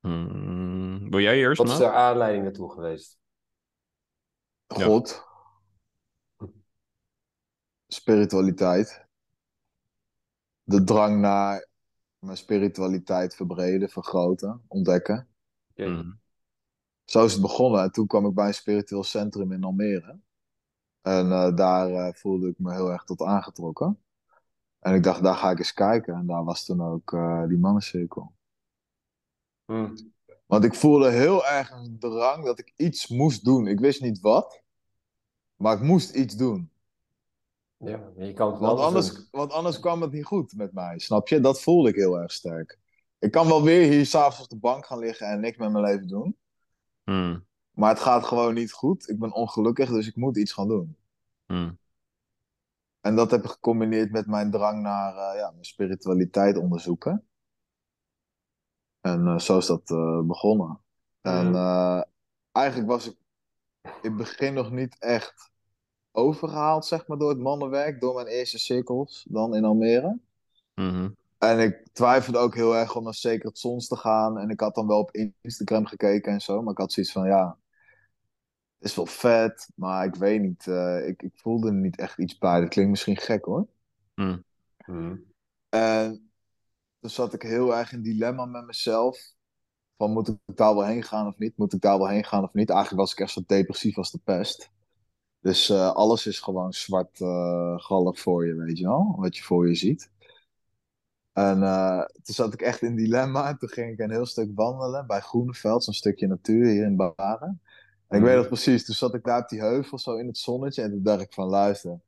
[0.00, 3.19] Hmm, wil jij eerst, Wat is de aanleiding naartoe geweest?
[4.76, 4.84] Ja.
[4.84, 5.24] God.
[7.86, 9.06] Spiritualiteit.
[10.62, 11.68] De drang naar
[12.18, 15.28] mijn spiritualiteit verbreden, vergroten, ontdekken.
[15.70, 15.88] Oké.
[15.88, 16.12] Mhm.
[17.04, 17.82] Zo is het begonnen.
[17.82, 20.18] En toen kwam ik bij een spiritueel centrum in Almere.
[21.00, 24.02] En eh, daar eh, voelde ik me heel erg tot aangetrokken.
[24.78, 26.14] En ik dacht, daar ga ik eens kijken.
[26.14, 28.32] En daar was toen ook eh, die mannencirkel.
[29.64, 29.96] Hm.
[30.46, 33.66] Want ik voelde heel erg een drang dat ik iets moest doen.
[33.66, 34.59] Ik wist niet wat,
[35.60, 36.70] maar ik moest iets doen.
[37.76, 39.26] Ja, je kan het Want anders doen.
[39.30, 41.40] want anders kwam het niet goed met mij, snap je?
[41.40, 42.78] Dat voelde ik heel erg sterk.
[43.18, 45.84] Ik kan wel weer hier s'avonds op de bank gaan liggen en niks met mijn
[45.84, 46.36] leven doen.
[47.04, 49.08] Hmm, Maar het gaat gewoon niet goed.
[49.08, 50.96] Ik ben ongelukkig, dus ik moet iets gaan doen.
[51.46, 51.78] hmm,
[53.00, 57.24] En dat heb ik gecombineerd met mijn drang naar eh, ja, mijn spiritualiteit onderzoeken.
[59.00, 60.80] En eh, zo is dat eh, begonnen.
[61.20, 62.02] En eh,
[62.52, 63.16] eigenlijk was ik
[63.82, 65.50] in het begin nog niet echt
[66.12, 70.18] overgehaald, zeg maar, door het mannenwerk, door mijn eerste cirkels dan in Almere.
[70.76, 71.08] mhm,
[71.38, 74.38] En ik twijfelde ook heel erg om naar Sacred Sons te gaan.
[74.38, 77.26] En ik had dan wel op Instagram gekeken en zo, maar ik had zoiets van,
[77.26, 77.58] ja,
[78.78, 82.18] het is wel vet, maar ik weet niet, eh, ik, ik voelde er niet echt
[82.18, 82.60] iets bij.
[82.60, 83.66] Dat klinkt misschien gek hoor.
[84.16, 84.44] hmm,
[84.86, 85.14] Hm.
[85.68, 86.30] En
[87.00, 89.34] toen zat ik heel erg in dilemma met mezelf.
[90.00, 91.56] Van moet ik daar wel heen gaan of niet?
[91.56, 92.70] Moet ik daar wel heen gaan of niet?
[92.70, 94.70] Eigenlijk was ik echt zo depressief als de pest.
[95.40, 97.16] Dus eh, alles is gewoon zwart
[97.76, 99.14] gallig voor je, weet je wel?
[99.18, 100.10] Wat je voor je ziet.
[101.32, 103.48] En eh, toen zat ik echt in dilemma.
[103.48, 106.96] En toen ging ik een heel stuk wandelen bij Groeneveld, zo'n stukje natuur hier in
[106.96, 107.60] Baren.
[108.08, 108.36] En ik weet Mhm.
[108.36, 110.82] nog precies, toen zat ik daar op die heuvel zo in het zonnetje.
[110.82, 112.00] En toen dacht ik van luister.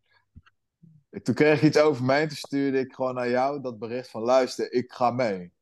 [1.11, 3.79] Ik- Toen kreeg ik iets over mij en toen stuurde ik gewoon naar jou dat
[3.79, 5.53] bericht van luister, ik ga mee.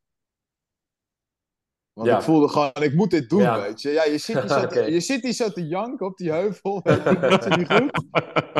[1.93, 2.17] Want Ja.
[2.17, 3.61] ik voelde gewoon, ik moet dit doen, Ja.
[3.61, 3.89] weet je.
[3.89, 6.81] Ja, je zit hier zo te, je zit hier zo te janken op die heuvel.
[6.83, 8.05] Weet je, gaat je niet goed.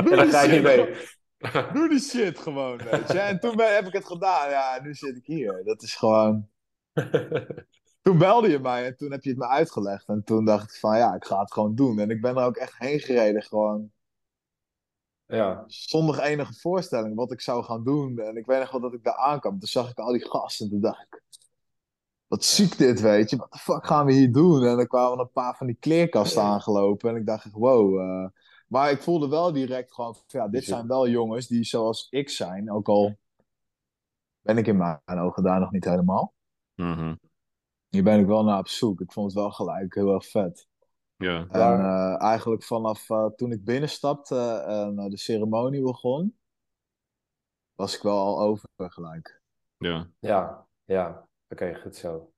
[0.05, 0.95] Doe die niet shit mee.
[1.73, 3.19] Doe die shit gewoon, weet je.
[3.19, 4.49] En toen ben- heb ik het gedaan.
[4.49, 5.61] Ja, nu zit ik hier.
[5.63, 6.49] Dat is gewoon...
[8.01, 10.07] Toen belde je mij en toen heb je het me uitgelegd.
[10.07, 11.99] En toen dacht ik van, ja, ik ga het gewoon doen.
[11.99, 13.91] En ik ben er ook echt heen gereden, gewoon
[15.25, 15.63] ja.
[15.67, 18.19] zonder enige voorstelling wat ik zou gaan doen.
[18.19, 19.59] En ik weet nog wel dat ik daar aankwam.
[19.59, 21.21] Toen zag ik al die gasten en toen dacht ik...
[22.31, 23.35] Wat ziek dit, weet je.
[23.37, 24.63] Wat de fuck gaan we hier doen?
[24.63, 27.09] En dan kwamen een paar van die kleerkasten aangelopen.
[27.09, 27.99] En ik dacht, echt, wow.
[27.99, 28.29] eh.
[28.67, 30.15] Maar ik voelde wel direct gewoon...
[30.15, 32.71] van, Ja, dit zijn wel jongens die zoals ik zijn.
[32.71, 33.17] Ook al
[34.41, 36.33] ben ik in mijn ogen daar nog niet helemaal.
[36.75, 37.15] mhm.
[37.89, 39.01] Hier ben ik wel naar op zoek.
[39.01, 40.67] Ik vond het wel gelijk heel erg vet.
[41.15, 41.37] Ja.
[41.49, 46.37] En Waar- eh, eigenlijk vanaf eh, toen ik binnenstapte en de ceremonie begon,
[47.75, 49.41] was ik wel al over gelijk.
[49.77, 50.09] Ja.
[50.19, 51.29] Ja, ja.
[51.51, 52.31] Oké, goed zo.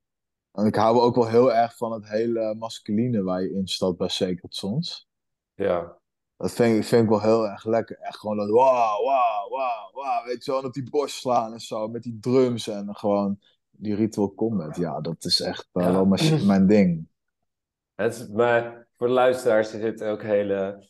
[0.52, 4.08] En ik hou ook wel heel erg van het hele masculine waar je instapt bij
[4.08, 5.08] Sacred Sons.
[5.54, 5.98] Ja,
[6.36, 7.98] Dat vind ik, vind ik wel heel erg lekker.
[7.98, 10.26] Echt gewoon dat wow, wow, wow, wow.
[10.26, 11.88] Weet je wel, en op die borst slaan en zo.
[11.88, 14.76] Met die drums en gewoon die ritual combat.
[14.76, 15.92] Ja, dat is echt eh, Ja.
[15.92, 16.04] wel
[16.46, 17.08] mijn, ding.
[17.94, 20.86] het is, maar voor de luisteraars er zitten ook hele,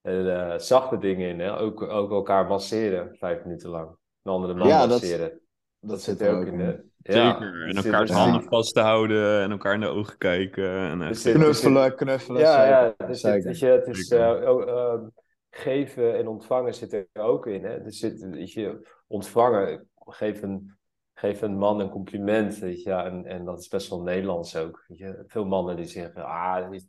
[0.00, 1.40] hele zachte dingen in.
[1.40, 1.58] Hè?
[1.58, 3.88] Ook, ook elkaar masseren, vijf minuten lang.
[4.22, 5.40] Een andere man Ja, dat- masseren.
[5.80, 6.58] Dat, zit zit er ook in.
[6.58, 7.58] De, Zeker.
[7.58, 10.70] ja, en elkaars handen vast te houden en elkaar in de ogen kijken.
[10.70, 12.40] En Knuffelen, knuffelen.
[12.40, 13.42] Ja, ja zit, zeker.
[13.42, 15.06] weet je, het is eh, ehm,
[15.50, 17.64] geven en ontvangen zit er ook in.
[17.64, 17.70] Hè?
[17.84, 20.76] Er zit, weet je, ontvangen, geef een,
[21.14, 24.56] geef een man een compliment, weet je, ja, en, en dat is best wel Nederlands
[24.56, 24.84] ook.
[24.88, 25.24] Weet je?
[25.26, 26.88] Veel mannen die zeggen, ah, dat, is-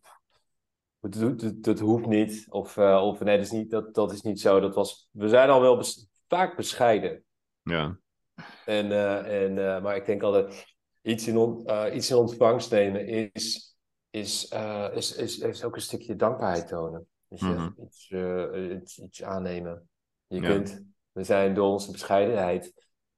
[0.99, 4.21] dat, dat, dat hoeft niet, of, eh, of nee, dat is niet, dat, dat is
[4.21, 4.59] niet zo.
[4.59, 7.23] Dat was, we zijn al wel bes- vaak bescheiden.
[7.63, 7.97] ja.
[8.65, 10.65] En, eh, en, eh, maar ik denk altijd,
[11.01, 13.75] iets in, on, eh, iets in ontvangst nemen is,
[14.09, 14.53] is,
[14.93, 17.07] is, is, is ook een stukje dankbaarheid tonen.
[17.27, 17.45] Je?
[17.45, 17.69] Mhm.
[17.83, 18.11] iets,
[18.81, 19.89] iets, iets aannemen.
[20.27, 20.47] Je Ja.
[20.47, 22.73] kunt, we zijn door onze bescheidenheid,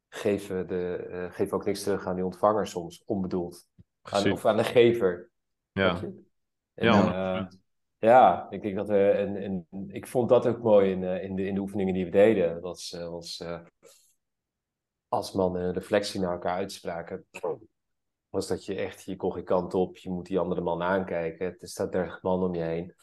[0.10, 3.66] geven, de, eh, geven ook niks terug aan die ontvanger soms, onbedoeld.
[4.02, 5.30] Aan, of aan de gever.
[5.72, 6.02] Ja.
[6.02, 6.26] En,
[6.74, 7.60] Ja, 100%.
[7.98, 11.46] ja, ik denk dat we, en, en ik vond dat ook mooi in, in, de,
[11.46, 12.54] in de oefeningen die we deden.
[12.54, 13.44] Dat was, was
[15.08, 17.26] als mannen een reflectie naar elkaar uitspraken,
[18.30, 21.56] was dat je echt, je kon geen kant op, je moet die andere man aankijken.
[21.60, 22.96] Er staat 30 man om je heen.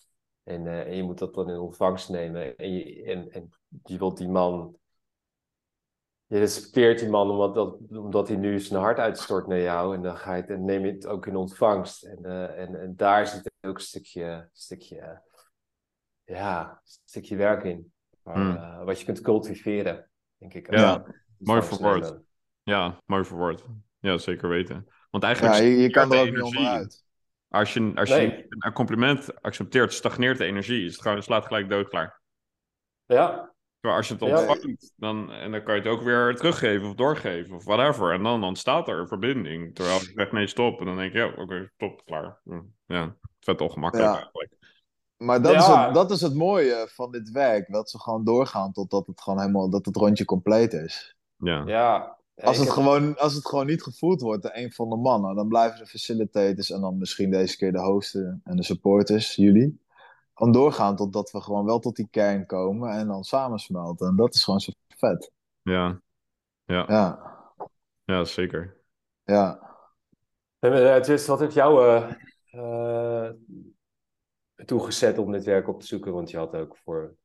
[0.42, 2.56] En, eh, en je moet dat dan in ontvangst nemen.
[2.56, 3.48] En je, en, en
[3.84, 4.76] je wilt die man.
[6.26, 9.94] Je respecteert die man omdat, dat, omdat hij nu zijn hart uitstort naar jou.
[9.94, 12.02] En dan ga je het, en neem je het ook in ontvangst.
[12.02, 15.22] En, eh, en, en daar zit ook een stukje, stukje,
[16.24, 17.92] ja, een stukje werk in.
[18.22, 18.56] Waar, Hmm.
[18.56, 20.70] eh, wat je kunt cultiveren, denk ik.
[20.70, 21.04] Ja.
[21.46, 22.22] Mooi Ontvangst verwoord.
[22.62, 23.64] Ja, mooi verwoord.
[23.98, 24.86] Ja, zeker weten.
[25.10, 27.04] Want Ja, eigenlijk je, je kan er ook niet onderuit.
[27.48, 28.46] Als je, als je Nee.
[28.48, 30.84] een compliment accepteert, stagneert de energie.
[30.86, 32.20] Het gewoon- slaat gelijk doodklaar.
[33.06, 34.38] Ja, Maar als je het Ja.
[34.38, 38.12] ontvangt, dan, en dan kan je het ook weer teruggeven of doorgeven of whatever.
[38.12, 39.74] En dan ontstaat er een verbinding.
[39.74, 40.80] Terwijl je zegt nee, stop.
[40.80, 42.40] En dan denk je, ja, oké, stop, klaar.
[42.86, 44.14] Ja, vet ongemakkelijk Ja.
[44.16, 44.52] eigenlijk.
[45.16, 45.84] Maar dat, is Ja.
[45.84, 47.72] het, dat is het mooie van dit werk.
[47.72, 51.13] Dat ze gewoon doorgaan totdat het gewoon helemaal, dat het rondje compleet is.
[51.36, 52.18] Ja, ja.
[52.36, 54.96] Als Ik het, heb- gewoon, als het gewoon niet gevoeld wordt door een van de
[54.96, 59.34] mannen, dan blijven de facilitators en dan misschien deze keer de hosten en de supporters,
[59.34, 59.80] jullie,
[60.34, 64.08] gewoon doorgaan totdat we gewoon wel tot die kern komen en dan samensmelten.
[64.08, 65.32] En dat is gewoon zo vet.
[65.62, 66.00] ja,
[66.64, 67.34] ja, Ja,
[68.04, 68.76] ja zeker.
[69.24, 69.72] ja.
[70.58, 72.14] En, eh, Tris, wat heeft jou eh,
[72.50, 73.32] eh,
[74.64, 76.12] toegezet om dit werk op te zoeken?
[76.12, 77.16] Want je had ook voor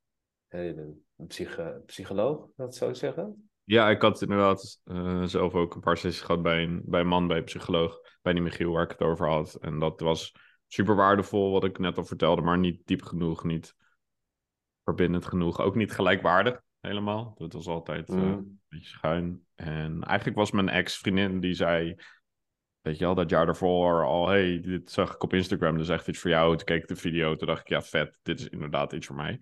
[0.48, 3.49] eh, een psyche, psycholoog, dat zou ik zeggen.
[3.70, 7.08] Ja, ik had inderdaad eh, zelf ook een paar sessies gehad bij een, bij een
[7.08, 9.56] man, bij een psycholoog, bij die Michiel waar ik het over had.
[9.56, 10.36] En dat was
[10.68, 13.76] super waardevol, wat ik net al vertelde, maar niet diep genoeg, niet
[14.84, 15.62] verbindend genoeg.
[15.62, 17.36] Ook niet gelijkwaardig, helemaal.
[17.38, 18.24] Dat was altijd eh, Mm.
[18.32, 19.46] een beetje schuin.
[19.56, 21.96] En eigenlijk was mijn ex-vriendin die zei,
[22.82, 26.08] weet je wel, dat jaar daarvoor al, hey, dit zag ik op Instagram, dus echt
[26.08, 26.56] iets voor jou.
[26.56, 29.16] Toen keek ik de video, toen dacht ik, ja, vet, dit is inderdaad iets voor
[29.16, 29.40] mij.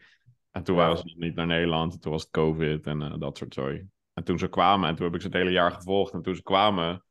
[0.52, 0.82] En toen Ja.
[0.82, 3.54] waren ze nog niet naar Nederland, en toen was het COVID en eh, dat soort
[3.54, 3.88] zooi.
[4.18, 6.36] En toen ze kwamen, en toen heb ik ze het hele jaar gevolgd, en toen
[6.36, 7.06] ze kwamen,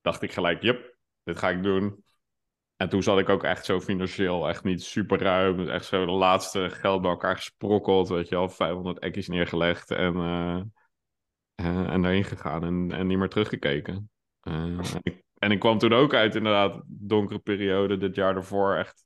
[0.00, 2.04] dacht ik gelijk, yep, dit ga ik doen.
[2.76, 5.68] En toen zat ik ook echt zo financieel, echt niet super ruim.
[5.68, 8.48] Echt zo de laatste geld bij elkaar gesprokkeld, weet je wel.
[8.48, 14.10] 500 ekkies neergelegd en, eh, en daarheen gegaan en, en niet meer teruggekeken.
[14.40, 18.74] Eh, en, ik, en ik kwam toen ook uit inderdaad donkere periode, dit jaar ervoor.
[18.74, 19.04] Echt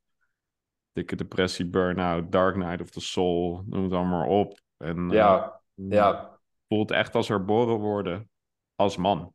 [0.92, 4.60] dikke depressie, burn-out, dark night of the soul, noem het allemaal maar op.
[4.76, 6.33] En Ja, ja,
[6.68, 8.30] voelt echt als herboren worden
[8.74, 9.34] als man.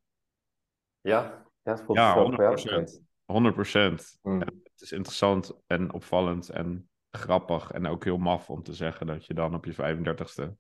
[1.02, 1.48] ja.
[1.64, 2.64] Het voelt Ja, zo voor jou 100%.
[2.64, 3.02] bekend.
[3.26, 4.18] 100 procent.
[4.22, 4.40] Mm.
[4.40, 9.26] Het is interessant en opvallend en grappig en ook heel maf om te zeggen dat
[9.26, 10.58] je dan op je 35ste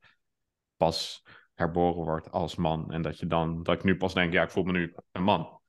[0.78, 1.24] pas
[1.54, 2.91] herboren wordt als man.
[2.91, 5.24] En dat je dan, dat ik nu pas denk, ja, ik voel me nu een
[5.24, 5.60] man.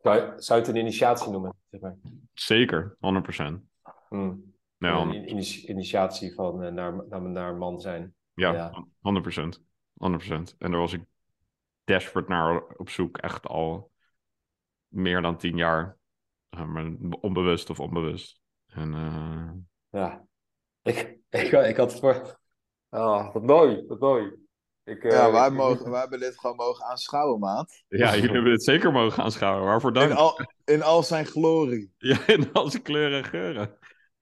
[0.00, 1.54] Zou, je- zou je het een initiatie noemen?
[1.70, 1.96] Zeg maar?
[2.32, 3.62] Zeker, 100 procent.
[4.08, 4.54] Mm.
[4.76, 8.14] Ja, Een in- ini- initiatie van eh, naar, naar, naar man zijn.
[8.34, 8.84] ja, ja.
[9.00, 9.62] 100 procent.
[9.94, 10.54] 100 procent.
[10.58, 11.04] En daar was ik
[11.84, 13.90] desperate naar op zoek, echt al
[14.88, 15.98] meer dan tien jaar.
[16.48, 18.40] Eh, maar onbewust of onbewust.
[18.66, 19.50] En eh,
[20.00, 20.24] Ja.
[20.82, 22.40] Ik, ik, ik had het voor...
[22.90, 24.32] Oh, wat mooi, wat mooi.
[24.84, 27.84] Ik, eh, Ja, wij, ik- mogen, wij hebben dit gewoon mogen aanschouwen, maat.
[27.88, 29.64] ja, jullie hebben dit zeker mogen aanschouwen.
[29.66, 30.10] Waarvoor dank.
[30.10, 31.92] In al, in al zijn glorie.
[31.98, 33.78] Ja, in al zijn kleuren en geuren.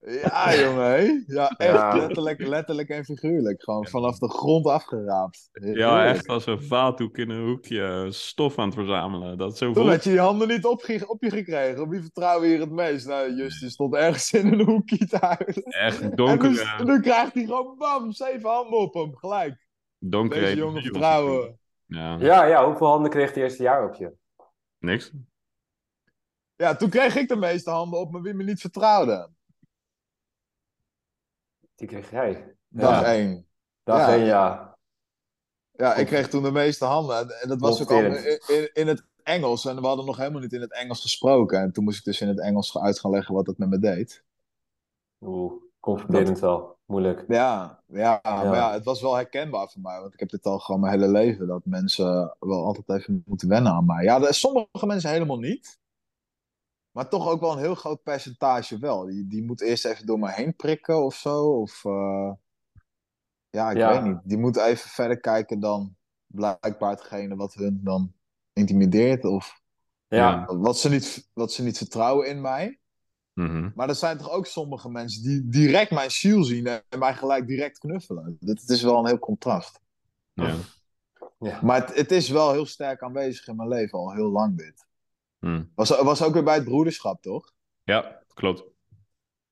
[0.06, 0.84] Ja, jongen.
[0.84, 1.22] hé.
[1.26, 1.96] Ja, echt Ja.
[1.96, 3.62] Letterlijk, letterlijk en figuurlijk.
[3.62, 5.48] Gewoon vanaf de grond afgeraapt.
[5.52, 9.38] Ja, echt als een vaathoek in een hoekje stof aan het verzamelen.
[9.38, 11.82] Dat zo Toen had je die handen niet op, op je gekregen.
[11.82, 13.06] Op wie vertrouwen we hier het meest?
[13.06, 15.62] Nou, Justin stond ergens in een hoekje te huilen.
[15.62, 16.48] Echt En donker.
[16.48, 19.16] dus, nu krijgt hij gewoon bam, zeven handen op hem.
[19.16, 19.66] Gelijk.
[19.98, 21.58] Donkere Deze jongen vertrouwen.
[21.86, 24.12] Ja, Ja, ja, hoeveel handen kreeg het eerste jaar op je?
[24.78, 25.12] niks.
[26.56, 29.30] Ja, toen kreeg ik de meeste handen op me wie me niet vertrouwde.
[31.80, 32.56] Die kreeg jij.
[32.68, 33.04] Dag Ja.
[33.12, 33.46] één.
[33.82, 34.14] Dag Ja.
[34.14, 34.76] één, ja.
[35.70, 37.40] Ja, ik kreeg toen de meeste handen.
[37.40, 39.64] En- dat was ook allemaal in, in, in het Engels.
[39.64, 41.60] En we hadden nog helemaal niet in het Engels gesproken.
[41.60, 43.78] En toen moest ik dus in het Engels uit gaan leggen wat het met me
[43.78, 44.24] deed.
[45.20, 46.78] Oeh, confronterend wel.
[46.84, 47.24] Moeilijk.
[47.28, 50.00] Ja, ja, maar ja, het was wel herkenbaar voor mij.
[50.00, 51.46] Want ik heb dit al gewoon mijn hele leven.
[51.46, 54.04] Dat mensen wel altijd even moeten wennen aan mij.
[54.04, 55.79] Ja, sommige mensen helemaal niet.
[56.90, 59.04] Maar toch ook wel een heel groot percentage wel.
[59.04, 61.42] Die, die moet eerst even door me heen prikken of zo.
[61.60, 62.32] Of eh,
[63.50, 63.88] ja, ik Ja.
[63.92, 64.20] weet niet.
[64.24, 65.96] Die moet even verder kijken dan
[66.26, 68.12] blijkbaar hetgene wat hun dan
[68.52, 69.24] intimideert.
[69.24, 69.60] Of
[70.08, 72.78] Ja, wat ze niet, wat ze niet vertrouwen in mij.
[73.32, 73.70] Mhm.
[73.74, 77.46] Maar er zijn toch ook sommige mensen die direct mijn ziel zien en mij gelijk
[77.46, 78.36] direct knuffelen.
[78.40, 79.80] Dat het is wel een heel contrast.
[80.32, 80.54] Ja.
[81.38, 81.60] ja.
[81.62, 84.86] Maar het, het is wel heel sterk aanwezig in mijn leven, al heel lang dit.
[85.40, 85.62] Hm.
[85.74, 87.52] Was, was ook weer bij het broederschap, toch?
[87.84, 88.64] ja, klopt.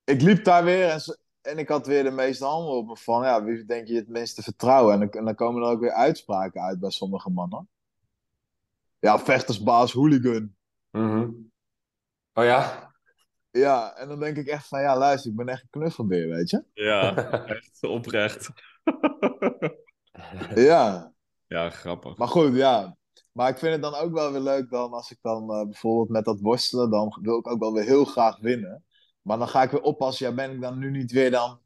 [0.04, 1.00] Ik liep daar weer en,
[1.40, 4.08] en ik had weer de meeste handen op me van, ja, wie denk je het
[4.08, 4.92] minste vertrouwen?
[4.94, 7.68] En, dan- en dan komen er ook weer uitspraken uit bij sommige mannen.
[8.98, 10.54] Ja, vechtersbaas, hooligan.
[10.90, 11.30] Mhm.
[12.32, 12.92] Oh ja?
[13.50, 16.50] Ja, en dan denk ik echt van, ja, luister, ik ben echt een knuffelbeer, weet
[16.50, 16.64] je?
[16.72, 17.14] Ja,
[17.56, 18.48] echt oprecht.
[20.54, 21.12] Ja.
[21.46, 22.16] ja, grappig.
[22.16, 22.96] Maar goed, ja.
[23.38, 26.08] Maar ik vind het dan ook wel weer leuk dan als ik dan eh, bijvoorbeeld
[26.08, 28.84] met dat worstelen, dan wil ik ook wel weer heel graag winnen.
[29.22, 31.60] Maar dan ga ik weer oppassen, ja, ben ik dan nu niet weer dan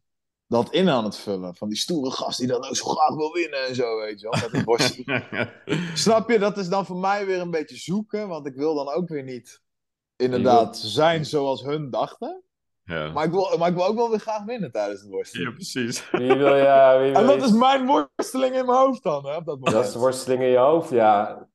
[0.47, 1.55] dat in aan het vullen?
[1.55, 4.29] Van die stoere gast die dan ook zo graag wil winnen en zo, weet je
[4.31, 5.25] wel, met het worstelen.
[5.95, 6.39] Snap je?
[6.39, 9.25] Dat is dan voor mij weer een beetje zoeken, want ik wil dan ook weer
[9.25, 9.63] niet
[10.17, 12.43] inderdaad zijn zoals hun dachten.
[12.85, 13.13] ja.
[13.13, 15.49] Maar ik wil, maar ik wil ook wel weer graag winnen tijdens het worstelen.
[15.49, 16.11] ja, precies.
[16.11, 16.97] Wie wil je...
[17.01, 19.73] Wie wil En dat is mijn worsteling in mijn hoofd dan, hè, op dat moment.
[19.73, 21.51] Dat is de worsteling in je hoofd, ja.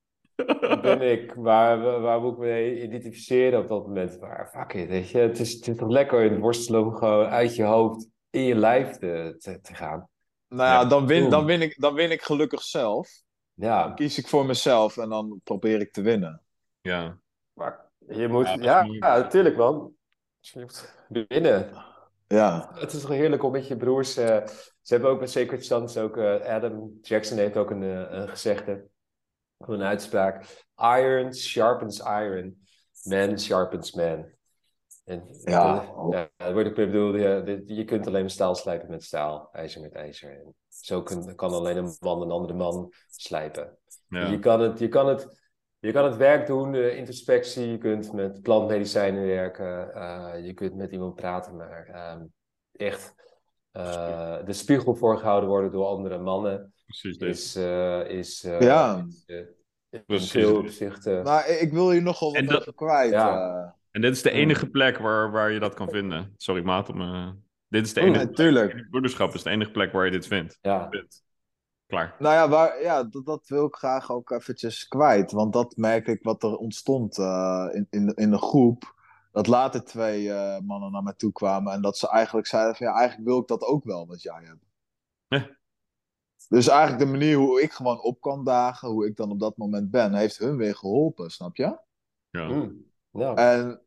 [0.81, 1.35] Ben ik.
[1.35, 4.19] Maar waar, waar moet ik me mee identificeren op dat moment?
[4.19, 5.17] Maar fuck it, weet je.
[5.17, 8.41] Het is, het is toch lekker in het worstelen om gewoon uit je hoofd in
[8.41, 10.09] je lijf te, te, te gaan.
[10.47, 10.85] Nou ja, Ja.
[10.85, 13.21] dan win, dan, win ik, dan win ik gelukkig zelf.
[13.53, 16.41] Dan Ja, kies ik voor mezelf en dan probeer ik te winnen.
[16.81, 17.17] Ja.
[17.53, 18.47] maar je moet...
[18.47, 19.91] Ja, Ja, natuurlijk man.
[20.39, 20.93] Je moet
[21.27, 21.69] winnen.
[22.27, 24.17] Ja, Het is toch heerlijk om met je broers...
[24.17, 24.47] eh,
[24.81, 26.17] ze hebben ook bij Sacred Sons ook...
[26.17, 28.87] eh, Adam Jackson heeft ook een, eh, een gezegde.
[29.57, 30.65] Een uitspraak.
[30.77, 32.65] Iron sharpens iron.
[33.03, 34.25] Man sharpens man.
[35.05, 35.93] En, Ja.
[36.09, 39.49] ja, dat wordt ook weer bedoeld, dit- je kunt alleen maar staal slijpen met staal,
[39.51, 40.31] ijzer met ijzer.
[40.31, 43.77] En zo kun- kan alleen een man een andere man slijpen.
[44.29, 45.39] Je, kan het, je, kan het,
[45.79, 50.75] je kan het werk doen, de introspectie, je kunt met plantmedicijnen werken, eh, je kunt
[50.75, 52.25] met iemand praten, maar ehm,
[52.71, 53.15] echt
[53.71, 57.29] eh, de spiegel voorgehouden worden door andere mannen Precies dit.
[57.35, 59.05] is, eh, is, eh, Ja.
[59.07, 59.23] is,
[60.05, 61.23] eh, veel opzichten.
[61.23, 63.11] maar ik wil hier nog wel wat En dat- over kwijt.
[63.11, 63.49] Ja.
[63.63, 63.69] eh.
[63.91, 66.33] En dit is de enige plek waar, waar je dat kan vinden.
[66.37, 66.89] Sorry, maat.
[66.89, 67.29] Om, eh,
[67.67, 68.71] dit is de Oh, enige Nee, tuurlijk.
[68.71, 68.89] plek.
[68.89, 70.57] Broederschap is de enige plek waar je dit vindt.
[70.61, 70.89] ja.
[71.87, 72.15] Klaar.
[72.19, 75.31] Nou ja, waar, ja dat, dat wil ik graag ook eventjes kwijt.
[75.31, 78.95] Want dat merk ik wat er ontstond eh, in, in, de- in de groep.
[79.31, 81.73] Dat later twee eh, mannen naar mij toe kwamen.
[81.73, 84.41] En dat ze eigenlijk zeiden van ja, eigenlijk wil ik dat ook wel wat jij
[84.43, 84.65] hebt.
[85.27, 85.55] Ja.
[86.49, 89.57] Dus eigenlijk de manier hoe ik gewoon op kan dagen, hoe ik dan op dat
[89.57, 91.79] moment ben, heeft hun weer geholpen, snap je?
[92.29, 92.47] Ja.
[92.47, 92.85] Mm.
[93.11, 93.33] Ja.
[93.35, 93.81] En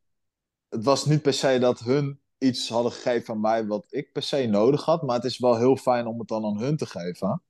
[0.69, 4.23] het was niet per se dat hun iets hadden gegeven aan mij wat ik per
[4.23, 5.03] se nodig had.
[5.03, 7.43] Maar het is wel heel fijn om het dan aan hun te geven.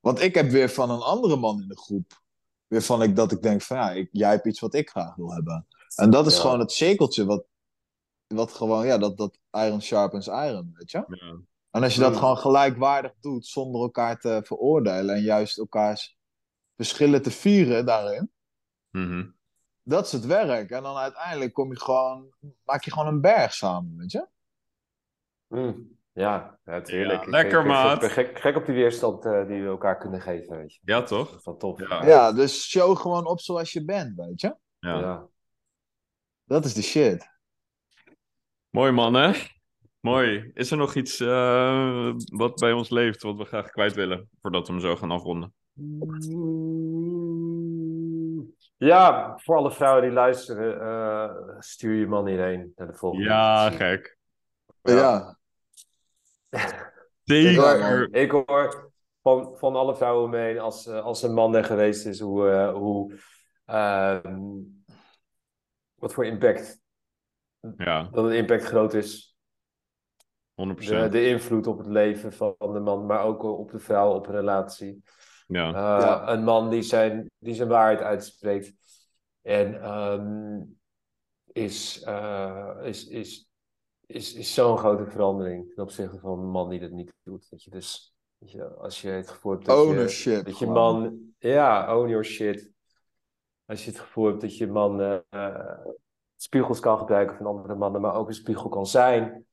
[0.00, 2.20] Want ik heb weer van een andere man in de groep.
[2.66, 5.14] Weer van ik, dat ik denk van ja, ik, jij hebt iets wat ik graag
[5.14, 5.66] wil hebben.
[5.94, 6.40] En dat is Ja.
[6.40, 7.44] gewoon het cirkeltje wat,
[8.26, 11.04] wat gewoon, ja, dat, dat iron sharpens iron, weet je?
[11.06, 11.38] Ja.
[11.72, 12.18] En als je dat Mm.
[12.18, 15.14] gewoon gelijkwaardig doet, zonder elkaar te veroordelen.
[15.14, 16.18] En juist elkaars
[16.76, 18.32] verschillen te vieren daarin.
[18.90, 19.30] Mhm.
[19.82, 20.70] Dat is het werk.
[20.70, 22.34] En dan uiteindelijk kom je gewoon,
[22.64, 24.26] maak je gewoon een berg samen, weet je?
[25.48, 26.00] Mm.
[26.12, 27.24] Ja, natuurlijk.
[27.24, 27.94] Ja, lekker, ik, maat.
[27.94, 30.80] Ik ben gek, gek op die weerstand eh, die we elkaar kunnen geven, weet je.
[30.84, 31.30] Ja, toch?
[31.30, 31.78] Dat is wel top.
[31.80, 32.04] Ja.
[32.06, 34.56] Ja, dus show gewoon op zoals je bent, weet je?
[34.78, 34.98] Ja.
[34.98, 35.26] Ja.
[36.44, 37.30] Dat is de shit.
[38.70, 39.32] Mooi man, hè?
[40.02, 40.50] Mooi.
[40.54, 44.66] Is er nog iets eh, wat bij ons leeft, wat we graag kwijt willen, voordat
[44.66, 45.54] we hem zo gaan afronden?
[48.76, 53.24] Ja, voor alle vrouwen die luisteren, eh, stuur je man hierheen naar de volgende.
[53.24, 54.18] Ja, gek.
[54.82, 55.38] Ja.
[57.24, 58.08] Zeker.
[58.14, 58.92] Ik hoor
[59.22, 62.20] van, van alle vrouwen om me heen, als, eh, als een man er geweest is,
[62.20, 63.14] hoe, eh, hoe
[63.64, 64.50] ehm,
[65.94, 66.80] wat voor impact,
[67.76, 69.31] Ja, dat het impact groot is.
[70.52, 70.74] 100%.
[70.74, 74.26] De, de invloed op het leven van de man, maar ook op de vrouw, op
[74.26, 75.02] een relatie.
[75.46, 76.28] Ja, Uh, Ja.
[76.28, 78.74] Een man die zijn, die zijn waarheid uitspreekt.
[79.42, 80.62] En ehm,
[81.52, 83.48] is, uh, is, is,
[84.06, 87.50] is, is zo'n grote verandering ten opzichte van een man die dat niet doet.
[87.50, 90.36] Dat je dus, weet je, als je het gevoel hebt dat Ownership.
[90.36, 92.70] je, dat je man, ja, own your shit.
[93.64, 95.86] Als je het gevoel hebt dat je man eh, eh,
[96.36, 99.46] spiegels kan gebruiken van andere mannen, maar ook een spiegel kan zijn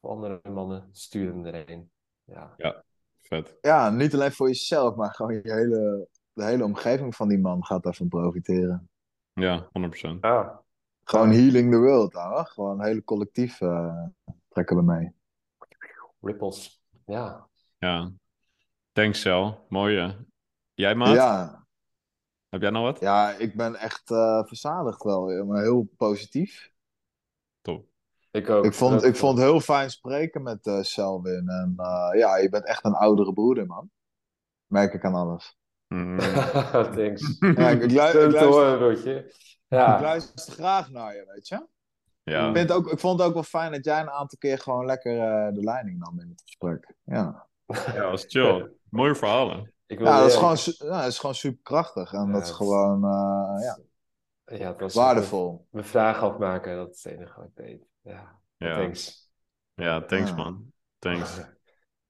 [0.00, 1.90] voor andere mannen, stuur hem erheen.
[2.24, 2.84] Ja.
[3.18, 3.58] vet.
[3.60, 7.64] Ja, niet alleen voor jezelf, maar gewoon je hele, de hele omgeving van die man
[7.64, 8.90] gaat daarvan profiteren.
[9.32, 10.20] Ja, 100%.
[10.20, 10.56] Ah.
[11.04, 12.44] Gewoon healing the world, ouwe.
[12.44, 14.04] Gewoon een hele collectief eh,
[14.48, 15.12] trekken we mee.
[16.20, 16.82] Ripples.
[17.06, 17.48] Ja.
[17.78, 18.12] Ja.
[18.92, 19.66] Thanks, Cel.
[19.68, 20.26] Mooie.
[20.74, 21.14] Jij, maat?
[21.14, 21.66] Ja,
[22.48, 23.00] Heb jij nog wat?
[23.00, 26.72] ja, ik ben echt eh, verzadigd wel, maar heel positief.
[27.60, 27.89] Top.
[28.30, 28.64] Ik ook.
[28.64, 31.48] Ik vond, ik vond het heel fijn spreken met eh Selwyn.
[31.48, 33.90] En eh, ja, je bent echt een oudere broeder, man.
[34.66, 35.58] Merk ik aan alles.
[35.88, 36.18] Mm.
[36.96, 37.36] Thanks.
[37.38, 39.14] Ja, ik, ik, lu- ik, luister, horen, Rotje.
[39.24, 39.34] ik
[39.68, 40.00] Ja.
[40.00, 41.54] luister graag naar je, weet je.
[41.54, 42.52] Ik, ja.
[42.52, 44.86] vind het ook, ik vond het ook wel fijn dat jij een aantal keer gewoon
[44.86, 46.94] lekker eh, de leiding nam in het gesprek.
[47.04, 48.70] Ja, ja, was chill.
[48.90, 49.72] Mooie verhalen.
[49.86, 52.12] Ik wil ja dat, is ja, gewoon, ja, dat is gewoon super krachtig.
[52.12, 53.78] En Ja, dat is gewoon eh, ja,
[54.56, 55.66] ja, het was waardevol.
[55.70, 57.88] Mijn vraag afmaken, dat is het enige wat ik deed.
[58.00, 58.40] Ja.
[58.56, 59.30] Ja, Thanks.
[59.74, 60.36] ja thanks, Ja.
[60.36, 60.72] man.
[60.98, 61.38] Thanks.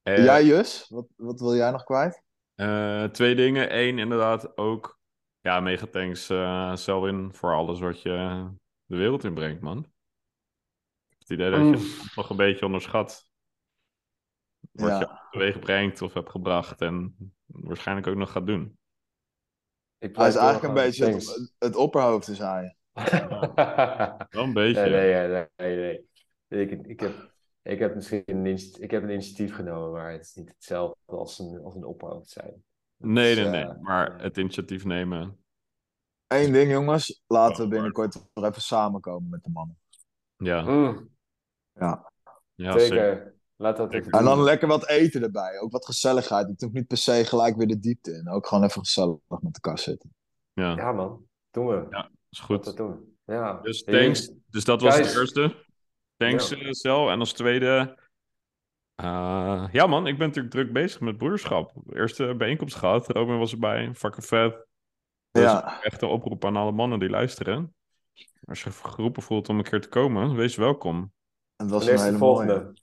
[0.01, 0.85] Eh, Jij, Jus?
[0.89, 2.23] Wat, wat wil jij nog kwijt?
[2.55, 3.77] eh, twee dingen.
[3.77, 4.99] Eén, inderdaad, ook...
[5.39, 8.47] Ja, mega thanks, eh Selwyn, voor alles wat je
[8.85, 9.77] de wereld inbrengt, man.
[9.77, 9.85] Ik
[11.09, 11.73] heb het idee dat je Mm.
[11.73, 13.29] het nog een beetje onderschat.
[14.71, 14.99] Wat Ja.
[14.99, 17.15] je teweeg brengt of hebt gebracht en
[17.45, 18.77] waarschijnlijk ook nog gaat doen.
[19.97, 22.75] Ik Hij is eigenlijk een beetje het, het opperhoofd is hij.
[22.93, 24.89] Wel een beetje.
[24.89, 26.05] nee, nee, nee, nee,
[26.47, 26.61] nee.
[26.61, 27.31] Ik, ik, heb,
[27.61, 30.97] ik, heb misschien een, initi- ik heb een initiatief genomen, maar het is niet hetzelfde
[31.05, 32.63] als een, als een opperhoofd zijn.
[32.97, 33.63] Nee, nee, nee.
[33.63, 35.37] eh, Maar het initiatief nemen.
[36.27, 37.23] Eén ding, jongens.
[37.27, 39.77] Laten we Oh, binnenkort nog even samenkomen met de mannen.
[40.37, 41.09] Ja, mm,
[41.73, 42.11] Ja.
[42.55, 42.85] ja zeker.
[42.87, 43.33] zeker.
[43.55, 44.43] Laat dat even En dan doen.
[44.43, 45.59] lekker wat eten erbij.
[45.59, 46.47] Ook wat gezelligheid.
[46.47, 48.29] Het hoeft niet per se gelijk weer de diepte in.
[48.29, 50.13] Ook gewoon even gezellig met elkaar zitten.
[50.53, 51.25] Ja, Ja, man.
[51.51, 51.85] Doen we.
[51.89, 52.63] Ja, is goed.
[52.63, 53.15] dat doen.
[53.25, 53.59] Ja.
[53.61, 54.31] Dus thanks.
[54.49, 55.07] Dus dat was Guys.
[55.07, 55.55] het eerste.
[56.17, 56.57] Thanks, Ja.
[56.57, 57.09] eh, Sel.
[57.09, 57.97] En als tweede...
[58.95, 61.73] eh, ja man, ik ben natuurlijk druk bezig met broederschap.
[61.89, 63.07] Eerste bijeenkomst gehad.
[63.09, 63.93] Robin was erbij.
[63.95, 64.65] Fucking vet.
[65.31, 65.81] Dus Ja.
[65.81, 67.75] echt een oproep aan alle mannen die luisteren.
[68.45, 71.13] Als je geroepen voelt om een keer te komen, wees welkom.
[71.55, 72.53] En dat een is de volgende?
[72.53, 72.73] mooie.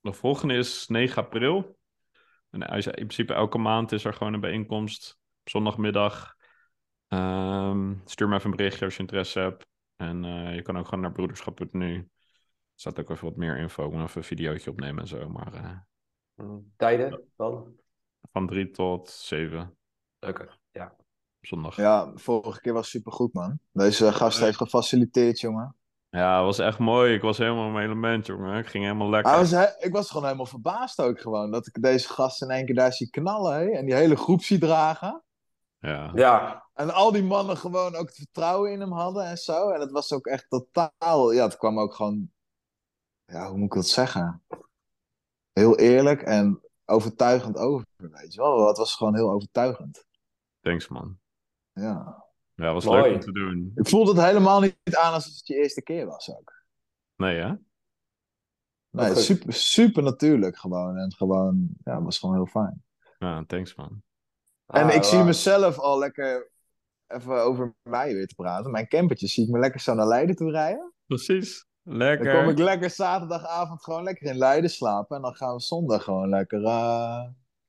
[0.00, 1.78] De volgende is 9 april.
[2.50, 5.18] En in principe elke maand is er gewoon een bijeenkomst.
[5.40, 6.34] Op zondagmiddag.
[7.10, 9.66] Ehm, stuur me even een berichtje als je interesse hebt.
[9.96, 11.94] En eh, je kan ook gewoon naar broederschap.nu.
[11.96, 12.06] Er
[12.74, 13.86] staat ook even wat meer info.
[13.86, 15.28] Ik moet even een videootje opnemen en zo.
[15.28, 15.76] Maar eh,
[16.76, 17.74] Tijden dan?
[18.32, 19.76] van 3 tot 7
[20.20, 20.48] Oké.
[20.70, 20.96] Ja.
[21.40, 21.76] zondag.
[21.76, 23.58] Ja, Ja, vorige keer was supergoed, man.
[23.72, 25.76] Deze gast heeft gefaciliteerd, jongen.
[26.10, 27.14] het was echt mooi.
[27.14, 28.58] Ik was helemaal in mijn element, jongen.
[28.58, 29.30] Ik ging helemaal lekker.
[29.30, 31.50] Hij was he- ik was gewoon helemaal verbaasd ook gewoon.
[31.50, 33.54] Dat ik deze gast in één keer daar zie knallen.
[33.54, 33.70] Hè?
[33.70, 35.22] En die hele groep zie dragen.
[35.78, 36.10] Ja.
[36.14, 36.68] Ja.
[36.80, 39.70] En al die mannen gewoon ook het vertrouwen in hem hadden en zo.
[39.70, 41.32] En het was ook echt totaal...
[41.32, 42.30] Ja, het kwam ook gewoon...
[43.24, 44.42] Ja, hoe moet ik dat zeggen?
[45.52, 48.66] Heel eerlijk en overtuigend over, weet je wel.
[48.66, 50.06] Het was gewoon heel overtuigend.
[50.60, 51.18] Thanks, man.
[51.72, 52.24] Ja.
[52.54, 53.02] Ja, het was Mooi.
[53.02, 53.72] leuk om te doen.
[53.74, 56.64] Ik voelde het helemaal niet aan alsof het je eerste keer was ook.
[57.16, 57.52] Nee, hè?
[58.90, 60.96] Nee, super, super natuurlijk gewoon.
[60.96, 62.84] En gewoon, ja, het was gewoon heel fijn.
[63.18, 64.02] Ja, thanks, man.
[64.66, 66.50] En Ah, ik zie mezelf al lekker,
[67.10, 68.70] even over mij weer te praten.
[68.70, 70.92] Mijn campertje zie ik me lekker zo naar Leiden toe rijden.
[71.06, 71.66] Precies.
[71.82, 72.34] Dan Lekker.
[72.40, 75.16] kom ik lekker zaterdagavond gewoon lekker in Leiden slapen.
[75.16, 77.24] En dan gaan we zondag gewoon lekker eh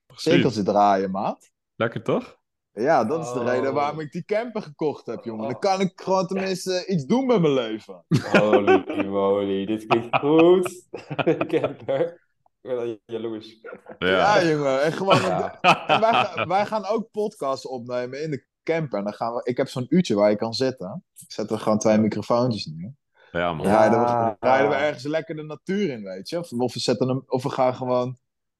[0.05, 0.31] Precies.
[0.31, 1.51] cirkeltje draaien, maat.
[1.75, 2.39] Lekker toch?
[2.73, 3.45] Ja, dat is de Oh.
[3.45, 5.49] reden waarom ik die camper gekocht heb, jongen.
[5.49, 8.05] Dan kan ik gewoon tenminste iets doen met mijn leven.
[8.31, 10.87] Holy moly, dit klinkt goed.
[11.47, 12.29] Camper.
[12.61, 13.59] Ik ben al jaloers.
[13.99, 14.81] Ja, jongen.
[14.83, 15.59] En gewoon, Ja.
[15.61, 18.97] En wij, gaan- wij gaan ook podcasts opnemen in de camper.
[18.97, 21.03] En dan gaan we, ik heb zo'n uurtje waar je kan zitten.
[21.27, 22.93] Zetten we gewoon twee microfoontjes neer.
[23.31, 23.67] Ja, man.
[23.67, 23.77] Ja.
[23.77, 26.39] Rijden, we, rijden we ergens lekker de natuur in, weet je.
[26.39, 28.17] Of, of, we zetten hem, of we gaan gewoon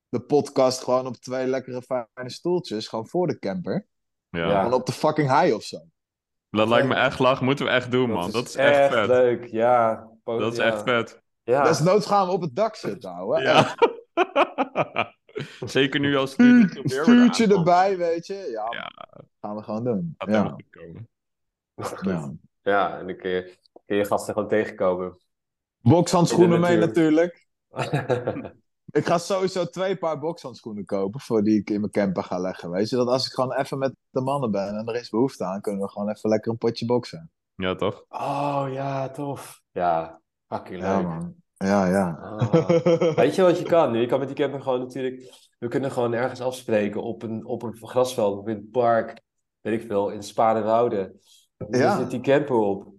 [0.09, 2.88] de podcast gewoon op twee lekkere fijne stoeltjes.
[2.88, 3.88] Gewoon voor de camper.
[4.29, 4.47] Ja.
[4.47, 4.57] Ja.
[4.57, 5.79] Gewoon op de fucking high of zo.
[6.49, 7.41] Dat lijkt me echt lach.
[7.41, 8.31] Moeten we echt doen, man.
[8.31, 9.07] Dat is echt vet.
[9.07, 10.09] leuk, ja.
[10.23, 10.63] Po- Dat is ja.
[10.63, 11.21] echt vet.
[11.43, 11.63] Ja.
[11.63, 13.41] Desnoods gaan we op het dak zitten, ouwe.
[13.41, 13.75] Ja.
[15.65, 17.39] Zeker nu als het aankomt.
[17.39, 18.33] erbij, weet je.
[18.33, 18.91] Ja, Ja.
[19.41, 20.15] gaan we gewoon doen.
[20.17, 20.55] Gaat Ja.
[20.69, 21.09] komen.
[22.01, 22.31] ja.
[22.61, 25.17] Ja, en dan kun je, kun je gasten gewoon tegenkomen.
[25.81, 26.87] Bokshandschoenen mee natuur.
[26.87, 27.47] natuurlijk.
[28.91, 32.69] Ik ga sowieso twee paar bokshandschoenen kopen voor die ik in mijn camper ga leggen.
[32.71, 35.45] Weet je, dat als ik gewoon even met de mannen ben en er is behoefte
[35.45, 37.31] aan, kunnen we gewoon even lekker een potje boksen.
[37.55, 38.05] Ja, toch?
[38.09, 39.61] oh ja, tof.
[39.71, 40.87] Ja, fucking leuk.
[40.89, 41.35] Ja, man.
[41.61, 42.17] Ja, ja.
[42.21, 43.13] Ah.
[43.15, 43.99] Weet je wat je kan nu?
[43.99, 45.49] Je kan met die camper gewoon natuurlijk...
[45.59, 49.21] We kunnen gewoon ergens afspreken op een, op een grasveld of in het park.
[49.61, 51.15] Weet ik veel, in Sparenwoude.
[51.69, 51.97] Ja.
[51.97, 52.93] Zit die camper op.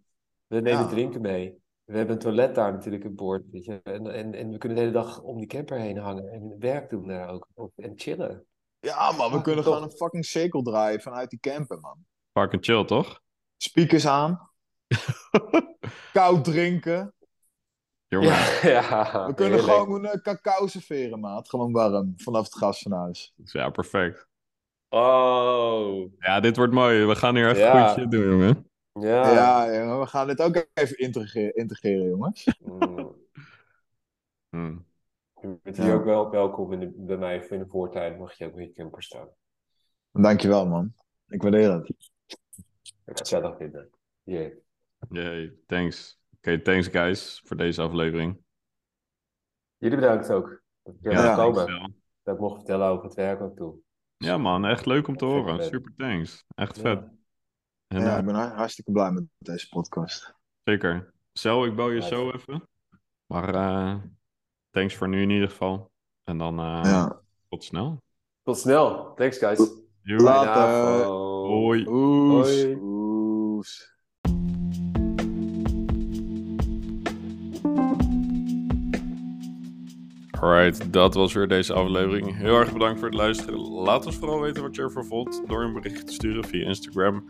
[0.47, 0.89] We nemen Ja.
[0.89, 1.61] drinken mee.
[1.85, 3.43] We hebben een toilet daar natuurlijk aan boord.
[3.51, 3.81] Weet je?
[3.83, 6.29] En, en, en we kunnen de hele dag om die camper heen hangen.
[6.33, 7.49] En werk doen daar ook.
[7.55, 8.45] Of- En chillen.
[8.81, 11.97] Ja, man, we Ah, kunnen gewoon een fucking cirkel draaien vanuit die camper, man.
[12.33, 13.21] Fucking chill, toch?
[13.57, 14.51] Speakers aan,
[16.13, 17.15] koud drinken.
[18.13, 19.27] Jongen, Ja, ja.
[19.27, 19.79] We kunnen heerlijk.
[19.79, 21.49] gewoon een cacao serveren, maat.
[21.49, 23.35] Gewoon warm, vanaf het gas van huis.
[23.45, 24.27] ja, perfect.
[24.89, 26.13] Oh.
[26.19, 27.05] Ja, dit wordt mooi.
[27.05, 27.89] We gaan hier echt Ja.
[27.89, 28.71] goed shit doen, jongen.
[28.93, 29.33] Ja.
[29.33, 32.59] Ja, jongen, we gaan dit ook even integreren, integreren jongens.
[32.59, 33.17] Mm.
[34.51, 34.77] Hm.
[35.41, 35.93] Je bent hier Ja.
[35.95, 38.19] ook wel welkom in de, bij mij in de voortuin.
[38.19, 39.29] Mag je ook met je camper staan.
[40.13, 40.95] Dankjewel, man.
[41.29, 41.89] Ik waardeer het.
[43.07, 43.91] Ik gezellig vinden.
[44.23, 44.59] Hier.
[45.11, 46.21] Yay, thanks.
[46.45, 48.39] Oké, thanks guys voor deze aflevering.
[49.77, 50.63] Jullie bedankt ook.
[50.83, 51.95] Dat ik Ja, komen.
[52.23, 53.75] Dat ik mocht vertellen over het werk ook toe.
[54.17, 55.57] Ja man, echt leuk om te horen.
[55.57, 55.67] vet.
[55.71, 56.45] Super thanks.
[56.55, 56.83] Echt Ja.
[56.83, 57.09] vet.
[57.87, 60.35] En, Ja, eh, ik ben har- hartstikke blij met deze podcast.
[60.65, 61.13] Zeker.
[61.33, 62.09] Cel, ik bel je Nice.
[62.09, 62.69] zo even.
[63.27, 63.97] Maar eh,
[64.71, 65.91] thanks voor nu in ieder geval.
[66.25, 67.21] En dan eh, Ja.
[67.49, 68.03] tot snel.
[68.43, 69.15] Tot snel.
[69.15, 69.59] Thanks, guys.
[69.59, 70.17] Later.
[70.17, 71.05] Goedenavond.
[71.47, 71.87] Hoi.
[71.89, 72.63] Oes.
[72.63, 72.75] Hoi.
[80.43, 82.37] Alright, dat was weer deze aflevering.
[82.37, 83.61] Heel erg bedankt voor het luisteren.
[83.61, 87.25] Laat ons vooral weten wat je ervan vond door een bericht te sturen via Instagram,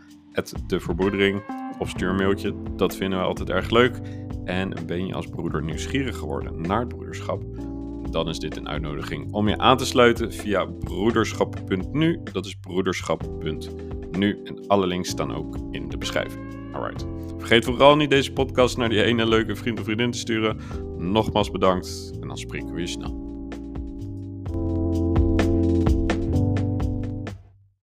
[0.67, 1.43] de Verboedering,
[1.79, 2.53] of stuur een mailtje.
[2.75, 3.99] Dat vinden we altijd erg leuk.
[4.45, 7.43] En ben je als broeder nieuwsgierig geworden naar het broederschap?
[8.11, 12.19] Dan is dit een uitnodiging om je aan te sluiten via broederschap.nu.
[12.31, 14.41] Dat is broederschap.nu.
[14.43, 16.73] En alle links staan ook in de beschrijving.
[16.73, 17.05] Alright.
[17.37, 20.57] Vergeet vooral niet deze podcast naar die ene leuke vriend of vriendin te sturen.
[21.11, 23.32] Nogmaals bedankt en dan spreken we je snel.